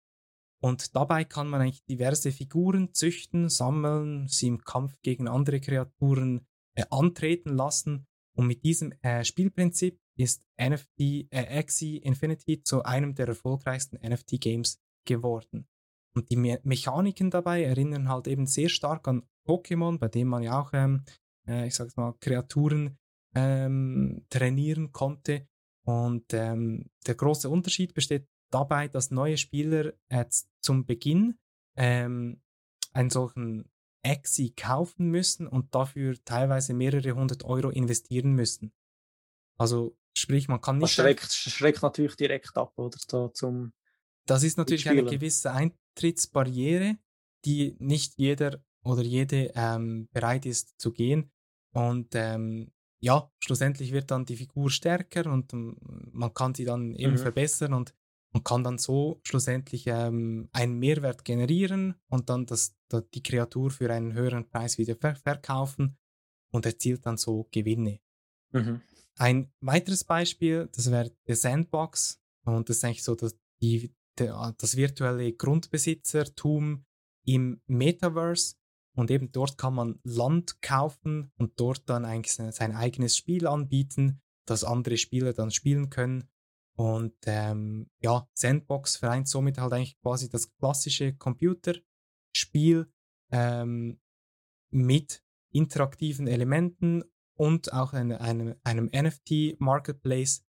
Und 0.63 0.95
dabei 0.95 1.23
kann 1.23 1.47
man 1.47 1.61
eigentlich 1.61 1.83
diverse 1.85 2.31
Figuren 2.31 2.93
züchten, 2.93 3.49
sammeln, 3.49 4.27
sie 4.27 4.47
im 4.47 4.63
Kampf 4.63 4.95
gegen 5.01 5.27
andere 5.27 5.59
Kreaturen 5.59 6.45
äh, 6.75 6.85
antreten 6.91 7.55
lassen. 7.55 8.05
Und 8.37 8.47
mit 8.47 8.63
diesem 8.63 8.93
äh, 9.01 9.25
Spielprinzip 9.25 9.99
ist 10.21 10.43
NFT, 10.59 11.27
äh, 11.31 11.59
Axie 11.59 11.97
Infinity 11.97 12.63
zu 12.63 12.83
einem 12.83 13.15
der 13.15 13.27
erfolgreichsten 13.27 13.97
NFT-Games 13.97 14.79
geworden. 15.05 15.67
Und 16.13 16.29
die 16.29 16.35
Me 16.35 16.59
Mechaniken 16.63 17.31
dabei 17.31 17.63
erinnern 17.63 18.09
halt 18.09 18.27
eben 18.27 18.45
sehr 18.45 18.69
stark 18.69 19.07
an 19.07 19.23
Pokémon, 19.47 19.97
bei 19.97 20.07
dem 20.07 20.27
man 20.27 20.43
ja 20.43 20.59
auch, 20.59 20.71
ähm, 20.73 21.03
äh, 21.47 21.67
ich 21.67 21.75
sag's 21.75 21.95
mal, 21.95 22.13
Kreaturen 22.19 22.97
ähm, 23.33 24.25
trainieren 24.29 24.91
konnte. 24.91 25.47
Und 25.83 26.33
ähm, 26.33 26.89
der 27.07 27.15
große 27.15 27.49
Unterschied 27.49 27.93
besteht 27.93 28.27
dabei, 28.51 28.87
dass 28.87 29.11
neue 29.11 29.37
Spieler 29.37 29.93
jetzt 30.11 30.49
zum 30.61 30.85
Beginn 30.85 31.39
ähm, 31.77 32.41
einen 32.93 33.09
solchen 33.09 33.71
Axie 34.03 34.53
kaufen 34.53 35.09
müssen 35.09 35.47
und 35.47 35.73
dafür 35.73 36.15
teilweise 36.25 36.73
mehrere 36.73 37.11
hundert 37.13 37.45
Euro 37.45 37.69
investieren 37.69 38.33
müssen. 38.33 38.73
Also 39.57 39.95
sprich, 40.13 40.47
man 40.47 40.61
kann 40.61 40.77
nicht. 40.77 40.97
Das 40.97 41.05
schreckt, 41.05 41.31
schreckt 41.31 41.81
natürlich 41.81 42.15
direkt 42.15 42.55
ab, 42.57 42.73
oder? 42.77 42.97
Da 43.07 43.33
zum 43.33 43.73
das 44.25 44.43
ist 44.43 44.57
natürlich 44.57 44.87
eine 44.87 45.03
gewisse 45.03 45.51
Eintrittsbarriere, 45.51 46.97
die 47.43 47.75
nicht 47.79 48.13
jeder 48.17 48.63
oder 48.83 49.01
jede 49.01 49.51
ähm, 49.55 50.09
bereit 50.11 50.45
ist 50.45 50.79
zu 50.79 50.91
gehen. 50.91 51.31
Und 51.73 52.09
ähm, 52.13 52.71
ja, 52.99 53.31
schlussendlich 53.39 53.91
wird 53.91 54.11
dann 54.11 54.25
die 54.25 54.37
Figur 54.37 54.69
stärker 54.69 55.25
und 55.31 55.53
um, 55.53 55.75
man 56.11 56.33
kann 56.33 56.53
sie 56.53 56.65
dann 56.65 56.93
eben 56.95 57.13
mhm. 57.13 57.17
verbessern 57.17 57.73
und 57.73 57.95
und 58.33 58.45
kann 58.45 58.63
dann 58.63 58.77
so 58.77 59.19
schlussendlich 59.23 59.87
ähm, 59.87 60.49
einen 60.53 60.79
Mehrwert 60.79 61.25
generieren 61.25 61.95
und 62.07 62.29
dann 62.29 62.45
das, 62.45 62.75
das, 62.87 63.03
die 63.13 63.21
Kreatur 63.21 63.71
für 63.71 63.91
einen 63.91 64.13
höheren 64.13 64.47
Preis 64.47 64.77
wieder 64.77 64.95
ver 64.95 65.15
verkaufen 65.15 65.97
und 66.51 66.65
erzielt 66.65 67.05
dann 67.05 67.17
so 67.17 67.49
Gewinne. 67.51 67.99
Mhm. 68.51 68.81
Ein 69.21 69.53
weiteres 69.59 70.03
Beispiel, 70.03 70.67
das 70.73 70.89
wäre 70.89 71.11
der 71.27 71.35
Sandbox. 71.35 72.19
Und 72.43 72.67
das 72.67 72.77
ist 72.77 72.83
eigentlich 72.83 73.03
so 73.03 73.13
das, 73.13 73.37
die, 73.61 73.93
der, 74.17 74.55
das 74.57 74.75
virtuelle 74.75 75.31
Grundbesitzertum 75.31 76.83
im 77.27 77.61
Metaverse. 77.67 78.55
Und 78.97 79.11
eben 79.11 79.31
dort 79.31 79.59
kann 79.59 79.75
man 79.75 79.99
Land 80.01 80.63
kaufen 80.63 81.31
und 81.37 81.59
dort 81.59 81.87
dann 81.87 82.03
eigentlich 82.03 82.33
sein 82.33 82.75
eigenes 82.75 83.15
Spiel 83.15 83.45
anbieten, 83.45 84.19
das 84.47 84.63
andere 84.63 84.97
Spieler 84.97 85.33
dann 85.33 85.51
spielen 85.51 85.91
können. 85.91 86.27
Und 86.75 87.13
ähm, 87.27 87.91
ja, 87.99 88.27
Sandbox 88.33 88.95
vereint 88.95 89.27
somit 89.27 89.59
halt 89.59 89.73
eigentlich 89.73 89.99
quasi 90.01 90.29
das 90.29 90.51
klassische 90.55 91.13
Computerspiel 91.13 92.91
ähm, 93.31 94.01
mit 94.71 95.23
interaktiven 95.51 96.25
Elementen 96.25 97.03
und 97.41 97.73
auch 97.73 97.93
eine, 97.93 98.21
einem, 98.21 98.55
einem 98.63 98.85
NFT-Marketplace, 98.93 100.45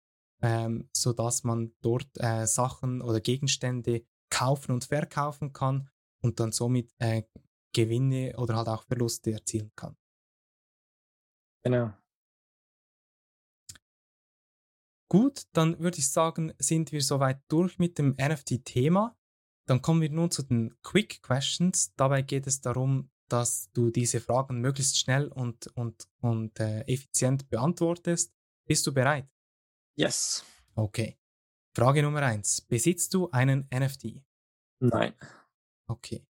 ähm, 0.41 0.89
sodass 0.95 1.43
man 1.43 1.75
dort 1.81 2.09
äh, 2.15 2.47
Sachen 2.47 3.01
oder 3.01 3.19
Gegenstände 3.19 4.05
kaufen 4.29 4.71
und 4.71 4.85
verkaufen 4.85 5.51
kann 5.51 5.89
und 6.23 6.39
dann 6.39 6.53
somit 6.53 6.93
äh, 6.99 7.23
Gewinne 7.73 8.37
oder 8.37 8.55
halt 8.55 8.69
auch 8.69 8.85
Verluste 8.85 9.33
erzielen 9.33 9.73
kann. 9.75 9.97
Genau. 11.65 11.91
Gut, 15.11 15.43
dann 15.51 15.79
würde 15.79 15.97
ich 15.97 16.09
sagen, 16.09 16.53
sind 16.57 16.93
wir 16.93 17.01
soweit 17.01 17.41
durch 17.49 17.79
mit 17.79 17.97
dem 17.97 18.15
NFT-Thema. 18.17 19.17
Dann 19.67 19.81
kommen 19.81 19.99
wir 19.99 20.09
nun 20.09 20.31
zu 20.31 20.43
den 20.43 20.73
Quick 20.83 21.21
Questions. 21.21 21.93
Dabei 21.95 22.21
geht 22.21 22.47
es 22.47 22.61
darum, 22.61 23.11
dass 23.31 23.71
du 23.73 23.89
diese 23.91 24.19
Fragen 24.19 24.61
möglichst 24.61 24.97
schnell 24.97 25.27
und, 25.27 25.67
und, 25.75 26.07
und 26.21 26.59
äh, 26.59 26.81
effizient 26.81 27.49
beantwortest. 27.49 28.33
Bist 28.65 28.85
du 28.87 28.93
bereit? 28.93 29.27
Yes. 29.95 30.43
Okay. 30.75 31.17
Frage 31.75 32.01
Nummer 32.03 32.21
eins. 32.23 32.61
Besitzt 32.61 33.13
du 33.13 33.29
einen 33.31 33.67
NFT? 33.73 34.23
Nein. 34.79 35.13
Okay. 35.87 36.25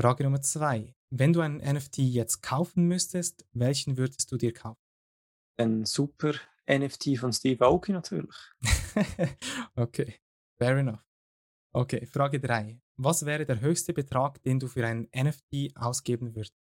Frage 0.00 0.24
Nummer 0.24 0.40
zwei. 0.42 0.94
Wenn 1.10 1.32
du 1.32 1.40
einen 1.40 1.58
NFT 1.58 1.98
jetzt 1.98 2.42
kaufen 2.42 2.88
müsstest, 2.88 3.46
welchen 3.52 3.96
würdest 3.96 4.32
du 4.32 4.36
dir 4.36 4.52
kaufen? 4.52 4.80
Ein 5.56 5.84
super 5.84 6.34
NFT 6.68 7.18
von 7.18 7.32
Steve 7.32 7.64
Aoki 7.64 7.92
natürlich. 7.92 8.34
okay, 9.76 10.20
fair 10.58 10.76
enough. 10.78 11.04
Okay, 11.72 12.06
Frage 12.06 12.40
3. 12.40 12.80
Was 12.96 13.24
wäre 13.26 13.44
der 13.44 13.60
höchste 13.60 13.92
Betrag, 13.92 14.42
den 14.42 14.58
du 14.60 14.68
für 14.68 14.86
ein 14.86 15.08
NFT 15.14 15.76
ausgeben 15.76 16.34
würdest? 16.34 16.54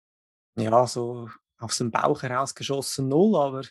Ja, 0.57 0.87
so 0.87 1.29
aus 1.59 1.79
dem 1.79 1.91
Bauch 1.91 2.23
heraus 2.23 2.55
geschossen 2.55 3.09
null, 3.09 3.37
aber 3.37 3.63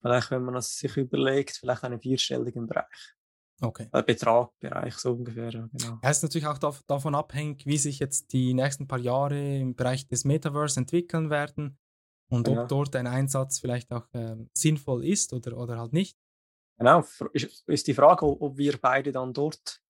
vielleicht, 0.00 0.30
wenn 0.30 0.44
man 0.44 0.56
es 0.56 0.78
sich 0.78 0.96
überlegt, 0.96 1.56
vielleicht 1.56 1.84
einen 1.84 2.00
vierstelligen 2.00 2.66
Bereich. 2.66 3.14
Okay. 3.60 3.88
Äh, 3.92 4.02
Betragbereich, 4.02 4.94
so 4.96 5.12
ungefähr, 5.12 5.50
ja, 5.50 5.68
genau. 5.72 5.98
Ja, 6.02 6.10
ist 6.10 6.22
natürlich 6.22 6.46
auch 6.46 6.58
dav 6.58 6.82
davon 6.86 7.14
abhängig, 7.14 7.64
wie 7.64 7.78
sich 7.78 7.98
jetzt 8.00 8.32
die 8.32 8.52
nächsten 8.52 8.86
paar 8.86 8.98
Jahre 8.98 9.58
im 9.58 9.74
Bereich 9.74 10.06
des 10.08 10.24
Metaverse 10.24 10.80
entwickeln 10.80 11.30
werden 11.30 11.78
und 12.28 12.46
Genau. 12.46 12.62
ob 12.62 12.68
dort 12.68 12.96
ein 12.96 13.06
Einsatz 13.06 13.58
vielleicht 13.60 13.92
auch 13.92 14.06
ähm, 14.12 14.50
sinnvoll 14.52 15.06
ist 15.06 15.32
oder, 15.32 15.56
oder 15.56 15.78
halt 15.78 15.92
nicht. 15.94 16.18
Genau, 16.78 17.02
ist, 17.32 17.66
ist 17.66 17.86
die 17.86 17.94
Frage, 17.94 18.26
ob 18.26 18.58
wir 18.58 18.76
beide 18.78 19.10
dann 19.12 19.32
dort 19.32 19.80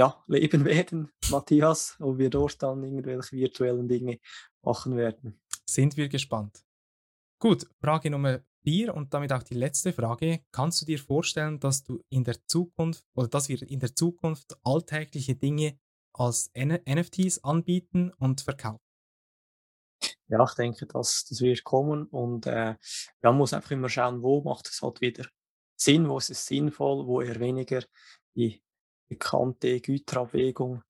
ja, 0.00 0.24
leben 0.28 0.64
werden, 0.76 1.12
Matthias, 1.30 1.96
ob 2.00 2.16
wir 2.16 2.30
dort 2.30 2.62
dann 2.62 2.82
irgendwelche 2.82 3.36
virtuellen 3.36 3.86
Dinge 3.86 4.18
machen 4.62 4.96
werden. 4.96 5.38
Sind 5.66 5.96
wir 5.98 6.08
gespannt. 6.08 6.64
Gut, 7.38 7.66
Frage 7.80 8.10
Nummer 8.10 8.40
4 8.64 8.94
und 8.94 9.12
damit 9.12 9.32
auch 9.32 9.42
die 9.42 9.54
letzte 9.54 9.92
Frage. 9.92 10.40
Kannst 10.52 10.80
du 10.80 10.86
dir 10.86 10.98
vorstellen, 10.98 11.60
dass 11.60 11.82
du 11.84 12.02
in 12.08 12.24
der 12.24 12.36
Zukunft 12.46 13.04
oder 13.14 13.28
dass 13.28 13.48
wir 13.50 13.62
in 13.62 13.80
der 13.80 13.94
Zukunft 13.94 14.58
alltägliche 14.62 15.36
Dinge 15.36 15.78
als 16.14 16.50
N 16.54 16.78
NFTs 16.88 17.44
anbieten 17.44 18.10
und 18.18 18.40
verkaufen? 18.40 18.84
Ja, 20.28 20.42
ich 20.44 20.54
denke, 20.54 20.86
das, 20.86 21.26
das 21.28 21.40
wird 21.42 21.62
kommen 21.64 22.06
und 22.06 22.46
äh, 22.46 22.74
man 23.20 23.36
muss 23.36 23.52
einfach 23.52 23.72
immer 23.72 23.90
schauen, 23.90 24.22
wo 24.22 24.42
macht 24.42 24.68
es 24.68 24.80
halt 24.80 25.02
wieder 25.02 25.26
Sinn, 25.76 26.08
wo 26.08 26.16
ist 26.18 26.30
es 26.30 26.46
sinnvoll, 26.46 27.06
wo 27.06 27.20
eher 27.20 27.38
weniger 27.40 27.82
die 28.34 28.62
bekannte 29.10 29.80
Güterabwägung. 29.80 30.82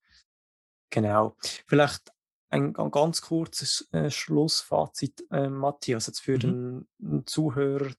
Genau. 0.91 1.37
Vielleicht 1.67 2.13
ein, 2.51 2.73
ga- 2.73 2.89
ganz 2.89 3.23
kurzes 3.23 3.89
äh, 3.93 4.11
Schlussfazit, 4.11 5.25
äh, 5.31 5.49
Matthias, 5.49 6.07
jetzt 6.07 6.21
für 6.21 6.35
Mhm. 6.37 6.87
den, 6.99 7.27
Zuhörer 7.27 7.93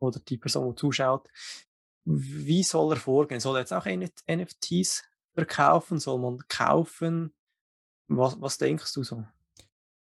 oder 0.00 0.20
die 0.20 0.36
Person, 0.38 0.70
die 0.74 0.80
zuschaut. 0.80 1.28
Wie 2.04 2.62
soll 2.64 2.92
er 2.94 2.96
vorgehen? 2.96 3.40
Soll 3.40 3.56
er 3.56 3.60
jetzt 3.60 3.72
auch 3.72 3.86
NF- 3.86 4.22
NFTs 4.26 5.04
verkaufen? 5.34 5.98
Soll 6.00 6.18
man 6.18 6.38
kaufen? 6.48 7.32
Was, 8.08 8.40
was 8.40 8.58
denkst 8.58 8.92
du 8.94 9.04
so? 9.04 9.24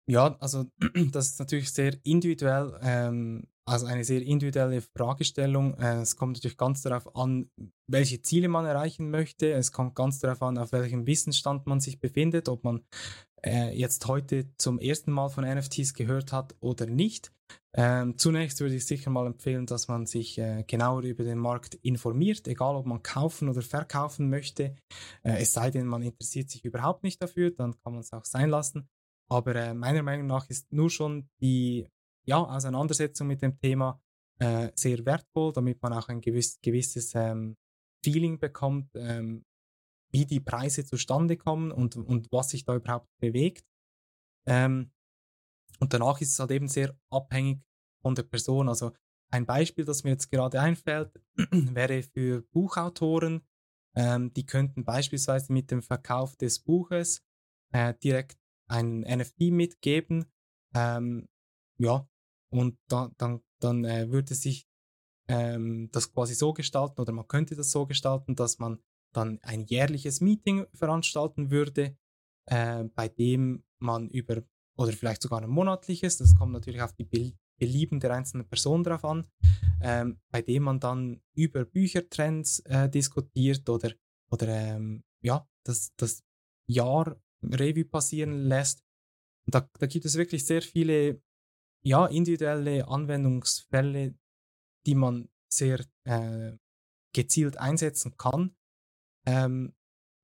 Ja, 0.08 0.36
also 0.40 0.64
das 1.12 1.30
ist 1.30 1.38
natürlich 1.38 1.72
sehr 1.72 1.96
individuell, 2.04 2.78
ähm, 2.82 3.46
also 3.66 3.86
eine 3.86 4.04
sehr 4.04 4.22
individuelle 4.22 4.80
Fragestellung. 4.80 5.74
Äh, 5.74 6.00
es 6.00 6.16
kommt 6.16 6.36
natürlich 6.36 6.56
ganz 6.56 6.82
darauf 6.82 7.16
an, 7.16 7.50
welche 7.88 8.22
Ziele 8.22 8.48
man 8.48 8.64
erreichen 8.64 9.10
möchte. 9.10 9.52
Es 9.52 9.72
kommt 9.72 9.94
ganz 9.94 10.20
darauf 10.20 10.40
an, 10.42 10.56
auf 10.56 10.72
welchem 10.72 11.06
Wissensstand 11.06 11.66
man 11.66 11.80
sich 11.80 11.98
befindet, 11.98 12.48
ob 12.48 12.62
man 12.64 12.84
äh, 13.44 13.76
jetzt 13.76 14.06
heute 14.06 14.46
zum 14.56 14.78
ersten 14.78 15.10
Mal 15.10 15.28
von 15.28 15.44
NFTs 15.44 15.94
gehört 15.94 16.32
hat 16.32 16.54
oder 16.60 16.86
nicht. 16.86 17.32
Ähm, 17.74 18.16
zunächst 18.16 18.60
würde 18.60 18.76
ich 18.76 18.86
sicher 18.86 19.10
mal 19.10 19.26
empfehlen, 19.26 19.66
dass 19.66 19.88
man 19.88 20.06
sich 20.06 20.38
äh, 20.38 20.64
genauer 20.66 21.02
über 21.02 21.24
den 21.24 21.38
Markt 21.38 21.74
informiert, 21.74 22.48
egal 22.48 22.76
ob 22.76 22.86
man 22.86 23.02
kaufen 23.02 23.48
oder 23.48 23.62
verkaufen 23.62 24.30
möchte. 24.30 24.76
Äh, 25.22 25.42
es 25.42 25.52
sei 25.52 25.70
denn, 25.70 25.86
man 25.86 26.02
interessiert 26.02 26.50
sich 26.50 26.64
überhaupt 26.64 27.02
nicht 27.02 27.20
dafür, 27.20 27.50
dann 27.50 27.76
kann 27.82 27.92
man 27.92 28.00
es 28.00 28.12
auch 28.12 28.24
sein 28.24 28.48
lassen. 28.48 28.88
Aber 29.28 29.54
äh, 29.56 29.74
meiner 29.74 30.02
Meinung 30.02 30.28
nach 30.28 30.48
ist 30.48 30.72
nur 30.72 30.88
schon 30.88 31.28
die 31.40 31.88
ja, 32.26 32.38
Auseinandersetzung 32.38 33.28
mit 33.28 33.42
dem 33.42 33.58
Thema 33.58 34.00
äh, 34.38 34.70
sehr 34.74 35.04
wertvoll, 35.04 35.52
damit 35.52 35.80
man 35.82 35.92
auch 35.92 36.08
ein 36.08 36.20
gewiss, 36.20 36.60
gewisses 36.60 37.14
ähm, 37.14 37.56
Feeling 38.04 38.38
bekommt, 38.38 38.90
ähm, 38.94 39.44
wie 40.12 40.26
die 40.26 40.40
Preise 40.40 40.84
zustande 40.84 41.36
kommen 41.36 41.72
und, 41.72 41.96
und 41.96 42.30
was 42.30 42.50
sich 42.50 42.64
da 42.64 42.74
überhaupt 42.74 43.08
bewegt. 43.20 43.64
Ähm, 44.46 44.92
und 45.80 45.92
danach 45.92 46.20
ist 46.20 46.30
es 46.32 46.38
halt 46.38 46.50
eben 46.50 46.68
sehr 46.68 46.96
abhängig 47.10 47.62
von 48.02 48.14
der 48.14 48.22
Person. 48.22 48.68
Also 48.68 48.92
ein 49.30 49.46
Beispiel, 49.46 49.84
das 49.84 50.04
mir 50.04 50.10
jetzt 50.10 50.30
gerade 50.30 50.60
einfällt, 50.60 51.12
wäre 51.50 52.02
für 52.02 52.42
Buchautoren. 52.52 53.46
Ähm, 53.94 54.32
die 54.34 54.46
könnten 54.46 54.84
beispielsweise 54.84 55.52
mit 55.52 55.70
dem 55.70 55.82
Verkauf 55.82 56.36
des 56.36 56.60
Buches 56.60 57.22
äh, 57.72 57.94
direkt 57.94 58.38
einen 58.68 59.00
NFT 59.00 59.52
mitgeben. 59.52 60.26
Ähm, 60.74 61.28
ja, 61.78 62.08
und 62.58 62.78
da, 62.88 63.10
dann, 63.18 63.40
dann 63.60 63.84
äh, 63.84 64.10
würde 64.10 64.34
sich 64.34 64.66
ähm, 65.28 65.88
das 65.92 66.12
quasi 66.12 66.34
so 66.34 66.52
gestalten 66.52 67.00
oder 67.00 67.12
man 67.12 67.26
könnte 67.26 67.56
das 67.56 67.70
so 67.70 67.86
gestalten, 67.86 68.34
dass 68.36 68.58
man 68.58 68.78
dann 69.12 69.38
ein 69.42 69.64
jährliches 69.64 70.20
Meeting 70.20 70.66
veranstalten 70.74 71.50
würde, 71.50 71.96
äh, 72.46 72.84
bei 72.84 73.08
dem 73.08 73.64
man 73.78 74.08
über, 74.08 74.42
oder 74.76 74.92
vielleicht 74.92 75.22
sogar 75.22 75.42
ein 75.42 75.50
monatliches, 75.50 76.18
das 76.18 76.34
kommt 76.34 76.52
natürlich 76.52 76.82
auf 76.82 76.92
die 76.94 77.04
Be 77.04 77.32
Belieben 77.58 78.00
der 78.00 78.12
einzelnen 78.12 78.46
Person 78.46 78.84
drauf 78.84 79.02
an, 79.02 79.24
ähm, 79.80 80.20
bei 80.30 80.42
dem 80.42 80.64
man 80.64 80.78
dann 80.78 81.22
über 81.34 81.64
Büchertrends 81.64 82.60
äh, 82.66 82.90
diskutiert 82.90 83.66
oder, 83.70 83.92
oder 84.30 84.46
ähm, 84.48 85.04
ja, 85.22 85.48
das, 85.64 85.90
das 85.96 86.22
Jahr 86.66 87.16
Revue 87.42 87.86
passieren 87.86 88.44
lässt. 88.44 88.84
Da, 89.46 89.66
da 89.78 89.86
gibt 89.86 90.04
es 90.04 90.16
wirklich 90.16 90.44
sehr 90.44 90.60
viele 90.60 91.22
ja, 91.86 92.06
individuelle 92.06 92.88
Anwendungsfälle, 92.88 94.14
die 94.86 94.94
man 94.96 95.28
sehr 95.48 95.84
äh, 96.02 96.52
gezielt 97.12 97.58
einsetzen 97.58 98.16
kann. 98.16 98.56
Ähm, 99.24 99.72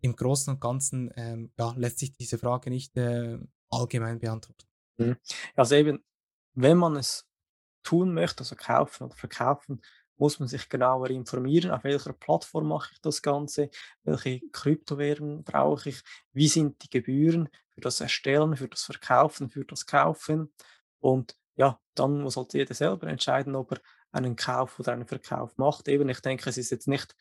Im 0.01 0.17
Großen 0.17 0.55
und 0.55 0.61
Ganzen 0.61 1.13
ähm, 1.15 1.53
ja, 1.57 1.73
lässt 1.77 2.01
sich 2.01 2.13
diese 2.15 2.37
Frage 2.37 2.69
nicht 2.69 2.97
äh, 2.97 3.39
allgemein 3.71 4.19
beantworten. 4.19 4.67
Mhm. 4.97 5.17
Also 5.55 5.77
eben, 5.77 6.05
wenn 6.55 6.79
man 6.79 6.97
es 6.97 7.29
tun 7.85 8.13
möchte, 8.13 8.41
also 8.41 8.57
kaufen 8.57 9.05
oder 9.05 9.15
verkaufen, 9.15 9.83
muss 10.17 10.41
man 10.41 10.49
sich 10.49 10.69
genauer 10.69 11.11
informieren, 11.11 11.71
auf 11.71 11.85
welcher 11.85 12.13
Plattform 12.13 12.67
mache 12.67 12.91
ich 12.93 13.01
das 13.03 13.23
Ganze, 13.23 13.71
welche 14.03 14.41
Kryptowährungen 14.51 15.45
brauche 15.45 15.91
ich, 15.91 16.03
wie 16.33 16.49
sind 16.49 16.83
die 16.83 16.91
Gebühren 16.91 17.49
für 17.71 17.81
das 17.83 18.01
Erstellen, 18.01 18.57
für 18.57 18.69
das 18.69 18.83
Verkaufen, 18.83 19.49
für 19.49 19.65
das 19.65 19.87
Kaufen. 19.87 20.53
Und 20.99 21.37
ja, 21.57 21.81
dann 21.95 22.23
muss 22.23 22.37
halt 22.37 22.55
jeder 22.55 22.75
selber 22.75 23.07
entscheiden, 23.09 23.55
ob 23.55 23.73
er 23.73 23.81
einen 24.13 24.37
Kauf 24.37 24.79
oder 24.79 24.93
einen 24.93 25.07
Verkauf 25.07 25.57
macht. 25.59 25.89
Eben, 25.89 26.09
ich 26.09 26.21
denke, 26.21 26.49
es 26.49 26.59
ist 26.59 26.71
jetzt 26.71 26.89
nicht 26.89 27.15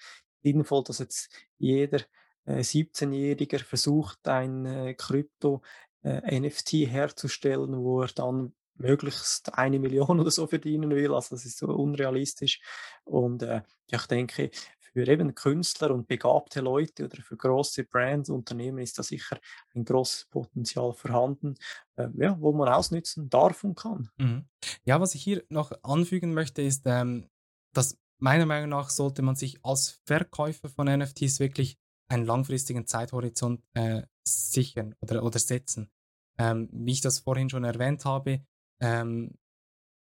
sinnvoll, 0.44 0.84
dass 0.84 1.00
jetzt 1.00 1.30
jeder 1.58 2.00
äh, 2.46 2.60
17-Jähriger 2.60 3.64
versucht, 3.64 4.28
ein 4.28 4.66
äh, 4.66 4.94
Krypto 4.94 5.62
äh, 6.04 6.40
NFT 6.40 6.74
herzustellen, 6.88 7.78
wo 7.78 8.02
er 8.02 8.08
dann 8.08 8.54
möglichst 8.76 9.54
eine 9.58 9.80
Million 9.80 10.20
oder 10.20 10.32
so 10.32 10.48
verdienen 10.48 10.92
will. 10.92 11.14
Also 11.14 11.36
das 11.36 11.46
ist 11.46 11.58
so 11.58 11.68
unrealistisch. 11.68 12.62
Und 13.04 13.44
äh, 13.44 13.62
ich 13.88 14.06
denke, 14.08 14.52
für 14.94 15.08
eben 15.08 15.34
Künstler 15.36 15.92
und 15.92 16.08
begabte 16.08 16.62
Leute 16.62 17.06
oder 17.06 17.22
für 17.22 17.38
große 17.38 17.86
Brands, 17.86 18.30
Unternehmen 18.30 18.80
ist 18.80 19.00
da 19.00 19.04
sicher 19.04 19.40
ein 19.74 19.86
großes 19.86 20.26
Potenzial 20.30 20.94
vorhanden, 20.94 21.56
äh, 21.96 22.08
ja, 22.16 22.40
wo 22.40 22.52
man 22.52 22.70
ausnützen 22.70 23.30
darf 23.30 23.64
und 23.64 23.76
kann. 23.76 24.10
Mhm. 24.18 24.46
Ja, 24.84 25.00
was 25.00 25.16
ich 25.16 25.24
hier 25.24 25.44
noch 25.50 25.72
anfügen 25.84 26.34
möchte, 26.34 26.62
ist, 26.62 26.84
ähm, 26.86 27.30
dass 27.74 27.98
meiner 28.20 28.46
Meinung 28.46 28.70
nach 28.70 28.90
sollte 28.90 29.22
man 29.22 29.36
sich 29.36 29.64
als 29.64 30.02
Verkäufer 30.06 30.70
von 30.70 30.88
NFTs 30.88 31.40
wirklich 31.40 31.78
einen 32.08 32.26
langfristigen 32.26 32.86
Zeithorizont 32.86 33.64
äh, 33.74 34.04
sichern 34.24 34.96
oder, 35.00 35.24
oder 35.24 35.40
setzen. 35.40 35.90
Ähm, 36.38 36.70
wie 36.72 36.92
ich 36.92 37.02
das 37.02 37.20
vorhin 37.20 37.50
schon 37.50 37.64
erwähnt 37.64 38.06
habe, 38.06 38.44
ähm, 38.82 39.38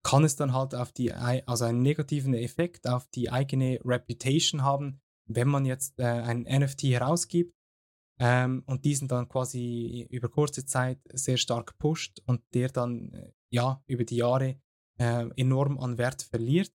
kann 0.05 0.22
es 0.22 0.36
dann 0.36 0.52
halt 0.52 0.74
auf 0.74 0.92
die, 0.92 1.12
also 1.12 1.64
einen 1.64 1.82
negativen 1.82 2.34
Effekt 2.34 2.86
auf 2.86 3.09
die 3.09 3.30
eigene 3.30 3.80
Reputation 3.84 4.62
haben, 4.62 5.00
wenn 5.26 5.48
man 5.48 5.64
jetzt 5.64 5.98
äh, 5.98 6.05
einen 6.05 6.42
NFT 6.42 6.84
herausgibt 6.84 7.55
ähm, 8.20 8.62
und 8.66 8.84
diesen 8.84 9.09
dann 9.09 9.28
quasi 9.28 10.07
über 10.11 10.28
kurze 10.28 10.66
Zeit 10.66 11.00
sehr 11.12 11.38
stark 11.38 11.78
pusht 11.78 12.20
und 12.26 12.42
der 12.52 12.68
dann 12.68 13.12
äh, 13.12 13.32
ja 13.50 13.82
über 13.86 14.05
die 14.05 14.16
Jahre 14.16 14.61
äh, 14.98 15.26
enorm 15.36 15.78
an 15.78 15.98
Wert 15.98 16.22
verliert, 16.22 16.70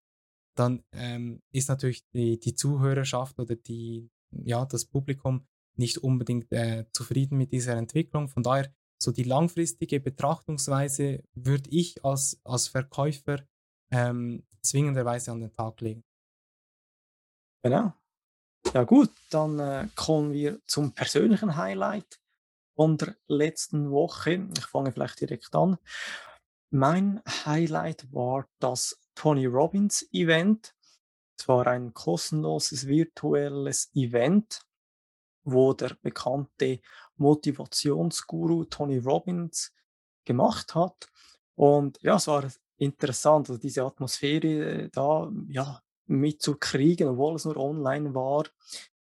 dann 0.55 0.84
ähm, 0.91 1.41
ist 1.53 1.69
natürlich 1.69 2.03
die, 2.09 2.39
die 2.39 2.55
Zuhörerschaft 2.55 3.39
oder 3.39 3.55
die, 3.55 4.09
ja, 4.32 4.65
das 4.65 4.86
Publikum 4.86 5.47
nicht 5.75 5.99
unbedingt 5.99 6.51
äh, 6.51 6.86
zufrieden 6.91 7.38
mit 7.38 7.53
dieser 7.53 7.77
Entwicklung. 7.77 8.27
Von 8.27 8.43
daher, 8.43 8.73
so 9.02 9.12
die 9.12 9.24
langfristige 9.24 10.00
Betrachtungsweise 10.00 11.24
würde 11.34 11.70
ich 11.70 12.04
als, 12.04 12.39
als 12.43 12.68
Verkäufer 12.68 13.45
ähm, 13.91 14.45
zwingenderweise 14.62 15.32
an 15.32 15.39
den 15.39 15.54
Tag 15.54 15.80
legen. 15.82 16.04
Genau. 17.64 17.93
Ja 18.74 18.84
gut, 18.84 19.10
dann 19.32 19.60
äh, 19.60 19.88
kommen 19.95 20.34
wir 20.34 20.60
zum 20.68 20.93
persönlichen 20.93 21.56
Highlight 21.56 22.20
von 22.76 22.97
der 22.97 23.16
letzten 23.28 23.89
Woche. 23.91 24.47
Ich 24.58 24.66
fange 24.66 24.91
vielleicht 24.91 25.22
direkt 25.22 25.56
an. 25.56 25.78
Mein 26.72 27.22
Highlight 27.45 28.14
war 28.14 28.47
das 28.60 29.00
Tony 29.16 29.47
Robbins 29.47 30.08
Event. 30.14 30.76
Es 31.38 31.47
war 31.47 31.66
ein 31.68 31.93
kostenloses 31.93 32.86
virtuelles 32.86 33.89
Event, 33.95 34.62
wo 35.43 35.74
der 35.74 35.97
bekannte 36.02 36.80
Motivationsguru 37.20 38.65
Tony 38.65 38.97
Robbins 38.97 39.72
gemacht 40.26 40.76
hat. 40.76 41.07
Und 41.55 42.01
ja, 42.01 42.15
es 42.15 42.28
war 42.28 42.49
interessant, 42.78 43.49
also 43.49 43.59
diese 43.59 43.84
Atmosphäre 43.84 44.47
äh, 44.47 44.89
da 44.89 45.32
ja, 45.47 45.82
mitzukriegen, 46.07 47.09
obwohl 47.09 47.36
es 47.36 47.45
nur 47.45 47.57
online 47.57 48.13
war. 48.13 48.45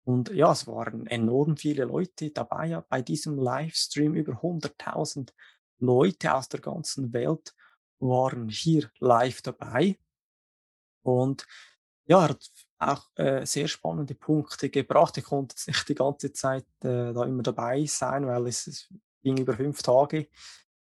Und 0.04 0.30
ja, 0.30 0.52
es 0.52 0.66
waren 0.66 1.06
enorm 1.08 1.56
viele 1.56 1.84
Leute 1.84 2.30
dabei 2.30 2.68
ja, 2.68 2.80
bei 2.88 3.02
diesem 3.02 3.38
Livestream. 3.38 4.14
Über 4.14 4.34
100.000 4.34 5.32
Leute 5.78 6.34
aus 6.34 6.48
der 6.48 6.60
ganzen 6.60 7.12
Welt 7.12 7.54
waren 7.98 8.48
hier 8.48 8.90
live 9.00 9.42
dabei. 9.42 9.98
Und 11.02 11.46
ja, 12.06 12.22
er 12.22 12.28
hat 12.30 12.50
auch 12.78 13.08
äh, 13.14 13.46
sehr 13.46 13.68
spannende 13.68 14.14
Punkte 14.14 14.68
gebracht. 14.68 15.16
Ich 15.16 15.24
konnte 15.24 15.54
jetzt 15.54 15.66
nicht 15.66 15.88
die 15.88 15.94
ganze 15.94 16.32
Zeit 16.32 16.66
äh, 16.82 17.12
da 17.12 17.24
immer 17.24 17.42
dabei 17.42 17.86
sein, 17.86 18.26
weil 18.26 18.46
es, 18.46 18.66
es 18.66 18.92
ging 19.22 19.38
über 19.38 19.54
fünf 19.54 19.82
Tage. 19.82 20.28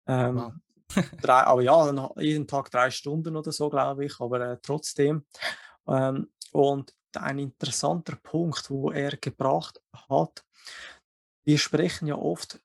Ähm, 0.06 0.36
wow. 0.36 0.52
drei, 1.22 1.42
aber 1.42 1.62
ja, 1.62 2.10
jeden 2.18 2.46
Tag 2.46 2.70
drei 2.70 2.90
Stunden 2.90 3.36
oder 3.36 3.52
so, 3.52 3.70
glaube 3.70 4.04
ich, 4.04 4.20
aber 4.20 4.40
äh, 4.40 4.58
trotzdem. 4.60 5.24
Ähm, 5.86 6.30
und 6.52 6.94
ein 7.16 7.38
interessanter 7.38 8.16
Punkt, 8.16 8.70
wo 8.70 8.90
er 8.90 9.16
gebracht 9.16 9.80
hat, 10.08 10.44
wir 11.44 11.58
sprechen 11.58 12.06
ja 12.06 12.16
oft, 12.16 12.60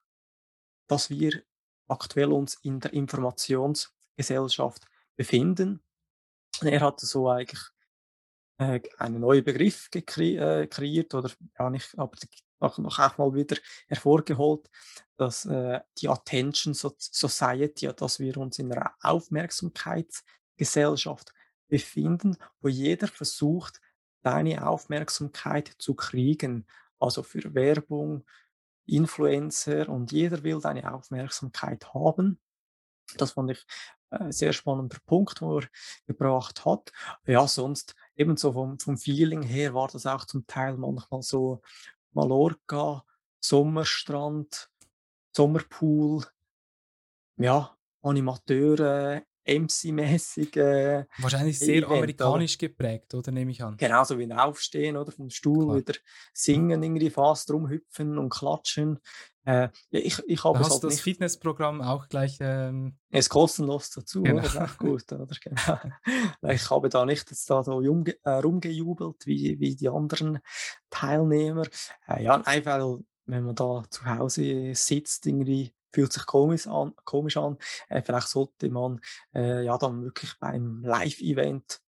dass 0.87 1.09
wir 1.09 1.43
aktuell 1.87 2.31
uns 2.31 2.55
in 2.55 2.79
der 2.79 2.93
Informationsgesellschaft 2.93 4.85
befinden. 5.15 5.81
Er 6.61 6.81
hat 6.81 6.99
so 6.99 7.29
eigentlich 7.29 7.61
äh, 8.57 8.79
einen 8.97 9.19
neuen 9.19 9.43
Begriff 9.43 9.89
äh, 9.93 10.67
kreiert 10.67 11.13
oder 11.13 11.29
ja 11.59 11.69
nicht, 11.69 11.93
aber 11.97 12.17
noch, 12.59 12.77
noch 12.77 12.99
auch 12.99 13.17
mal 13.17 13.33
wieder 13.33 13.57
hervorgeholt, 13.87 14.69
dass 15.17 15.45
äh, 15.45 15.81
die 15.97 16.07
Attention 16.09 16.73
Society, 16.73 17.89
dass 17.95 18.19
wir 18.19 18.37
uns 18.37 18.59
in 18.59 18.71
einer 18.71 18.93
Aufmerksamkeitsgesellschaft 19.01 21.33
befinden, 21.67 22.37
wo 22.61 22.69
jeder 22.69 23.07
versucht, 23.07 23.81
deine 24.21 24.67
Aufmerksamkeit 24.67 25.73
zu 25.77 25.95
kriegen. 25.95 26.65
Also 26.99 27.23
für 27.23 27.53
Werbung, 27.53 28.25
Influencer 28.87 29.89
und 29.89 30.11
jeder 30.11 30.43
will 30.43 30.59
deine 30.59 30.93
Aufmerksamkeit 30.93 31.93
haben. 31.93 32.39
Das 33.17 33.31
fand 33.31 33.51
ich 33.51 33.65
ein 34.09 34.29
äh, 34.29 34.33
sehr 34.33 34.53
spannender 34.53 34.97
Punkt, 35.05 35.41
wo 35.41 35.59
er 35.59 35.67
gebracht 36.07 36.65
hat. 36.65 36.91
Ja, 37.25 37.47
sonst 37.47 37.95
ebenso 38.15 38.53
vom, 38.53 38.79
vom 38.79 38.97
Feeling 38.97 39.41
her 39.43 39.73
war 39.73 39.87
das 39.87 40.05
auch 40.05 40.25
zum 40.25 40.45
Teil 40.47 40.77
manchmal 40.77 41.21
so 41.21 41.61
Mallorca, 42.13 43.03
Sommerstrand, 43.43 44.69
Sommerpool, 45.35 46.25
ja, 47.37 47.77
Animateure, 48.01 49.23
MC-mäßig. 49.45 50.55
Äh, 50.57 51.05
Wahrscheinlich 51.17 51.59
sehr 51.59 51.77
Event, 51.77 51.91
amerikanisch 51.91 52.55
oder? 52.55 52.67
geprägt, 52.67 53.13
oder 53.13 53.31
nehme 53.31 53.51
ich 53.51 53.61
an? 53.63 53.77
Genauso 53.77 54.17
wie 54.17 54.23
ein 54.23 54.31
Aufstehen 54.31 54.97
oder 54.97 55.11
vom 55.11 55.29
Stuhl 55.29 55.65
Klar. 55.65 55.77
wieder 55.77 55.93
singen, 56.33 56.81
irgendwie 56.81 57.09
fast 57.09 57.51
rumhüpfen 57.51 58.17
und 58.17 58.29
klatschen. 58.29 58.99
Äh, 59.45 59.69
ich, 59.91 60.21
ich 60.27 60.43
habe 60.43 60.59
hast 60.59 60.71
halt 60.71 60.83
das 60.83 60.93
nicht... 60.93 61.01
Fitnessprogramm 61.03 61.81
auch 61.81 62.07
gleich. 62.09 62.37
Ähm... 62.41 62.97
ist 63.11 63.29
kostenlos 63.29 63.91
dazu, 63.91 64.23
genau. 64.23 64.41
das 64.41 64.55
ist 64.55 64.61
auch 64.61 64.77
gut. 64.77 65.11
Oder? 65.11 65.27
Genau. 65.43 66.53
ich 66.53 66.69
habe 66.69 66.89
da 66.89 67.05
nicht 67.05 67.29
jetzt 67.29 67.49
da 67.49 67.63
so 67.63 67.73
rumge 67.73 68.15
äh, 68.23 68.29
rumgejubelt 68.31 69.25
wie, 69.25 69.59
wie 69.59 69.75
die 69.75 69.89
anderen 69.89 70.39
Teilnehmer. 70.89 71.65
Äh, 72.07 72.23
ja, 72.23 72.41
einfach, 72.41 72.99
wenn 73.25 73.43
man 73.43 73.55
da 73.55 73.83
zu 73.89 74.05
Hause 74.05 74.73
sitzt, 74.73 75.25
irgendwie 75.27 75.73
fühlt 75.95 76.11
sich 76.11 76.25
komisch 76.25 76.67
an. 76.67 76.93
Komisch 77.05 77.37
an. 77.37 77.57
Äh, 77.89 78.01
vielleicht 78.01 78.27
sollte 78.27 78.69
man 78.69 78.99
äh, 79.33 79.63
ja 79.63 79.77
dann 79.77 80.03
wirklich 80.03 80.33
beim 80.39 80.83
Live-Event 80.83 81.79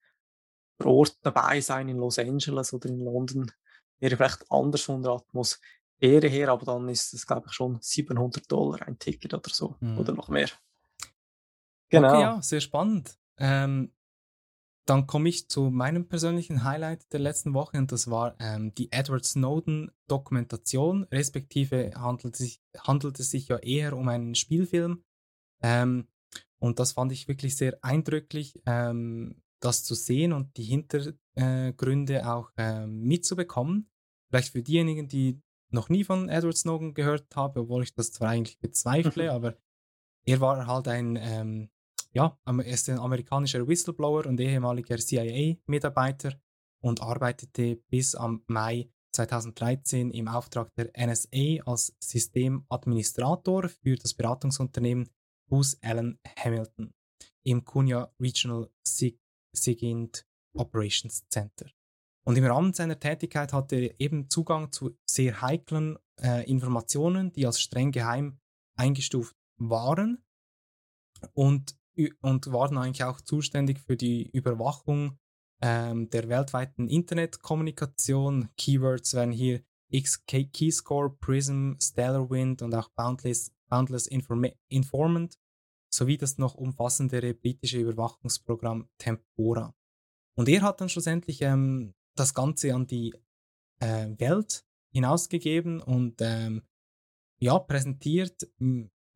vor 0.80 0.94
Ort 0.94 1.18
dabei 1.24 1.60
sein 1.62 1.90
in 1.90 1.98
Los 1.98 2.18
Angeles 2.20 2.74
oder 2.74 2.90
in 2.90 3.00
London. 3.00 3.52
Wäre 4.00 4.16
vielleicht 4.16 4.46
anders 4.50 4.82
von 4.82 5.02
der 5.02 5.22
Atmosphäre 5.98 6.28
her, 6.28 6.50
aber 6.50 6.66
dann 6.66 6.90
ist 6.90 7.14
es, 7.14 7.26
glaube 7.26 7.48
ich, 7.48 7.54
schon 7.54 7.80
700 7.82 8.52
Dollar 8.52 8.88
ein 8.88 9.00
Ticket 9.00 9.34
oder 9.34 9.50
so 9.50 9.76
mhm. 9.80 9.98
oder 9.98 10.14
noch 10.14 10.30
mehr. 10.30 10.50
Genau. 11.90 12.10
Okay, 12.10 12.22
ja, 12.22 12.42
sehr 12.42 12.62
spannend. 12.62 13.18
Ähm, 13.38 13.94
dann 14.86 15.06
komme 15.06 15.30
ich 15.30 15.50
zu 15.50 15.70
meinem 15.70 16.08
persönlichen 16.08 16.64
Highlight 16.64 17.12
der 17.12 17.20
letzten 17.20 17.54
Woche 17.54 17.78
und 17.78 17.92
das 17.92 18.10
war 18.10 18.36
ähm, 18.40 18.74
die 18.76 18.92
Edward 18.92 19.26
Snowden 19.26 19.92
Dokumentation, 20.08 21.04
respektive 21.12 21.92
handelt 21.96 22.36
es, 22.36 22.40
sich, 22.40 22.62
handelt 22.78 23.20
es 23.20 23.32
sich 23.32 23.50
ja 23.50 23.58
eher 23.58 23.98
um 23.98 24.08
einen 24.08 24.36
Spielfilm. 24.36 25.04
Ähm, 25.62 26.08
und 26.60 26.80
das 26.80 26.94
fand 26.94 27.12
ich 27.12 27.28
wirklich 27.28 27.58
sehr 27.58 27.78
eindrücklich, 27.82 28.60
ähm, 28.66 29.42
das 29.60 29.84
zu 29.84 29.94
sehen 29.94 30.34
und 30.34 30.56
die 30.58 30.64
Hintergründe 30.64 32.28
auch 32.28 32.52
ähm, 32.58 33.02
mitzubekommen. 33.02 33.90
Vielleicht 34.30 34.52
für 34.54 34.64
diejenigen, 34.64 35.08
die 35.08 35.42
noch 35.70 35.90
nie 35.90 36.04
von 36.04 36.30
Edward 36.30 36.58
Snowden 36.58 36.94
gehört 36.94 37.36
haben, 37.36 37.60
obwohl 37.60 37.84
ich 37.84 37.94
das 37.94 38.12
zwar 38.12 38.30
eigentlich 38.30 38.60
bezweifle, 38.60 39.32
aber 39.32 39.58
er 40.26 40.40
war 40.42 40.68
halt 40.68 40.88
ein 40.88 41.18
ähm, 41.20 41.70
ja, 42.18 42.36
er 42.46 42.66
ist 42.66 42.90
ein 42.90 43.00
amerikanischer 43.00 43.68
Whistleblower 43.68 44.26
und 44.26 44.40
ehemaliger 44.40 44.98
CIA-Mitarbeiter 44.98 46.34
und 46.82 47.02
arbeitete 47.02 47.76
bis 47.90 48.16
am 48.16 48.44
Mai 48.48 48.90
2013 49.14 50.12
im 50.12 50.28
Auftrag 50.28 50.74
der 50.76 50.92
NSA 50.98 51.64
als 51.66 51.96
Systemadministrator 52.00 53.70
für 53.70 53.96
das 53.96 54.14
Beratungsunternehmen 54.14 55.10
Booz 55.48 55.78
Allen 55.82 56.20
Hamilton 56.38 56.92
im 57.44 57.64
Cunha 57.64 58.12
Regional 58.20 58.70
SIGINT 59.54 60.26
Operations 60.56 61.28
Center. 61.30 61.68
Und 62.28 62.38
im 62.38 62.44
Rahmen 62.44 62.74
seiner 62.74 63.00
Tätigkeit 63.00 63.54
hatte 63.54 63.78
er 63.78 64.00
eben 64.02 64.30
Zugang 64.30 64.74
zu 64.74 64.98
sehr 65.06 65.42
heiklen 65.42 65.98
äh, 66.22 66.44
Informationen, 66.50 67.32
die 67.32 67.46
als 67.46 67.62
streng 67.62 67.94
geheim 67.94 68.40
eingestuft 68.76 69.34
waren. 69.58 70.24
Und 71.34 71.78
und 72.22 72.52
waren 72.52 72.78
eigentlich 72.78 73.04
auch 73.04 73.22
zuständig 73.22 73.80
für 73.80 73.98
die 73.98 74.30
Überwachung 74.30 75.18
ähm, 75.62 76.10
der 76.10 76.30
weltweiten 76.30 76.90
Internetkommunikation. 76.90 78.50
Keywords 78.56 79.14
wären 79.14 79.32
hier 79.32 79.64
X-Keyscore, 79.90 81.18
Prism, 81.20 81.74
Stellarwind 81.82 82.62
und 82.62 82.76
auch 82.76 82.90
Boundless, 82.90 83.52
Boundless 83.70 84.06
Informa 84.06 84.50
Informant 84.68 85.40
sowie 85.90 86.18
das 86.18 86.38
noch 86.38 86.56
umfassendere 86.56 87.34
britische 87.34 87.80
Überwachungsprogramm 87.80 88.90
Tempora. 89.00 89.74
Und 90.36 90.50
er 90.50 90.62
hat 90.62 90.82
dann 90.82 90.90
schlussendlich 90.90 91.42
ähm, 91.42 91.96
das 92.20 92.34
Ganze 92.34 92.74
an 92.74 92.88
die 92.88 93.14
äh, 93.80 94.08
Welt 94.18 94.66
hinausgegeben 94.92 95.82
und 95.82 96.22
ähm, 96.22 96.64
ja, 97.40 97.60
präsentiert, 97.60 98.50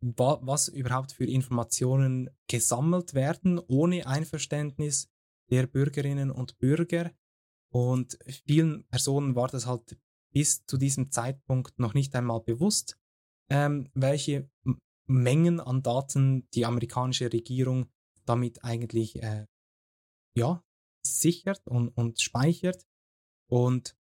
was 0.02 0.68
überhaupt 0.68 1.12
für 1.12 1.26
Informationen 1.26 2.30
gesammelt 2.48 3.14
werden, 3.14 3.60
ohne 3.60 4.08
Einverständnis 4.08 5.10
der 5.50 5.68
Bürgerinnen 5.68 6.32
und 6.32 6.58
Bürger. 6.60 7.12
Und 7.72 8.18
vielen 8.46 8.86
Personen 8.88 9.36
war 9.36 9.48
das 9.48 9.66
halt 9.66 9.98
bis 10.34 10.66
zu 10.66 10.78
diesem 10.78 11.12
Zeitpunkt 11.12 11.80
noch 11.80 11.94
nicht 11.94 12.16
einmal 12.16 12.42
bewusst, 12.42 12.98
ähm, 13.50 13.90
welche 13.94 14.50
Mengen 15.08 15.60
an 15.60 15.84
Daten 15.84 16.48
die 16.54 16.66
amerikanische 16.66 17.32
Regierung 17.32 17.90
damit 18.26 18.64
eigentlich 18.64 19.22
äh, 19.22 19.46
ja, 20.36 20.64
sichert 21.06 21.68
und, 21.68 21.90
und 21.90 22.22
speichert. 22.22 22.86
Und 23.52 23.98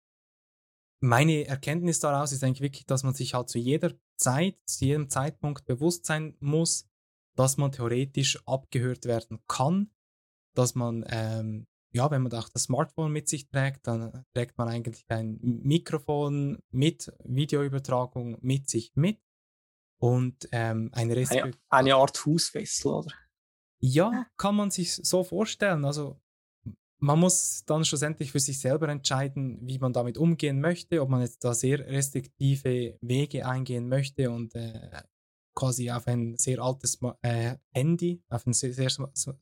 meine 1.01 1.47
Erkenntnis 1.47 1.99
daraus 1.99 2.31
ist 2.31 2.43
eigentlich 2.43 2.61
wirklich, 2.61 2.85
dass 2.85 3.03
man 3.03 3.15
sich 3.15 3.33
halt 3.33 3.49
zu 3.49 3.57
jeder 3.57 3.93
Zeit, 4.15 4.57
zu 4.65 4.85
jedem 4.85 5.09
Zeitpunkt 5.09 5.65
bewusst 5.65 6.05
sein 6.05 6.35
muss, 6.39 6.87
dass 7.35 7.57
man 7.57 7.71
theoretisch 7.71 8.39
abgehört 8.45 9.05
werden 9.05 9.39
kann, 9.47 9.89
dass 10.53 10.75
man, 10.75 11.03
ähm, 11.07 11.65
ja, 11.91 12.11
wenn 12.11 12.21
man 12.21 12.33
auch 12.33 12.49
das 12.49 12.63
Smartphone 12.63 13.11
mit 13.11 13.27
sich 13.27 13.49
trägt, 13.49 13.87
dann 13.87 14.23
trägt 14.35 14.57
man 14.59 14.67
eigentlich 14.67 15.05
ein 15.07 15.39
Mikrofon 15.41 16.61
mit 16.69 17.11
Videoübertragung 17.23 18.37
mit 18.41 18.69
sich 18.69 18.91
mit 18.95 19.19
und 19.99 20.47
ähm, 20.51 20.91
eine, 20.93 21.15
eine, 21.27 21.51
eine 21.69 21.95
Art 21.95 22.17
Fußfessel, 22.17 22.91
oder? 22.91 23.13
Ja, 23.79 24.27
kann 24.37 24.55
man 24.55 24.69
sich 24.69 24.93
so 24.93 25.23
vorstellen. 25.23 25.85
Also 25.85 26.19
man 27.01 27.19
muss 27.19 27.63
dann 27.65 27.85
schlussendlich 27.85 28.31
für 28.31 28.39
sich 28.39 28.59
selber 28.59 28.89
entscheiden, 28.89 29.59
wie 29.61 29.79
man 29.79 29.93
damit 29.93 30.17
umgehen 30.17 30.59
möchte, 30.59 31.01
ob 31.01 31.09
man 31.09 31.21
jetzt 31.21 31.43
da 31.43 31.53
sehr 31.53 31.79
restriktive 31.79 32.97
Wege 33.01 33.47
eingehen 33.47 33.87
möchte 33.87 34.29
und 34.29 34.53
äh, 34.55 35.01
quasi 35.55 35.89
auf 35.91 36.07
ein 36.07 36.37
sehr 36.37 36.59
altes 36.59 36.99
äh, 37.21 37.55
Handy, 37.73 38.21
auf 38.29 38.45
ein 38.45 38.53
sehr, 38.53 38.73
sehr 38.73 38.91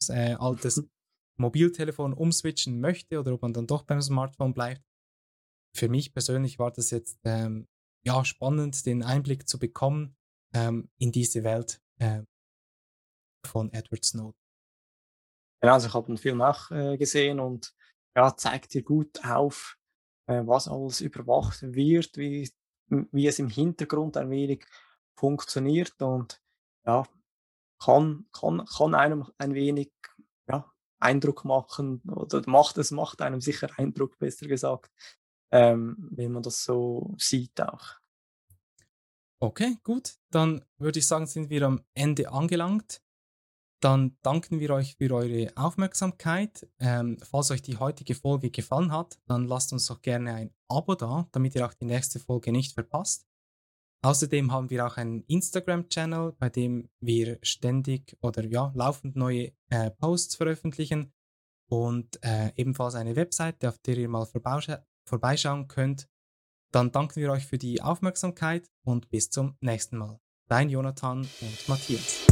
äh, 0.09 0.33
altes 0.33 0.83
Mobiltelefon 1.37 2.13
umswitchen 2.13 2.79
möchte 2.79 3.19
oder 3.19 3.33
ob 3.33 3.41
man 3.41 3.53
dann 3.53 3.67
doch 3.67 3.83
beim 3.83 4.01
Smartphone 4.01 4.53
bleibt. 4.53 4.83
Für 5.75 5.89
mich 5.89 6.13
persönlich 6.13 6.57
war 6.59 6.71
das 6.71 6.91
jetzt 6.91 7.19
ähm, 7.23 7.67
ja, 8.03 8.23
spannend, 8.23 8.85
den 8.85 9.03
Einblick 9.03 9.47
zu 9.47 9.59
bekommen 9.59 10.15
ähm, 10.53 10.89
in 10.97 11.11
diese 11.11 11.43
Welt 11.43 11.81
äh, 11.99 12.23
von 13.45 13.71
Edward 13.73 14.05
Snowden. 14.05 14.46
Ja, 15.63 15.73
also 15.73 15.87
ich 15.87 15.93
habe 15.93 16.07
den 16.07 16.17
Film 16.17 16.41
auch 16.41 16.71
äh, 16.71 16.97
gesehen 16.97 17.39
und 17.39 17.73
ja, 18.15 18.35
zeigt 18.35 18.73
dir 18.73 18.83
gut 18.83 19.23
auf, 19.25 19.77
äh, 20.27 20.41
was 20.45 20.67
alles 20.67 21.01
überwacht 21.01 21.61
wird, 21.61 22.17
wie, 22.17 22.49
wie 22.89 23.27
es 23.27 23.39
im 23.39 23.49
Hintergrund 23.49 24.17
ein 24.17 24.29
wenig 24.29 24.65
funktioniert 25.15 26.01
und 26.01 26.41
ja, 26.85 27.05
kann, 27.79 28.25
kann, 28.31 28.65
kann 28.65 28.95
einem 28.95 29.25
ein 29.37 29.53
wenig 29.53 29.91
ja, 30.47 30.71
Eindruck 30.99 31.45
machen 31.45 32.01
oder 32.07 32.41
macht 32.47 32.77
es 32.77 32.91
macht 32.91 33.21
einem 33.21 33.41
sicher 33.41 33.69
Eindruck, 33.77 34.17
besser 34.19 34.47
gesagt, 34.47 34.91
ähm, 35.51 35.97
wenn 36.11 36.31
man 36.31 36.43
das 36.43 36.63
so 36.63 37.15
sieht 37.17 37.59
auch. 37.61 37.95
Okay, 39.39 39.77
gut. 39.83 40.15
Dann 40.31 40.65
würde 40.77 40.99
ich 40.99 41.07
sagen, 41.07 41.27
sind 41.27 41.49
wir 41.49 41.61
am 41.63 41.83
Ende 41.93 42.31
angelangt. 42.31 43.01
Dann 43.79 44.17
danken 44.23 44.59
wir 44.59 44.71
euch 44.71 44.95
für 44.97 45.13
eure 45.13 45.51
Aufmerksamkeit. 45.55 46.67
Ähm, 46.79 47.17
falls 47.21 47.51
euch 47.51 47.61
die 47.61 47.77
heutige 47.77 48.15
Folge 48.15 48.49
gefallen 48.49 48.91
hat, 48.91 49.19
dann 49.27 49.45
lasst 49.45 49.71
uns 49.71 49.85
doch 49.85 50.01
gerne 50.01 50.33
ein 50.33 50.53
Abo 50.67 50.95
da, 50.95 51.27
damit 51.31 51.53
ihr 51.55 51.65
auch 51.65 51.73
die 51.73 51.85
nächste 51.85 52.19
Folge 52.19 52.51
nicht 52.51 52.73
verpasst. 52.73 53.27
Außerdem 54.03 54.51
haben 54.51 54.69
wir 54.69 54.85
auch 54.85 54.97
einen 54.97 55.23
Instagram-Channel, 55.23 56.33
bei 56.39 56.49
dem 56.49 56.89
wir 56.99 57.39
ständig 57.41 58.17
oder 58.21 58.45
ja, 58.45 58.71
laufend 58.75 59.15
neue 59.15 59.51
äh, 59.69 59.91
Posts 59.91 60.35
veröffentlichen 60.35 61.13
und 61.69 62.23
äh, 62.23 62.51
ebenfalls 62.55 62.95
eine 62.95 63.15
Webseite, 63.15 63.69
auf 63.69 63.77
der 63.79 63.97
ihr 63.97 64.09
mal 64.09 64.25
vorbeischauen 65.05 65.67
könnt. 65.67 66.07
Dann 66.71 66.91
danken 66.91 67.21
wir 67.21 67.31
euch 67.31 67.45
für 67.45 67.57
die 67.57 67.81
Aufmerksamkeit 67.81 68.69
und 68.83 69.09
bis 69.09 69.29
zum 69.29 69.55
nächsten 69.61 69.97
Mal. 69.97 70.19
Dein 70.47 70.69
Jonathan 70.69 71.19
und 71.41 71.69
Matthias. 71.69 72.27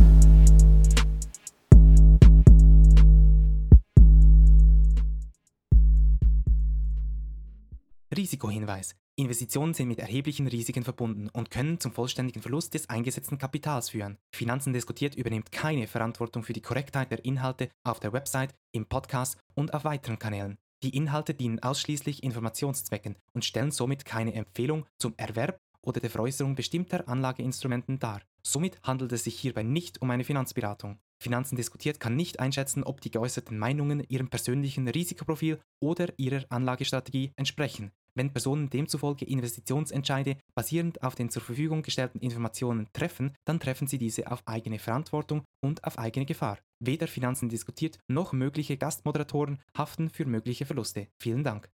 Risikohinweis. 8.15 8.95
Investitionen 9.17 9.73
sind 9.73 9.87
mit 9.87 9.99
erheblichen 9.99 10.47
Risiken 10.47 10.83
verbunden 10.83 11.29
und 11.29 11.49
können 11.49 11.79
zum 11.79 11.93
vollständigen 11.93 12.41
Verlust 12.41 12.73
des 12.73 12.89
eingesetzten 12.89 13.37
Kapitals 13.37 13.89
führen. 13.89 14.17
Finanzen 14.33 14.73
diskutiert 14.73 15.15
übernimmt 15.15 15.51
keine 15.51 15.87
Verantwortung 15.87 16.43
für 16.43 16.53
die 16.53 16.61
Korrektheit 16.61 17.11
der 17.11 17.23
Inhalte 17.23 17.69
auf 17.83 18.01
der 18.01 18.11
Website, 18.11 18.53
im 18.73 18.85
Podcast 18.85 19.37
und 19.53 19.73
auf 19.73 19.85
weiteren 19.85 20.19
Kanälen. 20.19 20.57
Die 20.83 20.95
Inhalte 20.95 21.33
dienen 21.33 21.63
ausschließlich 21.63 22.23
Informationszwecken 22.23 23.15
und 23.33 23.45
stellen 23.45 23.71
somit 23.71 24.03
keine 24.03 24.33
Empfehlung 24.33 24.85
zum 24.97 25.13
Erwerb 25.15 25.57
oder 25.81 26.01
der 26.01 26.09
Veräußerung 26.09 26.55
bestimmter 26.55 27.07
Anlageinstrumenten 27.07 27.99
dar. 27.99 28.21
Somit 28.43 28.77
handelt 28.83 29.11
es 29.13 29.23
sich 29.23 29.39
hierbei 29.39 29.63
nicht 29.63 30.01
um 30.01 30.11
eine 30.11 30.23
Finanzberatung. 30.23 30.99
Finanzen 31.19 31.55
diskutiert 31.55 31.99
kann 31.99 32.15
nicht 32.15 32.39
einschätzen, 32.39 32.83
ob 32.83 33.01
die 33.01 33.11
geäußerten 33.11 33.57
Meinungen 33.57 34.03
ihrem 34.09 34.29
persönlichen 34.29 34.87
Risikoprofil 34.87 35.59
oder 35.79 36.07
ihrer 36.17 36.45
Anlagestrategie 36.49 37.31
entsprechen. 37.37 37.91
Wenn 38.15 38.31
Personen 38.31 38.69
demzufolge 38.69 39.25
Investitionsentscheide 39.25 40.37
basierend 40.55 41.03
auf 41.03 41.15
den 41.15 41.29
zur 41.29 41.41
Verfügung 41.41 41.81
gestellten 41.81 42.19
Informationen 42.19 42.87
treffen, 42.93 43.33
dann 43.43 43.59
treffen 43.59 43.87
sie 43.87 43.97
diese 43.97 44.31
auf 44.31 44.41
eigene 44.47 44.79
Verantwortung 44.79 45.43
und 45.61 45.83
auf 45.83 45.99
eigene 45.99 46.25
Gefahr. 46.25 46.57
Weder 46.79 47.07
Finanzen 47.07 47.49
diskutiert 47.49 47.99
noch 48.07 48.31
mögliche 48.31 48.77
Gastmoderatoren 48.77 49.59
haften 49.77 50.09
für 50.09 50.25
mögliche 50.25 50.65
Verluste. 50.65 51.07
Vielen 51.19 51.43
Dank. 51.43 51.69